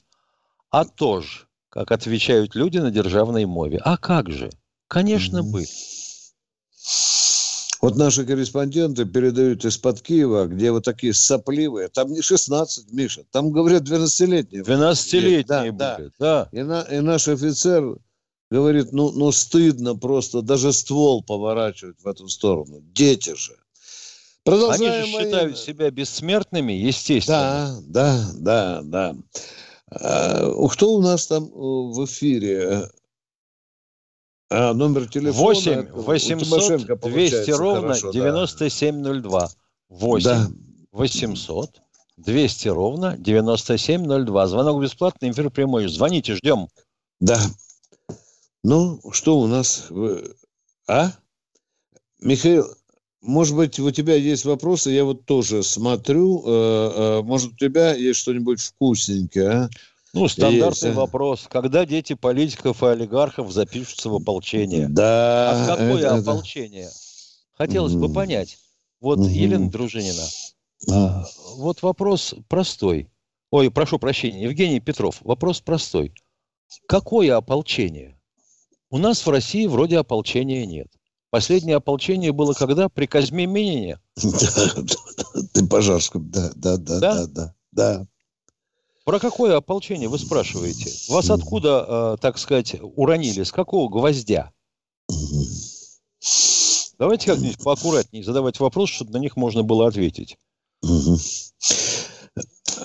А 0.70 0.85
тоже, 0.85 1.47
как 1.70 1.91
отвечают 1.91 2.55
люди 2.55 2.79
на 2.79 2.93
державной 2.93 3.47
мове. 3.47 3.81
А 3.83 3.97
как 3.97 4.31
же? 4.31 4.51
Конечно, 4.87 5.43
были. 5.43 5.66
Вот 7.81 7.97
наши 7.97 8.24
корреспонденты 8.24 9.05
передают 9.05 9.64
из-под 9.64 10.01
Киева, 10.01 10.47
где 10.47 10.70
вот 10.72 10.85
такие 10.85 11.12
сопливые, 11.12 11.89
там 11.89 12.12
не 12.12 12.22
16, 12.22 12.93
Миша, 12.93 13.24
там, 13.31 13.51
говорят, 13.51 13.83
12-летние. 13.83 14.62
12-летние 14.62 15.72
да, 15.72 15.97
были, 15.97 16.11
да. 16.18 16.49
да. 16.53 16.59
И, 16.59 16.62
на, 16.62 16.81
и 16.83 17.01
наш 17.01 17.29
офицер 17.29 17.97
говорит, 18.51 18.93
ну, 18.93 19.11
ну 19.12 19.31
стыдно 19.33 19.95
просто 19.97 20.43
даже 20.43 20.72
ствол 20.72 21.22
поворачивать 21.22 22.01
в 22.03 22.07
эту 22.07 22.29
сторону. 22.29 22.81
Дети 22.93 23.35
же. 23.35 23.57
Продолжаем 24.45 25.03
Они 25.03 25.12
же 25.12 25.18
считают 25.18 25.59
себя 25.59 25.91
бессмертными, 25.91 26.72
естественно. 26.72 27.83
Да, 27.83 28.22
да, 28.35 28.81
да, 28.83 28.83
да. 28.85 29.16
А, 29.91 30.68
кто 30.68 30.95
у 30.95 31.03
нас 31.03 31.27
там 31.27 31.51
в 31.51 32.05
эфире? 32.05 32.89
А, 34.51 34.74
номер 34.74 35.09
телефона? 35.09 35.44
8 35.44 35.88
800 35.92 37.01
200 37.01 37.51
ровно 37.51 37.80
хорошо, 37.80 38.12
9702. 38.12 39.40
Да. 39.40 39.49
8 39.88 40.24
да. 40.24 40.49
800 40.92 41.82
200 42.16 42.68
ровно 42.68 43.16
9702. 43.18 44.47
Звонок 44.47 44.82
бесплатный, 44.82 45.30
эфир 45.30 45.51
прямой. 45.51 45.88
Звоните, 45.88 46.34
ждем. 46.34 46.68
Да. 47.20 47.40
Ну, 48.62 49.01
что 49.12 49.38
у 49.38 49.47
нас? 49.47 49.88
А? 50.88 51.12
Михаил, 52.20 52.66
может 53.20 53.57
быть, 53.57 53.78
у 53.80 53.90
тебя 53.90 54.14
есть 54.14 54.44
вопросы? 54.44 54.90
Я 54.90 55.05
вот 55.05 55.26
тоже 55.26 55.62
смотрю. 55.62 56.42
Э, 56.47 56.92
э, 57.18 57.22
может, 57.22 57.53
у 57.53 57.57
тебя 57.57 57.94
есть 57.94 58.20
что-нибудь 58.20 58.61
вкусненькое, 58.61 59.49
а? 59.51 59.70
Ну, 60.17 60.29
стандартный 60.29 60.89
Есть, 60.89 60.97
вопрос. 60.97 61.47
Когда 61.51 61.85
дети 61.85 62.14
политиков 62.14 62.83
и 62.83 62.87
олигархов 62.87 63.53
запишутся 63.53 64.09
в 64.09 64.14
ополчение? 64.14 64.89
Да. 64.89 65.51
А 65.53 65.67
какое 65.67 65.99
это, 65.99 66.17
ополчение? 66.17 66.89
Хотелось 67.53 67.95
бы 67.95 68.11
понять. 68.11 68.57
Вот, 69.01 69.19
угу. 69.19 69.29
Елена 69.29 69.71
Дружинина, 69.71 70.25
а, 70.91 71.25
вот 71.57 71.83
вопрос 71.83 72.35
простой. 72.49 73.11
Ой, 73.51 73.71
прошу 73.71 73.99
прощения, 73.99 74.45
Евгений 74.45 74.81
Петров, 74.81 75.19
вопрос 75.21 75.61
простой. 75.61 76.14
Какое 76.89 77.37
ополчение? 77.37 78.19
У 78.89 78.97
нас 78.97 79.25
в 79.25 79.29
России 79.29 79.67
вроде 79.67 79.99
ополчения 79.99 80.64
нет. 80.64 80.89
Последнее 81.29 81.77
ополчение 81.77 82.33
было 82.33 82.55
когда? 82.55 82.89
При 82.89 83.07
Казьме 83.07 83.45
Минине? 83.47 84.01
Ты 85.53 85.67
Пожарском, 85.67 86.31
да, 86.31 86.53
да, 86.55 86.79
да, 86.79 87.01
да, 87.01 87.27
да, 87.27 87.55
да. 87.73 88.07
Про 89.07 89.21
какое 89.21 89.57
ополчение 89.57 90.09
вы 90.09 90.19
спрашиваете? 90.19 90.91
Вас 91.13 91.31
откуда, 91.31 91.87
э, 91.89 92.17
так 92.21 92.39
сказать, 92.39 92.75
уронили? 92.81 93.45
С 93.45 93.53
какого 93.53 93.89
гвоздя? 93.89 94.51
Давайте 96.99 97.31
как-нибудь 97.31 97.63
поаккуратнее 97.63 98.25
задавать 98.25 98.59
вопрос, 98.59 98.91
чтобы 98.91 99.13
на 99.13 99.19
них 99.19 99.37
можно 99.37 99.63
было 99.63 99.87
ответить. 99.87 100.37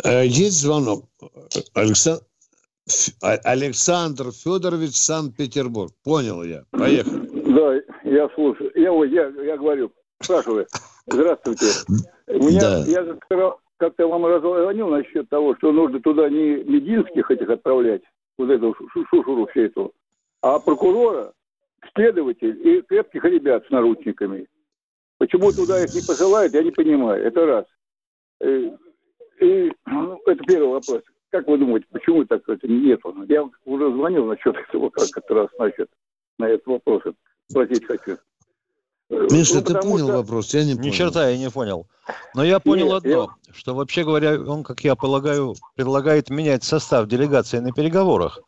Э, 0.03 0.23
есть 0.27 0.61
звонок. 0.61 1.05
Александр, 1.73 2.23
Александр 3.19 4.31
Федорович, 4.31 4.97
Санкт-Петербург. 4.97 5.91
Понял 6.03 6.43
я. 6.43 6.65
Поехали. 6.69 7.51
Да, 7.51 7.73
я 8.07 8.29
слушаю. 8.35 8.71
Я, 8.75 8.91
я, 9.05 9.43
я 9.43 9.57
говорю, 9.57 9.91
спрашиваю. 10.21 10.67
Здравствуйте. 11.07 11.65
У 12.27 12.43
меня, 12.43 12.61
да. 12.61 12.85
я 12.85 13.03
как-то 13.81 14.07
вам 14.07 14.27
раззвонил 14.27 14.89
насчет 14.89 15.27
того, 15.27 15.55
что 15.55 15.71
нужно 15.71 15.99
туда 15.99 16.29
не 16.29 16.63
мединских 16.63 17.31
этих 17.31 17.49
отправлять, 17.49 18.03
вот 18.37 18.51
эту 18.51 18.75
шушуру 19.09 19.47
все 19.47 19.65
эту, 19.65 19.91
а 20.43 20.59
прокурора 20.59 21.33
следователь 21.95 22.59
и 22.63 22.81
крепких 22.83 23.23
ребят 23.23 23.65
с 23.65 23.71
наручниками. 23.71 24.47
Почему 25.17 25.51
туда 25.51 25.83
их 25.83 25.91
не 25.95 26.01
посылают, 26.01 26.53
я 26.53 26.61
не 26.61 26.69
понимаю. 26.69 27.23
Это 27.25 27.45
раз. 27.47 27.65
И, 28.43 28.71
и 29.39 29.71
ну, 29.87 30.21
это 30.27 30.43
первый 30.43 30.73
вопрос. 30.73 31.01
Как 31.31 31.47
вы 31.47 31.57
думаете, 31.57 31.87
почему 31.91 32.23
так 32.25 32.47
это 32.47 32.67
нету? 32.67 33.15
Я 33.27 33.49
уже 33.65 33.91
звонил 33.93 34.25
насчет 34.25 34.55
этого 34.55 34.91
как 34.91 35.07
это 35.15 35.33
раз, 35.33 35.49
значит, 35.55 35.89
на 36.37 36.49
этот 36.49 36.67
вопрос 36.67 37.01
спросить 37.47 37.85
хочу. 37.85 38.17
Миша, 39.11 39.55
ну, 39.55 39.61
ты 39.61 39.73
понял 39.75 40.07
что... 40.07 40.17
вопрос? 40.17 40.53
Я 40.53 40.63
не 40.63 40.75
понял. 40.75 40.87
Ни 40.87 40.91
черта 40.91 41.29
я 41.29 41.37
не 41.37 41.49
понял. 41.49 41.85
Но 42.33 42.43
я 42.45 42.59
понял 42.59 42.87
Нет, 42.87 42.95
одно, 42.97 43.35
я... 43.47 43.53
что 43.53 43.75
вообще 43.75 44.05
говоря, 44.05 44.39
он, 44.39 44.63
как 44.63 44.83
я 44.85 44.95
полагаю, 44.95 45.55
предлагает 45.75 46.29
менять 46.29 46.63
состав 46.63 47.07
делегации 47.07 47.59
на 47.59 47.73
переговорах. 47.73 48.39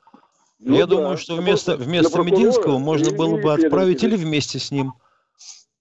Ну, 0.60 0.76
я 0.76 0.86
да. 0.86 0.96
думаю, 0.96 1.18
что 1.18 1.36
вместо, 1.36 1.76
вместо 1.76 2.22
Мединского 2.22 2.78
можно 2.78 3.12
было 3.12 3.38
бы 3.38 3.54
отправить 3.54 4.04
или 4.04 4.16
вместе 4.16 4.60
с 4.60 4.72
ним 4.72 4.94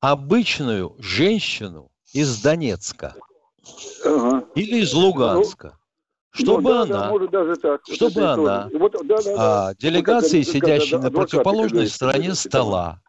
обычную 0.01 0.97
женщину 0.99 1.93
из 2.13 2.43
Донецка 2.43 3.15
ага. 4.05 4.45
или 4.57 4.79
из 4.81 4.93
Луганска. 4.93 5.79
Ну, 6.35 6.43
чтобы 6.45 6.63
ну, 6.63 6.69
да, 6.71 6.83
она, 6.83 7.19
да, 7.19 7.27
даже 7.27 7.57
так. 7.57 7.83
чтобы 7.85 8.15
вот 8.15 8.39
она, 8.39 8.69
вот, 8.73 8.93
да, 9.05 9.17
да, 9.17 9.23
да. 9.23 9.35
А, 9.69 9.75
делегации, 9.75 10.39
вот, 10.39 10.49
сидящей 10.49 10.99
на 10.99 11.11
противоположной 11.11 11.87
стороне 11.89 12.35
стола, 12.35 13.03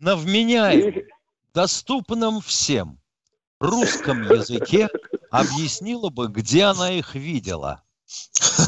на 0.00 0.16
вменяемом, 0.16 1.02
доступном 1.54 2.40
всем 2.40 2.98
русском 3.60 4.22
языке 4.22 4.88
объяснила 5.30 6.10
бы, 6.10 6.28
где 6.28 6.64
она 6.64 6.90
их 6.92 7.14
видела. 7.14 7.82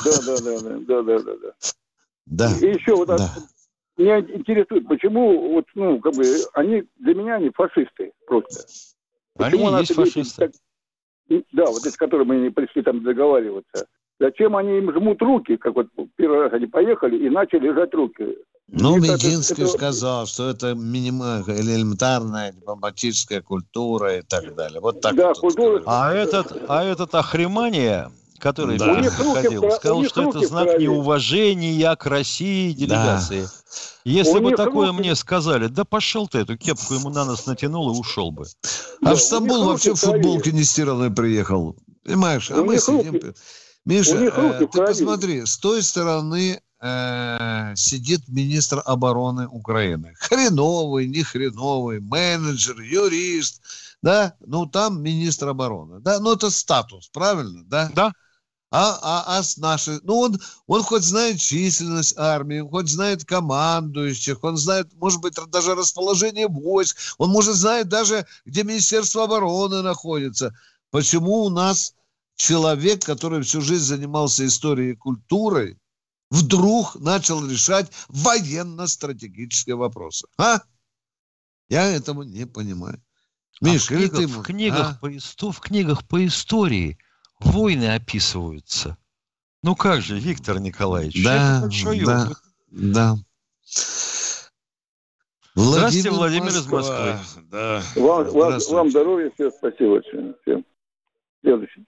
Да, 0.04 0.20
да, 0.26 0.36
да, 0.40 0.60
да, 0.60 1.02
да, 1.02 1.18
да, 1.18 1.36
да. 1.36 1.52
Да. 2.26 2.48
И 2.60 2.72
еще 2.72 2.94
вот 2.94 3.08
да. 3.08 3.34
меня 3.96 4.20
интересует, 4.20 4.86
почему 4.86 5.54
вот, 5.54 5.66
ну, 5.74 5.98
как 6.00 6.14
бы, 6.14 6.24
они, 6.54 6.84
для 6.98 7.14
меня 7.14 7.36
они 7.36 7.50
фашисты 7.50 8.12
просто. 8.26 8.64
Почему 9.34 9.68
они 9.68 9.80
есть 9.80 9.94
фашисты. 9.94 10.48
Так, 11.28 11.44
да, 11.52 11.66
вот 11.66 11.84
эти, 11.84 11.96
которые 11.96 12.26
мы 12.26 12.36
не 12.36 12.50
пришли 12.50 12.82
там 12.82 13.02
договариваться. 13.02 13.88
Зачем 14.20 14.54
они 14.56 14.78
им 14.78 14.92
жмут 14.92 15.20
руки, 15.20 15.56
как 15.56 15.74
вот 15.74 15.88
первый 16.16 16.42
раз 16.42 16.52
они 16.52 16.66
поехали 16.66 17.26
и 17.26 17.28
начали 17.28 17.72
жать 17.72 17.92
руки? 17.92 18.36
Ну, 18.72 18.96
Мединский 18.96 19.64
это... 19.64 19.72
сказал, 19.72 20.26
что 20.26 20.48
это 20.48 20.74
минимальная 20.74 21.60
элементарная 21.60 22.52
дипломатическая 22.52 23.42
культура 23.42 24.18
и 24.18 24.22
так 24.22 24.54
далее. 24.54 24.80
Вот 24.80 25.02
так. 25.02 25.14
Да, 25.14 25.34
культура... 25.34 25.82
А 25.86 26.12
этот, 26.12 26.56
а 26.68 26.82
этот 26.82 27.14
Ахримания, 27.14 28.10
который 28.38 28.78
да. 28.78 28.94
приходил, 28.94 29.70
сказал, 29.72 30.04
что 30.04 30.30
это 30.30 30.46
знак 30.46 30.78
неуважения 30.78 31.94
к 31.96 32.06
России 32.06 32.72
делегации. 32.72 33.42
Да. 33.42 33.48
Если 34.04 34.38
у 34.38 34.40
бы 34.42 34.56
такое 34.56 34.88
руки... 34.88 35.00
мне 35.00 35.14
сказали, 35.16 35.66
да 35.66 35.84
пошел 35.84 36.26
ты, 36.26 36.38
эту 36.38 36.56
кепку 36.56 36.94
ему 36.94 37.10
на 37.10 37.26
нос 37.26 37.44
натянул 37.44 37.94
и 37.94 37.98
ушел 37.98 38.32
бы. 38.32 38.46
А 39.04 39.14
в 39.14 39.20
Стамбул 39.20 39.66
вообще 39.66 39.94
в 39.94 40.00
футболке 40.00 40.50
не 40.50 40.64
стиранной 40.64 41.10
приехал. 41.10 41.76
Понимаешь, 42.04 42.50
а 42.50 42.56
мы 42.56 42.78
сидим... 42.78 43.12
Руки... 43.12 43.34
Миша, 43.84 44.14
э, 44.14 44.58
ты 44.60 44.68
посмотри, 44.68 45.44
с 45.44 45.58
той 45.58 45.82
стороны 45.82 46.60
э, 46.82 47.72
сидит 47.76 48.28
министр 48.28 48.82
обороны 48.84 49.46
Украины. 49.46 50.14
Хреновый, 50.18 51.06
не 51.06 51.22
хреновый, 51.22 52.00
менеджер, 52.00 52.80
юрист, 52.80 53.62
да, 54.02 54.34
ну 54.40 54.66
там 54.66 55.00
министр 55.00 55.48
обороны, 55.48 56.00
да, 56.00 56.18
ну 56.18 56.32
это 56.32 56.50
статус, 56.50 57.08
правильно, 57.08 57.62
да? 57.64 57.90
Да. 57.94 58.12
А, 58.74 58.98
а, 59.02 59.38
а 59.38 59.42
с 59.42 59.58
нашей, 59.58 60.00
ну 60.02 60.16
он, 60.18 60.40
он 60.66 60.82
хоть 60.82 61.02
знает 61.02 61.38
численность 61.38 62.16
армии, 62.16 62.66
хоть 62.66 62.88
знает 62.88 63.22
командующих, 63.22 64.42
он 64.42 64.56
знает, 64.56 64.88
может 64.94 65.20
быть, 65.20 65.34
даже 65.48 65.74
расположение 65.74 66.48
войск, 66.48 66.96
он 67.18 67.28
может 67.30 67.54
знать 67.54 67.88
даже, 67.88 68.26
где 68.46 68.64
Министерство 68.64 69.24
обороны 69.24 69.82
находится. 69.82 70.56
Почему 70.90 71.42
у 71.44 71.50
нас 71.50 71.94
человек, 72.36 73.04
который 73.04 73.42
всю 73.42 73.60
жизнь 73.60 73.84
занимался 73.84 74.46
историей 74.46 74.92
и 74.92 74.96
культурой, 74.96 75.76
вдруг 76.32 76.96
начал 76.96 77.46
решать 77.46 77.92
военно-стратегические 78.08 79.76
вопросы. 79.76 80.26
А? 80.38 80.62
Я 81.68 81.86
этому 81.92 82.22
не 82.22 82.46
понимаю. 82.46 83.00
Миш, 83.60 83.90
а 83.90 83.94
в, 83.94 83.96
книгах, 83.96 84.18
ты... 84.18 84.26
в, 84.26 84.42
книгах 84.42 84.98
а? 85.00 85.06
по, 85.38 85.52
в 85.52 85.60
книгах 85.60 86.08
по 86.08 86.26
истории 86.26 86.98
войны 87.38 87.94
описываются. 87.94 88.96
Ну 89.62 89.76
как 89.76 90.00
же, 90.00 90.18
Виктор 90.18 90.58
Николаевич, 90.58 91.22
да, 91.22 91.60
большой 91.60 92.00
да, 92.00 92.24
опыт. 92.24 92.38
Да. 92.70 93.16
Здравствуйте, 95.54 96.10
Владимир 96.10 96.44
Москва. 96.44 96.60
из 96.60 96.88
Москвы. 96.88 97.44
Да. 97.50 97.82
Вам, 97.94 98.30
вам, 98.30 98.58
вам 98.70 98.90
здоровья, 98.90 99.30
всем 99.34 99.52
спасибо 99.52 99.90
очень. 99.90 100.34
Всем. 100.42 100.64
Следующий. 101.42 101.86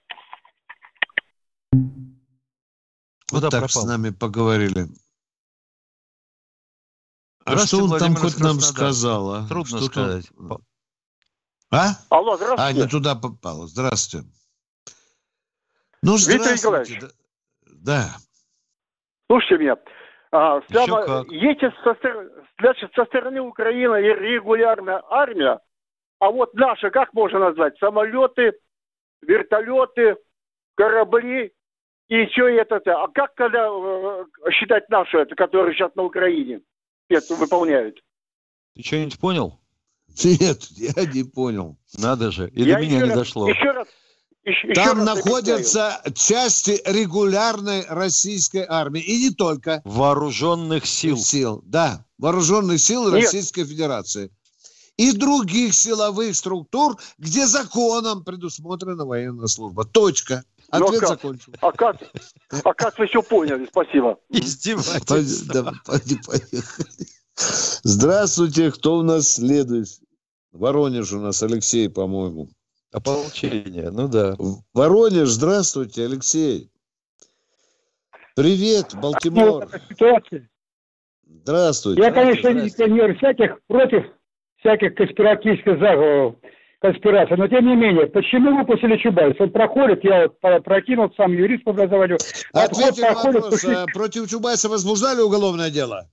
Вот 3.40 3.50
так 3.50 3.60
пропал? 3.60 3.82
с 3.82 3.84
нами 3.86 4.10
поговорили. 4.10 4.86
А 7.44 7.58
что 7.58 7.84
он 7.84 7.98
там 7.98 8.14
хоть 8.14 8.38
нам 8.38 8.60
сказал? 8.60 9.34
А? 9.34 9.48
Трудно 9.48 9.78
что 9.78 9.86
сказать. 9.86 10.30
А? 11.70 11.88
Алло, 12.10 12.36
здравствуйте. 12.36 12.62
А, 12.62 12.72
не 12.72 12.88
туда 12.88 13.14
попало. 13.14 13.66
Здравствуйте. 13.66 14.26
Ну, 16.02 16.16
здравствуйте. 16.16 16.52
Виктор 16.52 16.56
Николаевич. 16.56 17.14
Да. 17.82 18.16
Слушайте 19.26 19.64
меня. 19.64 19.76
А, 20.30 20.60
прямо, 20.60 21.24
если 21.28 21.70
со, 21.82 21.96
значит, 22.60 22.92
со 22.94 23.04
стороны 23.06 23.40
Украины 23.40 23.96
регулярная 23.96 25.02
армия, 25.10 25.60
а 26.20 26.30
вот 26.30 26.54
наша, 26.54 26.90
как 26.90 27.12
можно 27.12 27.38
назвать? 27.38 27.76
Самолеты, 27.78 28.52
вертолеты, 29.22 30.16
корабли 30.76 31.52
и 32.08 32.16
еще 32.16 32.54
это. 32.56 32.76
А 32.76 33.08
как 33.08 33.34
когда 33.34 33.66
э, 33.66 34.24
считать 34.52 34.88
нашу, 34.88 35.18
это, 35.18 35.34
которые 35.34 35.74
сейчас 35.74 35.94
на 35.94 36.02
Украине 36.02 36.60
это 37.08 37.34
выполняют? 37.34 38.02
Ты 38.74 38.82
что-нибудь 38.82 39.18
понял? 39.18 39.60
Нет, 40.24 40.64
я 40.70 41.04
не 41.06 41.24
понял. 41.24 41.76
Надо 41.98 42.30
же, 42.30 42.48
и 42.50 42.62
я 42.62 42.76
до 42.76 42.82
меня 42.82 42.96
не 42.96 43.04
раз, 43.04 43.18
дошло. 43.18 43.48
Еще 43.48 43.70
раз, 43.70 43.88
еще, 44.44 44.72
Там 44.74 44.98
еще 44.98 45.14
находятся 45.14 45.96
объясняю. 45.96 46.14
части 46.14 46.82
регулярной 46.84 47.86
российской 47.88 48.66
армии. 48.68 49.00
И 49.00 49.28
не 49.28 49.30
только. 49.30 49.80
Вооруженных 49.84 50.86
сил. 50.86 51.16
Сил, 51.16 51.62
да. 51.64 52.04
Вооруженных 52.18 52.78
сил 52.78 53.04
Нет. 53.04 53.24
Российской 53.24 53.64
Федерации. 53.64 54.30
И 54.96 55.12
других 55.12 55.74
силовых 55.74 56.36
структур, 56.36 56.96
где 57.18 57.46
законом 57.46 58.22
предусмотрена 58.22 59.04
военная 59.04 59.46
служба. 59.46 59.84
Точка. 59.84 60.44
Ну, 60.78 60.86
Ответ 60.86 61.00
как, 61.00 61.08
закончил. 61.08 61.52
А 61.60 61.72
как, 61.72 61.96
а 62.64 62.74
как 62.74 62.98
вы 62.98 63.06
все 63.06 63.22
поняли? 63.22 63.66
Спасибо. 63.66 64.18
Издевательство. 64.30 65.72
Здравствуйте, 67.82 68.70
кто 68.72 68.98
у 68.98 69.02
нас 69.02 69.34
следует? 69.34 69.88
Воронеж 70.52 71.12
у 71.12 71.20
нас, 71.20 71.42
Алексей, 71.42 71.88
по-моему. 71.88 72.48
Ополчение, 72.92 73.90
ну 73.90 74.08
да. 74.08 74.36
Воронеж, 74.72 75.28
здравствуйте, 75.28 76.04
Алексей. 76.04 76.70
Привет, 78.36 78.94
Балтимор. 78.94 79.68
Здравствуйте. 81.26 82.02
Я, 82.02 82.12
конечно, 82.12 82.48
не 82.48 82.68
всяких 83.16 83.60
против 83.66 84.04
всяких 84.58 84.94
конспиративных 84.94 85.64
заговоров 85.64 86.36
конспирация. 86.84 87.38
Но 87.38 87.48
тем 87.48 87.66
не 87.66 87.76
менее, 87.76 88.06
почему 88.08 88.58
выпустили 88.58 88.98
Чубайса? 88.98 89.44
Он 89.44 89.50
проходит, 89.50 90.04
я 90.04 90.28
вот 90.42 90.64
прокинул, 90.64 91.10
сам 91.16 91.32
юрист 91.32 91.64
по 91.64 91.70
образованию. 91.70 92.18
Ответьте 92.52 93.00
на 93.00 93.14
вопрос. 93.14 93.50
Пошли... 93.50 93.74
А 93.74 93.86
против 93.86 94.28
Чубайса 94.28 94.68
возбуждали 94.68 95.22
уголовное 95.22 95.70
дело? 95.70 96.10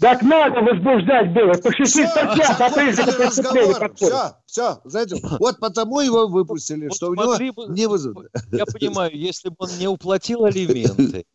Так 0.00 0.22
надо 0.22 0.60
возбуждать 0.60 1.32
было. 1.32 1.52
По 1.52 1.72
шести 1.72 2.04
статьям 2.04 2.56
по 2.58 2.74
признакам 2.74 3.14
преступления 3.14 3.90
Все, 3.94 4.32
все, 4.46 4.80
знаете, 4.84 5.16
вот 5.38 5.60
потому 5.60 6.00
его 6.00 6.26
выпустили, 6.26 6.88
вот 6.88 6.96
что 6.96 7.10
у 7.10 7.14
него 7.14 7.36
не 7.68 7.86
вызов. 7.86 8.16
Я 8.50 8.64
понимаю, 8.66 9.12
если 9.14 9.50
бы 9.50 9.56
он 9.58 9.68
не 9.78 9.86
уплатил 9.86 10.46
алименты, 10.46 11.26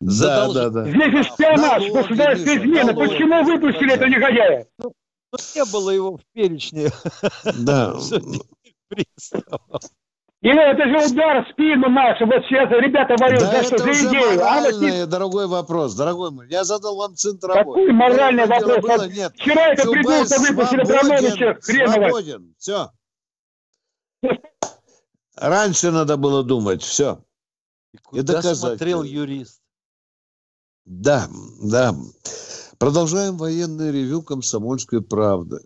да, 0.00 0.52
да, 0.52 0.68
да. 0.68 0.84
Здесь 0.86 1.26
шпионаж, 1.26 1.90
государственная 1.90 2.58
измена. 2.58 2.94
Почему 2.94 3.42
выпустили 3.42 3.94
это 3.94 4.06
негодяя? 4.06 4.66
Ну, 5.34 5.38
но 5.38 5.64
не 5.64 5.64
было 5.72 5.90
его 5.90 6.16
в 6.16 6.24
перечне. 6.32 6.90
Да. 7.44 7.96
Или 10.40 10.60
это 10.60 10.84
же 10.88 11.12
удар 11.12 11.44
в 11.44 11.50
спину 11.52 11.88
нашу. 11.88 12.26
Вот 12.26 12.44
сейчас 12.44 12.70
ребята 12.70 13.16
воюют 13.18 13.40
да 13.40 13.62
за 13.62 13.64
что? 13.64 13.78
За 13.78 13.92
идею. 13.92 14.42
А 14.42 14.60
моральный, 14.60 15.02
а 15.02 15.06
дорогой 15.06 15.46
вопрос, 15.46 15.94
дорогой 15.94 16.30
мой. 16.30 16.48
Я 16.50 16.64
задал 16.64 16.96
вам 16.96 17.16
центровой. 17.16 17.64
Какой 17.64 17.92
моральный 17.92 18.46
вопрос? 18.46 18.82
Было? 18.82 19.08
Нет. 19.08 19.32
Вчера 19.36 19.68
это 19.72 19.90
придурка 19.90 20.38
выпустили 20.38 20.80
Абрамовича 20.82 21.54
хренова. 21.62 21.92
Свободен. 21.92 22.54
Все. 22.58 22.90
Раньше 25.36 25.90
надо 25.90 26.18
было 26.18 26.44
думать. 26.44 26.82
Все. 26.82 27.24
И 27.92 27.96
куда 27.96 28.20
И 28.20 28.22
доказать. 28.24 28.58
смотрел 28.58 29.02
юрист? 29.02 29.62
Да, 30.84 31.26
да. 31.62 31.94
Продолжаем 32.78 33.36
военное 33.36 33.90
ревю 33.90 34.22
«Комсомольской 34.22 35.02
правды». 35.02 35.58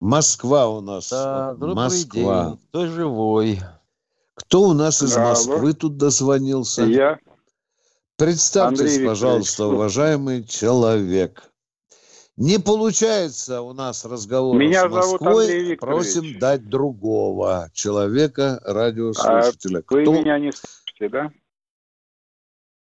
Москва 0.00 0.68
у 0.68 0.80
нас. 0.80 1.10
Да, 1.10 1.54
Москва. 1.58 2.46
день. 2.50 2.58
Кто 2.68 2.86
живой? 2.86 3.60
Кто 4.34 4.62
у 4.62 4.72
нас 4.72 5.02
из 5.02 5.16
Москвы 5.16 5.74
тут 5.74 5.98
дозвонился? 5.98 6.84
Я. 6.84 7.18
Представьтесь, 8.16 8.80
Андрей 8.80 9.06
пожалуйста, 9.06 9.62
Викторович. 9.62 9.74
уважаемый 9.74 10.44
человек. 10.44 11.50
Не 12.36 12.58
получается 12.58 13.60
у 13.60 13.74
нас 13.74 14.04
разговор 14.06 14.56
Меня 14.56 14.88
с 14.88 14.92
зовут 14.92 15.20
Москвой. 15.20 15.44
Андрей 15.44 15.64
Викторович. 15.72 16.12
Просим 16.14 16.38
дать 16.38 16.68
другого 16.68 17.68
человека, 17.74 18.60
радиослушателя. 18.64 19.78
А 19.86 19.94
вы 19.94 20.02
Кто? 20.02 20.12
меня 20.12 20.38
не 20.38 20.52
слышите, 20.52 21.08
да? 21.10 21.30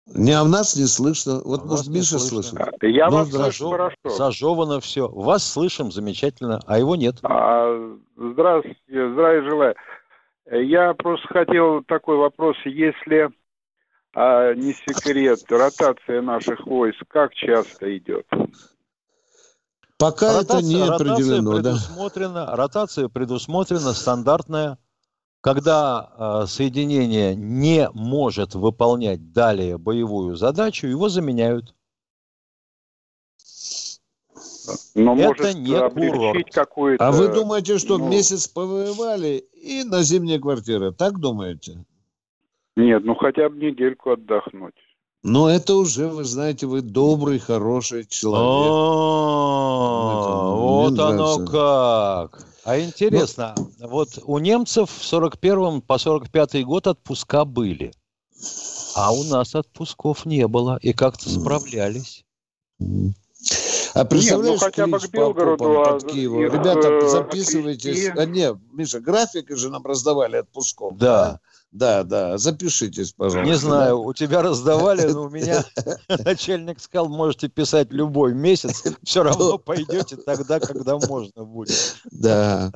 Не, 0.08 0.34
а 0.34 0.44
нас 0.44 0.76
не 0.76 0.86
слышно. 0.86 1.42
Вот, 1.44 1.62
А 1.64 1.66
может, 1.66 1.88
Миша 1.88 2.20
слышно. 2.20 2.66
слышит? 2.66 2.84
Я 2.84 3.10
Ну, 3.10 3.18
вас 3.18 3.30
слышу 3.30 3.70
хорошо. 3.70 3.96
Зажевано 4.06 4.80
все. 4.80 5.08
Вас 5.08 5.50
слышим 5.50 5.92
замечательно, 5.92 6.60
а 6.68 6.78
его 6.78 6.96
нет. 6.96 7.16
А, 7.24 7.96
здравствуйте, 8.16 8.80
здравия 8.90 9.50
желаю. 9.50 9.76
Я 10.52 10.94
просто 10.94 11.26
хотел 11.30 11.84
такой 11.86 12.18
вопрос, 12.18 12.58
если 12.66 13.30
а, 14.14 14.54
не 14.54 14.74
секрет, 14.74 15.40
ротация 15.50 16.22
наших 16.22 16.66
войск 16.68 17.04
как 17.08 17.34
часто 17.34 17.98
идет? 17.98 18.28
Пока 19.98 20.42
это 20.42 20.62
не 20.62 20.82
ротация 20.82 21.14
определено, 21.14 21.52
да. 21.62 21.72
предусмотрена, 21.72 22.56
ротация 22.56 23.08
предусмотрена 23.08 23.94
стандартная, 23.94 24.78
когда 25.44 26.10
э, 26.18 26.48
соединение 26.48 27.36
не 27.36 27.90
может 27.94 28.56
выполнять 28.56 29.34
далее 29.34 29.78
боевую 29.78 30.38
задачу, 30.38 30.88
его 30.88 31.10
заменяют. 31.10 31.76
Но 34.96 35.18
Это 35.18 35.28
может 35.28 35.56
не 35.58 35.76
облегчить 35.76 36.14
курорт. 36.14 36.50
какую-то... 36.54 37.06
А 37.06 37.12
вы 37.12 37.28
думаете, 37.28 37.78
что 37.78 37.98
ну, 37.98 38.08
месяц 38.08 38.48
повоевали 38.48 39.44
и 39.54 39.84
на 39.84 40.02
зимние 40.02 40.40
квартиры? 40.40 40.94
Так 40.94 41.20
думаете? 41.20 41.84
Нет, 42.78 43.04
ну 43.04 43.14
хотя 43.14 43.50
бы 43.50 43.58
недельку 43.58 44.12
отдохнуть. 44.12 44.76
Но 45.24 45.50
это 45.50 45.76
уже, 45.76 46.08
вы 46.08 46.24
знаете, 46.24 46.68
вы 46.68 46.82
добрый, 46.82 47.40
хороший 47.40 48.06
человек. 48.06 48.72
А, 49.60 50.56
Мне 50.56 50.56
Вот 50.56 51.00
оно 51.00 51.46
как. 51.46 52.53
А 52.66 52.80
интересно, 52.80 53.56
вот 53.80 54.20
у 54.24 54.38
немцев 54.40 54.90
в 54.90 55.04
41 55.04 55.82
по 55.82 55.98
45 55.98 56.64
год 56.66 56.88
отпуска 56.88 57.44
были, 57.44 57.94
а 58.96 59.12
у 59.14 59.24
нас 59.24 59.54
отпусков 59.56 60.26
не 60.26 60.48
было, 60.48 60.78
и 60.82 60.94
как-то 60.94 61.30
справлялись. 61.30 62.24
А 63.94 64.06
представляешь, 64.06 64.54
Нет, 64.54 64.62
ну 64.62 64.66
хотя 64.66 64.88
бы 64.88 65.00
к 65.00 65.10
Белгороду, 65.10 65.82
а 65.82 66.00
под 66.00 66.12
Киевом? 66.12 66.46
их, 66.46 66.54
Ребята, 66.54 66.88
э, 66.88 67.10
записывайтесь. 67.10 68.08
отвезти. 68.08 68.14
А, 68.18 68.26
не, 68.26 68.58
Миша, 68.72 69.00
график 69.00 69.56
же 69.56 69.70
нам 69.70 69.86
раздавали 69.86 70.38
отпусков. 70.38 70.98
Да. 70.98 71.32
Да, 71.32 71.40
да, 72.04 72.38
запишитесь, 72.38 73.14
пожалуйста. 73.14 73.52
Не 73.52 73.58
знаю, 73.58 74.02
у 74.02 74.14
тебя 74.14 74.44
раздавали, 74.44 75.08
но 75.12 75.24
у 75.24 75.30
меня 75.30 75.66
начальник 76.26 76.80
сказал, 76.80 77.10
можете 77.10 77.48
писать 77.48 77.92
любой 77.92 78.34
месяц, 78.34 78.84
все 79.04 79.24
равно 79.24 79.58
пойдете 79.58 80.18
тогда, 80.18 80.60
когда 80.60 80.98
можно 80.98 81.44
будет. 81.44 81.96
Да. 82.12 82.72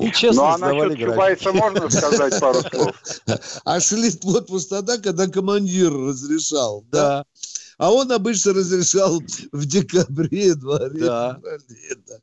И 0.00 0.10
честно 0.12 0.42
Ну 0.42 0.48
а 0.48 0.58
насчет. 0.58 0.98
Чубайса 0.98 1.52
можно 1.52 1.90
сказать 1.90 2.40
пару 2.40 2.60
слов? 2.62 2.92
А 3.64 3.80
шли 3.80 4.10
в 4.10 4.26
отпуск 4.28 4.68
тогда, 4.68 4.98
когда 4.98 5.26
командир 5.26 5.92
разрешал. 5.92 6.84
Да. 6.90 7.24
А 7.78 7.92
он 7.92 8.10
обычно 8.12 8.52
разрешал 8.52 9.20
в 9.52 9.66
декабре, 9.66 10.46
январе. 10.48 11.00
Да. 11.00 11.40
да. 12.06 12.16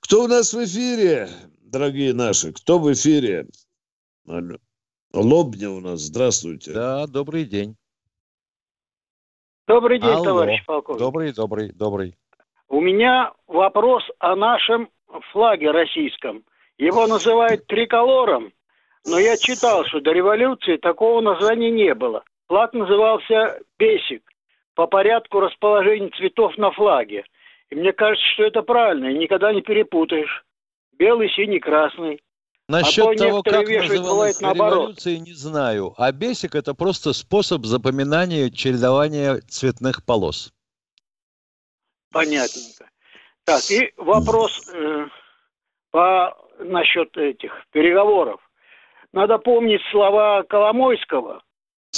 Кто 0.00 0.24
у 0.24 0.26
нас 0.26 0.52
в 0.52 0.64
эфире, 0.64 1.30
дорогие 1.62 2.12
наши? 2.14 2.52
Кто 2.52 2.78
в 2.78 2.92
эфире? 2.92 3.46
Алло. 4.26 4.56
Лобня 5.12 5.70
у 5.70 5.80
нас, 5.80 6.00
здравствуйте. 6.00 6.72
Да, 6.72 7.06
добрый 7.06 7.44
день. 7.44 7.76
Добрый 9.66 9.98
день, 9.98 10.10
Алло. 10.10 10.24
товарищ 10.24 10.64
полковник. 10.64 10.98
Добрый, 11.00 11.32
добрый, 11.32 11.72
добрый. 11.72 12.16
У 12.68 12.80
меня 12.80 13.32
вопрос 13.46 14.02
о 14.18 14.34
нашем 14.34 14.88
флаге 15.30 15.70
российском. 15.70 16.44
Его 16.78 17.06
называют 17.06 17.66
триколором, 17.68 18.52
но 19.06 19.18
я 19.18 19.36
читал, 19.36 19.84
что 19.84 20.00
до 20.00 20.12
революции 20.12 20.78
такого 20.78 21.20
названия 21.20 21.70
не 21.70 21.94
было. 21.94 22.24
Флаг 22.48 22.72
назывался 22.72 23.60
«Бесик» 23.78 24.22
по 24.74 24.86
порядку 24.86 25.40
расположения 25.40 26.10
цветов 26.16 26.56
на 26.58 26.70
флаге. 26.72 27.24
И 27.70 27.74
мне 27.74 27.92
кажется, 27.92 28.26
что 28.32 28.44
это 28.44 28.62
правильно, 28.62 29.06
и 29.06 29.18
никогда 29.18 29.52
не 29.52 29.62
перепутаешь. 29.62 30.44
Белый, 30.98 31.30
синий, 31.30 31.60
красный. 31.60 32.20
Насчет 32.68 33.04
а 33.04 33.12
то 33.12 33.14
того, 33.14 33.42
как 33.42 33.68
называлась 33.68 34.40
революция, 34.40 35.18
не 35.18 35.34
знаю. 35.34 35.94
А 35.98 36.10
бесик– 36.12 36.54
это 36.56 36.74
просто 36.74 37.12
способ 37.12 37.66
запоминания 37.66 38.50
чередования 38.50 39.40
цветных 39.48 40.04
полос. 40.04 40.52
Понятненько. 42.10 42.88
Так, 43.44 43.62
и 43.70 43.92
вопрос 43.98 44.68
э, 44.72 45.06
по 45.90 46.34
насчет 46.58 47.14
этих 47.16 47.52
переговоров. 47.72 48.40
Надо 49.12 49.38
помнить 49.38 49.82
слова 49.90 50.42
Коломойского, 50.44 51.42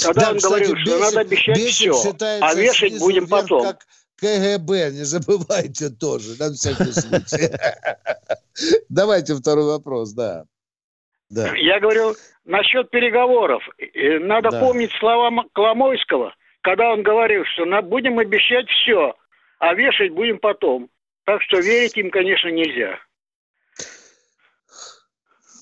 когда 0.03 0.21
Да, 0.21 0.31
он 0.31 0.37
кстати, 0.37 0.51
говорил, 0.51 0.75
что 0.75 0.91
Бесик- 0.91 0.99
надо 0.99 1.19
обещать 1.21 1.57
все, 1.59 2.15
а 2.41 2.53
вешать 2.53 2.99
будем 2.99 3.27
потом. 3.27 3.63
Как 3.63 3.85
КГБ, 4.17 4.91
не 4.91 5.03
забывайте 5.05 5.89
тоже, 5.89 6.35
на 6.39 6.51
всякий 6.51 6.91
случай. 6.91 7.51
Давайте 8.89 9.35
второй 9.35 9.65
вопрос, 9.65 10.11
да. 10.11 10.45
Да. 11.29 11.53
Я 11.55 11.79
говорю, 11.79 12.15
насчет 12.45 12.89
переговоров. 12.89 13.61
Надо 14.21 14.49
Да. 14.51 14.59
помнить 14.61 14.91
слова 14.99 15.29
Коломойского, 15.53 16.33
когда 16.61 16.91
он 16.93 17.03
говорил, 17.03 17.43
что 17.53 17.65
будем 17.81 18.19
обещать 18.19 18.67
все, 18.69 19.13
а 19.59 19.73
вешать 19.73 20.11
будем 20.13 20.39
потом. 20.39 20.89
Так 21.25 21.41
что 21.41 21.59
верить 21.59 21.97
им, 21.97 22.09
конечно, 22.09 22.47
нельзя. 22.49 22.97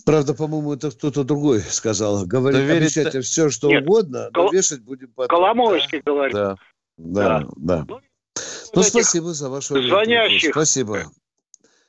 Правда, 0.06 0.36
по-моему, 0.36 0.74
это 0.74 0.92
кто-то 0.92 1.24
другой 1.24 1.62
сказал. 1.62 2.26
Говорит, 2.28 2.60
Да 2.60 2.66
верить- 2.66 2.96
обещайте 2.96 3.22
все, 3.22 3.50
что 3.50 3.70
Нет, 3.70 3.82
угодно, 3.84 4.30
но 4.32 4.32
Кол- 4.44 4.52
вешать 4.52 4.82
будем 4.84 5.12
потом. 5.16 5.30
Коломойский 5.36 6.00
говорит. 6.06 6.36
Да. 6.36 6.56
Да, 6.98 7.44
да. 7.58 7.86
Ну, 7.88 8.82
этих 8.82 8.90
спасибо 8.92 9.34
за 9.34 9.50
вашу 9.50 9.82
звонящих. 9.82 10.52
Спасибо. 10.52 11.06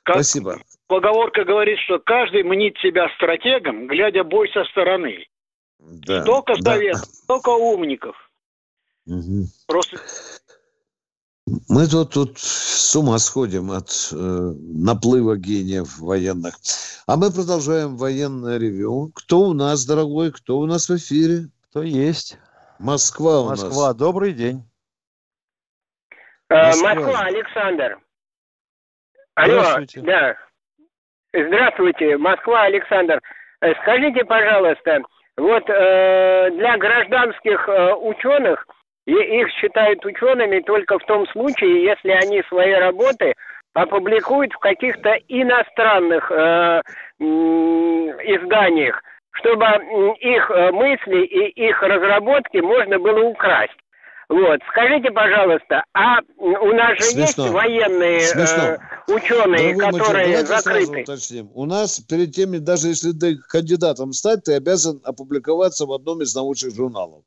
Как 0.06 0.14
Спасибо. 0.18 0.60
поговорка 0.86 1.44
говорит, 1.44 1.80
что 1.80 1.98
каждый 1.98 2.44
мнит 2.44 2.76
себя 2.78 3.08
стратегом, 3.16 3.88
глядя 3.88 4.22
бой 4.22 4.48
со 4.54 4.64
стороны. 4.66 5.26
Да, 5.80 6.22
Столько 6.22 6.54
да. 6.60 6.74
советов, 6.74 7.04
столько 7.06 7.48
умников. 7.48 8.14
Мгм. 9.04 9.46
Просто 9.66 9.98
Мы 11.68 11.88
тут, 11.88 12.12
тут 12.12 12.38
с 12.38 12.94
ума 12.94 13.18
сходим 13.18 13.72
от 13.72 13.90
э, 14.12 14.16
наплыва 14.16 15.36
гениев 15.36 15.98
военных. 15.98 16.54
А 17.08 17.16
мы 17.16 17.32
продолжаем 17.32 17.96
военное 17.96 18.58
ревю. 18.58 19.10
Кто 19.12 19.40
у 19.40 19.54
нас, 19.54 19.84
дорогой, 19.86 20.30
кто 20.30 20.58
у 20.58 20.66
нас 20.66 20.88
в 20.88 20.94
эфире? 20.96 21.48
Кто 21.70 21.82
есть? 21.82 22.38
Москва 22.78 23.40
у 23.40 23.48
Москва, 23.48 23.88
нас. 23.88 23.96
добрый 23.96 24.34
день. 24.34 24.62
Э, 26.48 26.66
Москва. 26.68 26.94
Москва, 26.94 27.20
Александр. 27.22 27.98
Алло, 29.36 29.60
Здравствуйте. 29.60 30.00
да. 30.00 30.36
Здравствуйте, 31.32 32.16
Москва, 32.16 32.62
Александр. 32.62 33.20
Э, 33.60 33.74
Скажите, 33.82 34.24
пожалуйста, 34.24 35.02
вот 35.36 35.64
э, 35.68 36.50
для 36.52 36.78
гражданских 36.78 37.68
э, 37.68 37.94
ученых 37.94 38.66
и- 39.06 39.12
их 39.12 39.50
считают 39.52 40.04
учеными 40.06 40.60
только 40.60 40.98
в 40.98 41.04
том 41.04 41.26
случае, 41.28 41.84
если 41.84 42.10
они 42.10 42.42
свои 42.48 42.72
работы 42.72 43.34
опубликуют 43.74 44.54
в 44.54 44.58
каких-то 44.58 45.18
иностранных 45.28 46.32
э, 46.32 46.80
изданиях, 47.20 49.02
чтобы 49.32 49.66
их 50.20 50.50
э, 50.50 50.72
мысли 50.72 51.20
и 51.26 51.48
их 51.68 51.82
разработки 51.82 52.56
можно 52.58 52.98
было 52.98 53.20
украсть. 53.24 53.76
Вот, 54.28 54.58
скажите, 54.72 55.10
пожалуйста, 55.12 55.84
а 55.94 56.18
у 56.38 56.72
нас 56.74 56.98
же 56.98 57.04
Смешно. 57.04 57.44
есть 57.44 57.52
военные 57.54 58.20
Смешно. 58.26 58.62
э, 58.64 58.78
ученые, 59.14 59.74
Дорогой 59.76 60.00
которые 60.00 60.26
давайте 60.42 60.46
сразу 60.46 60.64
закрыты? 60.64 61.02
уточним. 61.02 61.50
У 61.54 61.64
нас 61.64 62.00
перед 62.00 62.34
тем, 62.34 62.64
даже 62.64 62.88
если 62.88 63.12
ты 63.12 63.36
кандидатом 63.36 64.12
стать, 64.12 64.42
ты 64.44 64.54
обязан 64.54 65.00
опубликоваться 65.04 65.86
в 65.86 65.92
одном 65.92 66.22
из 66.22 66.34
научных 66.34 66.74
журналов. 66.74 67.22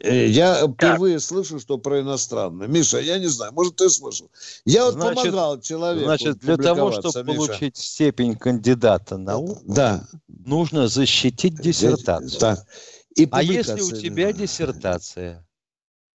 Э, 0.00 0.26
Я 0.26 0.66
впервые 0.66 1.20
слышу, 1.20 1.60
что 1.60 1.78
про 1.78 2.00
иностранное. 2.00 2.66
Миша, 2.66 2.98
я 2.98 3.18
не 3.18 3.26
знаю, 3.26 3.52
может, 3.52 3.76
ты 3.76 3.88
слышал. 3.88 4.28
Я 4.64 4.86
вот 4.86 4.94
Значит- 4.94 5.22
помогал 5.24 5.60
человеку 5.60 6.04
Значит, 6.06 6.38
для 6.38 6.56
того, 6.56 6.90
чтобы 6.90 7.22
Миша. 7.24 7.36
получить 7.46 7.76
степень 7.76 8.34
кандидата 8.34 9.18
наук, 9.18 9.58
Да. 9.62 10.02
нужно 10.26 10.88
защитить 10.88 11.56
диссертацию. 11.60 12.40
Да. 12.40 12.56
И 13.14 13.28
А 13.30 13.40
если 13.42 13.80
у 13.80 13.90
тебя 13.92 14.32
диссертация 14.32 15.46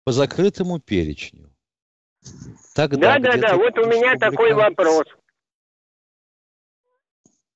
по 0.08 0.14
закрытому 0.14 0.80
перечню, 0.80 1.54
Тогда 2.74 3.20
да, 3.20 3.34
да, 3.34 3.38
да, 3.38 3.58
вот 3.58 3.78
у 3.78 3.88
меня 3.88 4.16
такой 4.16 4.54
вопрос. 4.54 5.04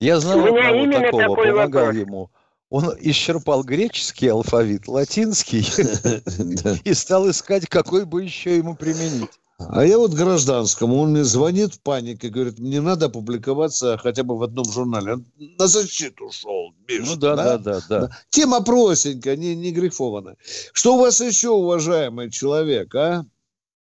Я 0.02 0.20
знал 0.20 0.40
у 0.40 0.48
меня 0.48 0.70
именно 0.72 1.00
такого, 1.00 1.22
такой 1.22 1.52
помогал 1.52 1.86
вопрос. 1.86 2.02
ему. 2.02 2.32
Он 2.70 2.94
исчерпал 3.00 3.64
греческий 3.64 4.28
алфавит, 4.28 4.90
латинский, 4.90 5.62
и 6.84 6.94
стал 6.94 7.30
искать, 7.30 7.68
какой 7.68 8.06
бы 8.06 8.22
еще 8.22 8.58
ему 8.58 8.76
применить. 8.76 9.32
А 9.70 9.86
я 9.86 9.98
вот 9.98 10.12
гражданскому, 10.12 11.02
он 11.02 11.12
мне 11.12 11.24
звонит 11.24 11.74
в 11.74 11.84
панике, 11.84 12.30
говорит, 12.30 12.60
мне 12.60 12.82
надо 12.82 13.10
публиковаться 13.10 13.98
хотя 13.98 14.24
бы 14.24 14.38
в 14.38 14.44
одном 14.44 14.66
журнале. 14.66 15.14
Он 15.14 15.26
на 15.60 15.68
защиту 15.68 16.32
шел, 16.32 16.74
Миша, 16.88 17.04
Ну 17.06 17.16
да, 17.18 17.36
да, 17.36 17.58
да, 17.58 17.80
да. 17.90 18.00
да. 18.00 18.10
Тема 18.30 18.64
простенькая, 18.64 19.36
не, 19.36 19.56
не 19.56 19.72
грифованная. 19.72 20.38
Что 20.74 20.96
у 20.96 21.00
вас 21.00 21.22
еще, 21.22 21.50
уважаемый 21.50 22.32
человек, 22.32 22.94
а? 22.96 23.24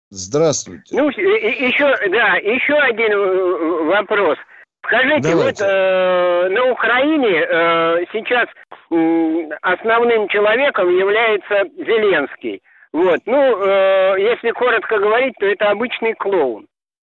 Здравствуйте. 0.09 0.95
Ну, 0.95 1.09
еще, 1.09 2.09
да, 2.09 2.35
еще 2.35 2.73
один 2.73 3.11
э, 3.11 3.85
вопрос. 3.85 4.37
Скажите, 4.85 5.29
Давайте. 5.29 5.63
вот 5.63 5.71
э, 5.71 6.49
на 6.49 6.71
Украине 6.71 7.41
э, 7.41 8.05
сейчас 8.13 8.47
э, 8.91 9.49
основным 9.61 10.27
человеком 10.29 10.95
является 10.95 11.63
Зеленский. 11.75 12.61
Вот, 12.95 13.19
ну, 13.25 13.35
э, 13.35 14.15
если 14.19 14.51
коротко 14.51 14.97
говорить, 14.99 15.33
то 15.37 15.45
это 15.45 15.69
обычный 15.69 16.13
клоун. 16.13 16.65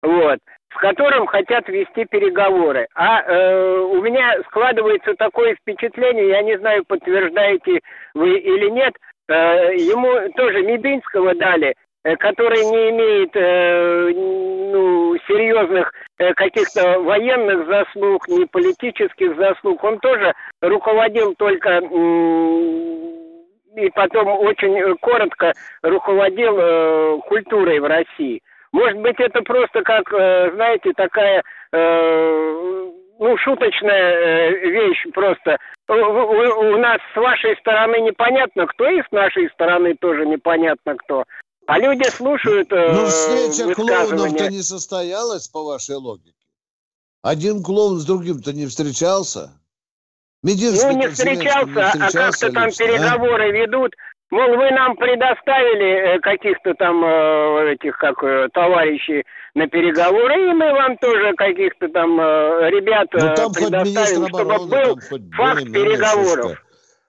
Вот 0.00 0.38
с 0.74 0.78
которым 0.78 1.26
хотят 1.26 1.68
вести 1.68 2.06
переговоры. 2.06 2.86
А 2.94 3.22
э, 3.22 3.78
у 3.78 4.00
меня 4.02 4.36
складывается 4.46 5.14
такое 5.14 5.54
впечатление, 5.54 6.28
я 6.28 6.42
не 6.42 6.58
знаю, 6.58 6.84
подтверждаете 6.86 7.80
вы 8.14 8.38
или 8.38 8.68
нет, 8.70 8.94
э, 9.28 9.74
ему 9.76 10.30
тоже 10.32 10.62
Медынского 10.62 11.34
дали, 11.34 11.74
э, 12.04 12.16
который 12.16 12.64
не 12.64 12.90
имеет 12.90 13.30
э, 13.34 14.12
ну, 14.14 15.16
серьезных 15.28 15.92
э, 16.18 16.32
каких-то 16.34 17.00
военных 17.00 17.66
заслуг, 17.66 18.28
ни 18.28 18.44
политических 18.44 19.36
заслуг. 19.36 19.82
Он 19.84 19.98
тоже 19.98 20.34
руководил 20.60 21.34
только 21.36 21.80
э, 21.80 23.25
и 23.76 23.90
потом 23.90 24.28
очень 24.28 24.96
коротко 24.98 25.52
руководил 25.82 26.56
э, 26.58 27.18
культурой 27.28 27.78
в 27.78 27.84
России. 27.84 28.40
Может 28.72 28.98
быть, 29.00 29.16
это 29.18 29.42
просто 29.42 29.82
как, 29.82 30.12
э, 30.12 30.50
знаете, 30.54 30.92
такая, 30.96 31.42
э, 31.72 32.90
ну, 33.18 33.36
шуточная 33.38 34.12
э, 34.12 34.50
вещь 34.70 35.04
просто. 35.12 35.58
У, 35.88 35.92
у, 35.92 36.74
у 36.74 36.78
нас 36.78 36.98
с 37.14 37.16
вашей 37.16 37.56
стороны 37.58 38.00
непонятно 38.00 38.66
кто, 38.66 38.88
и 38.88 39.02
с 39.02 39.12
нашей 39.12 39.50
стороны 39.50 39.94
тоже 40.00 40.26
непонятно 40.26 40.96
кто. 40.96 41.24
А 41.66 41.78
люди 41.78 42.08
слушают 42.08 42.72
э, 42.72 42.92
Ну, 42.92 43.06
встреча 43.06 43.74
клоунов-то 43.74 44.50
не 44.50 44.62
состоялась, 44.62 45.48
по 45.48 45.64
вашей 45.64 45.96
логике. 45.96 46.32
Один 47.22 47.62
клоун 47.62 47.98
с 47.98 48.06
другим-то 48.06 48.52
не 48.52 48.66
встречался. 48.66 49.50
Мединский 50.42 50.88
ну, 50.88 50.98
не 50.98 51.08
встречался, 51.08 51.66
не 51.66 51.72
встречался, 51.72 52.16
а 52.18 52.30
как-то 52.30 52.52
там 52.52 52.66
лично, 52.66 52.86
переговоры 52.86 53.44
а? 53.44 53.52
ведут. 53.52 53.94
Мол, 54.30 54.56
вы 54.56 54.70
нам 54.72 54.96
предоставили 54.96 56.16
э, 56.16 56.20
каких-то 56.20 56.74
там 56.74 57.04
э, 57.04 57.74
этих 57.74 57.96
как 57.96 58.22
э, 58.24 58.48
товарищей 58.52 59.24
на 59.54 59.68
переговоры, 59.68 60.50
и 60.50 60.52
мы 60.52 60.72
вам 60.72 60.98
тоже 60.98 61.32
каких-то 61.36 61.88
там 61.88 62.18
ребят 62.18 63.08
ну, 63.12 63.34
там 63.34 63.52
предоставим, 63.52 64.26
чтобы 64.26 64.40
обороны, 64.40 64.68
был 64.68 64.98
факт 65.32 65.64
переговоров. 65.64 66.60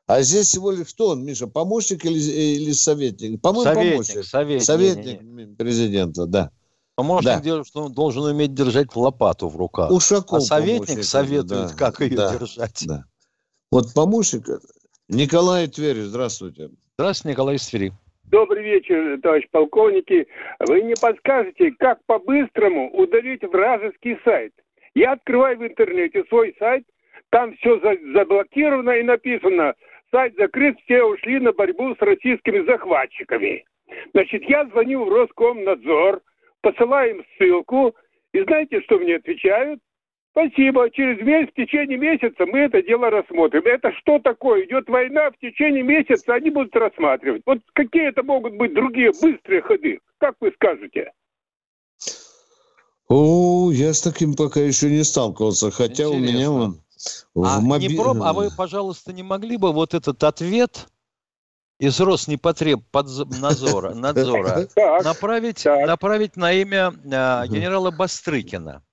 А 0.05 0.21
здесь 0.21 0.47
всего 0.47 0.71
лишь 0.71 0.93
кто 0.93 1.09
он, 1.09 1.25
Миша, 1.25 1.47
помощник 1.47 2.05
или, 2.05 2.17
или 2.17 2.71
советник? 2.71 3.41
По-моему, 3.41 3.73
помощник. 3.73 4.23
Советник, 4.23 4.63
советник 4.63 5.21
не, 5.21 5.45
не. 5.45 5.55
президента, 5.55 6.27
да. 6.27 6.51
Помощник 6.95 7.25
да. 7.25 7.41
делает, 7.41 7.67
что 7.67 7.83
он 7.83 7.91
должен 7.91 8.23
уметь 8.23 8.53
держать 8.53 8.95
лопату 8.95 9.49
в 9.49 9.57
руках. 9.57 9.91
Ушаков 9.91 10.37
а 10.37 10.41
советник 10.41 11.03
советует, 11.03 11.69
да, 11.71 11.73
как 11.75 11.99
ее 11.99 12.15
да, 12.15 12.37
держать. 12.37 12.83
Да. 12.87 13.03
Вот 13.69 13.93
помощник 13.93 14.43
Николай 15.09 15.67
Тверь, 15.67 15.97
здравствуйте. 15.97 16.69
Здравствуйте, 16.97 17.33
Николай 17.33 17.55
из 17.55 17.67
Твери. 17.67 17.91
Добрый 18.31 18.63
вечер, 18.63 19.19
товарищ 19.21 19.45
полковники. 19.51 20.25
Вы 20.59 20.83
не 20.83 20.93
подскажете, 20.95 21.71
как 21.77 21.99
по-быстрому 22.05 22.89
удалить 22.93 23.43
вражеский 23.43 24.17
сайт? 24.23 24.53
Я 24.95 25.13
открываю 25.13 25.57
в 25.59 25.65
интернете 25.65 26.23
свой 26.29 26.55
сайт, 26.59 26.85
там 27.29 27.55
все 27.57 27.79
заблокировано 28.13 28.91
и 28.91 29.03
написано, 29.03 29.73
сайт 30.11 30.33
закрыт, 30.37 30.77
все 30.85 31.03
ушли 31.03 31.39
на 31.39 31.51
борьбу 31.51 31.93
с 31.93 31.99
российскими 31.99 32.65
захватчиками. 32.65 33.65
Значит, 34.13 34.43
я 34.43 34.65
звоню 34.67 35.03
в 35.03 35.09
Роскомнадзор, 35.09 36.21
посылаю 36.61 37.17
им 37.17 37.25
ссылку, 37.37 37.93
и 38.33 38.41
знаете, 38.43 38.81
что 38.81 38.97
мне 38.97 39.17
отвечают? 39.17 39.81
Спасибо. 40.37 40.87
Через 40.91 41.25
месяц, 41.25 41.49
в 41.51 41.55
течение 41.55 41.97
месяца 41.97 42.45
мы 42.45 42.59
это 42.59 42.83
дело 42.83 43.09
рассмотрим. 43.09 43.63
Это 43.65 43.91
что 43.93 44.19
такое? 44.19 44.65
Идет 44.65 44.87
война, 44.87 45.31
в 45.31 45.39
течение 45.39 45.81
месяца 45.81 46.35
они 46.35 46.51
будут 46.51 46.75
рассматривать. 46.75 47.41
Вот 47.47 47.57
какие 47.73 48.09
это 48.09 48.21
могут 48.21 48.55
быть 48.55 48.71
другие 48.75 49.11
быстрые 49.19 49.63
ходы? 49.63 49.99
Как 50.19 50.35
вы 50.39 50.51
скажете? 50.51 51.11
О, 53.07 53.71
я 53.71 53.91
с 53.93 54.01
таким 54.01 54.35
пока 54.35 54.59
еще 54.59 54.91
не 54.91 55.03
сталкивался, 55.03 55.71
хотя 55.71 56.03
Интересно. 56.03 56.15
у 56.15 56.19
меня 56.19 56.51
он... 56.51 56.81
А, 57.35 57.59
моби... 57.59 57.87
не 57.87 57.95
проб... 57.95 58.17
а 58.21 58.33
вы, 58.33 58.49
пожалуйста, 58.55 59.13
не 59.13 59.23
могли 59.23 59.57
бы 59.57 59.71
вот 59.71 59.95
этот 59.95 60.23
ответ 60.23 60.87
из 61.79 61.99
Роснепотреб 61.99 62.81
надзора, 62.93 63.93
надзора 63.95 64.67
направить, 65.03 65.65
направить 65.65 66.35
на 66.35 66.51
имя 66.53 66.93
э, 67.03 67.47
генерала 67.47 67.89
Бастрыкина? 67.89 68.83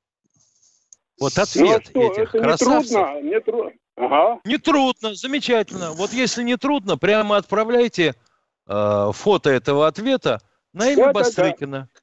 Вот 1.20 1.32
ну, 1.36 1.42
ответ 1.42 1.90
ну, 1.94 2.12
этих 2.12 2.34
это 2.34 2.44
красавцев. 2.44 2.90
Не 2.90 2.96
трудно, 2.96 3.22
не 3.22 3.40
трудно. 3.40 3.72
Ага. 3.96 4.40
Не 4.44 4.58
трудно, 4.58 5.14
замечательно. 5.14 5.92
Вот 5.92 6.12
если 6.12 6.42
не 6.42 6.56
трудно, 6.56 6.98
прямо 6.98 7.36
отправляйте 7.36 8.16
э, 8.66 9.10
фото 9.12 9.50
этого 9.50 9.86
ответа 9.86 10.40
на 10.72 10.90
имя 10.90 11.06
вот 11.06 11.14
Бастрыкина. 11.14 11.88
Это... 11.92 12.00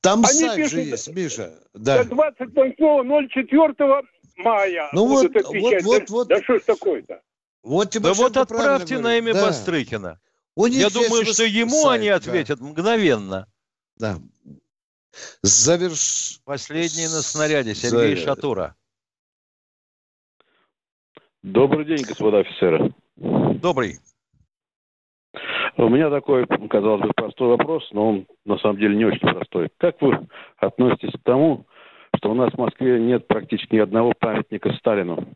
Там 0.00 0.24
Они 0.24 0.40
сайт 0.40 0.56
пишут, 0.56 0.72
же 0.72 0.80
есть, 0.80 1.08
Миша. 1.08 1.52
Да. 1.74 2.02
28.04 2.02 4.02
мая. 4.36 4.88
Ну 4.92 5.06
вот, 5.06 5.32
вот, 5.34 5.44
вот, 5.44 5.82
вот, 5.82 6.10
вот. 6.10 6.28
Да 6.28 6.42
что 6.42 6.58
ж 6.58 6.62
такое-то? 6.62 7.20
Вот 7.62 7.90
да 7.90 8.14
вот 8.14 8.36
отправьте 8.36 8.98
на 8.98 9.18
имя 9.18 9.34
да. 9.34 9.46
Бастрыкина. 9.46 10.18
Я 10.56 10.90
думаю, 10.90 11.24
что 11.24 11.44
ему 11.44 11.82
сайт, 11.82 12.00
они 12.00 12.08
ответят 12.08 12.58
да. 12.58 12.64
мгновенно. 12.64 13.46
Да. 13.96 14.18
Заверш... 15.42 16.40
Последний 16.44 17.04
на 17.04 17.22
снаряде 17.22 17.74
Сергей 17.74 18.16
Завер... 18.16 18.18
Шатура. 18.18 18.76
Добрый 21.42 21.84
день, 21.84 22.04
господа 22.04 22.38
офицеры. 22.40 22.92
Добрый. 23.16 23.98
У 25.76 25.88
меня 25.88 26.10
такой, 26.10 26.46
казалось 26.68 27.02
бы, 27.02 27.12
простой 27.14 27.48
вопрос, 27.48 27.88
но 27.92 28.08
он 28.08 28.26
на 28.44 28.58
самом 28.58 28.78
деле 28.78 28.96
не 28.96 29.04
очень 29.04 29.20
простой. 29.20 29.70
Как 29.76 30.00
вы 30.02 30.28
относитесь 30.56 31.12
к 31.12 31.22
тому, 31.22 31.66
что 32.16 32.32
у 32.32 32.34
нас 32.34 32.52
в 32.52 32.58
Москве 32.58 33.00
нет 33.00 33.28
практически 33.28 33.76
ни 33.76 33.78
одного 33.78 34.12
памятника 34.18 34.72
Сталину? 34.74 35.28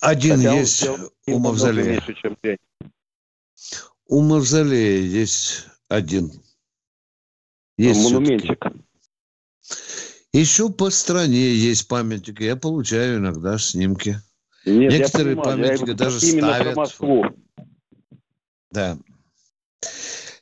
Один 0.00 0.36
Хотя 0.36 0.52
есть 0.54 0.88
у 1.26 1.38
Мавзолея. 1.38 2.00
Меньше, 2.00 2.14
чем 2.14 2.36
У 4.06 4.22
Мавзолея 4.22 5.02
есть 5.02 5.66
один. 5.88 6.30
Есть 7.80 8.02
монументик. 8.02 8.62
Еще 10.32 10.68
по 10.68 10.90
стране 10.90 11.54
есть 11.54 11.88
памятники. 11.88 12.42
Я 12.42 12.56
получаю 12.56 13.18
иногда 13.18 13.56
снимки. 13.58 14.20
Нет, 14.66 14.92
Некоторые 14.92 15.36
я 15.36 15.42
понимаю, 15.42 15.68
памятники 15.68 15.88
я 15.88 15.94
даже 15.94 16.20
ставят. 16.20 16.74
Про 16.74 16.74
Москву. 16.74 17.24
Да. 18.70 18.98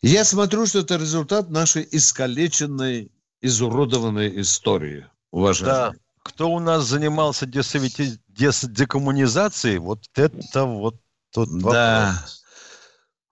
Я 0.02 0.24
смотрю, 0.24 0.66
что 0.66 0.80
это 0.80 0.96
результат 0.96 1.48
нашей 1.50 1.86
искалеченной, 1.88 3.12
изуродованной 3.40 4.40
истории, 4.40 5.06
уважаемые. 5.30 5.92
Да. 5.92 5.98
Кто 6.24 6.50
у 6.50 6.58
нас 6.58 6.86
занимался 6.86 7.46
десовети... 7.46 8.18
дес... 8.26 8.64
декоммунизацией, 8.64 9.78
вот 9.78 10.00
это 10.14 10.64
вот 10.64 10.96
тот 11.30 11.48
да. 11.60 12.14
вопрос. 12.16 12.44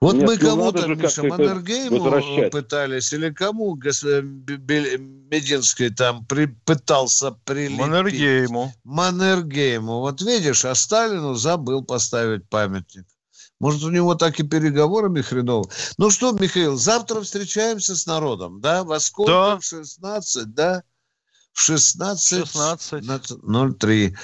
Вот 0.00 0.16
Нет, 0.16 0.26
мы 0.26 0.36
ну 0.36 0.40
кому-то, 0.40 0.86
Миша, 0.88 1.22
Маннергейму 1.22 2.50
пытались, 2.50 3.12
или 3.14 3.30
кому 3.30 3.76
Мединский 3.76 5.88
там 5.88 6.26
при, 6.26 6.46
пытался 6.46 7.30
прилепить? 7.30 7.78
Маннергейму. 7.78 8.74
Маннергейму. 8.84 10.00
Вот 10.00 10.20
видишь, 10.20 10.66
а 10.66 10.74
Сталину 10.74 11.32
забыл 11.34 11.82
поставить 11.82 12.46
памятник. 12.48 13.06
Может, 13.58 13.84
у 13.84 13.90
него 13.90 14.14
так 14.14 14.38
и 14.38 14.46
переговорами 14.46 15.22
хреново. 15.22 15.70
Ну 15.96 16.10
что, 16.10 16.32
Михаил, 16.32 16.76
завтра 16.76 17.22
встречаемся 17.22 17.96
с 17.96 18.06
народом, 18.06 18.60
да? 18.60 18.84
Во 18.84 19.00
сколько? 19.00 19.32
Да. 19.32 19.58
В 19.58 19.64
16, 19.64 20.52
да? 20.52 20.82
В 21.56 21.70
16.03. 21.70 24.08
Э, 24.08 24.14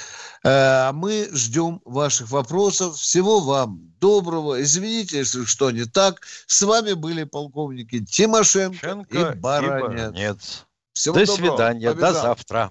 а 0.44 0.92
мы 0.92 1.28
ждем 1.32 1.80
ваших 1.84 2.30
вопросов. 2.30 2.96
Всего 2.96 3.40
вам 3.40 3.80
доброго. 3.98 4.62
Извините, 4.62 5.18
если 5.18 5.44
что 5.46 5.70
не 5.70 5.86
так. 5.86 6.20
С 6.46 6.60
вами 6.62 6.92
были 6.92 7.24
полковники 7.24 8.04
Тимошенко 8.04 8.78
Шенко 8.78 9.32
и 9.32 9.34
Баранец. 9.36 9.78
И 9.78 9.82
Баранец. 9.82 10.66
Всего 10.92 11.14
До 11.14 11.24
доброго. 11.26 11.56
свидания. 11.56 11.90
Побежал. 11.90 12.12
До 12.12 12.20
завтра. 12.20 12.70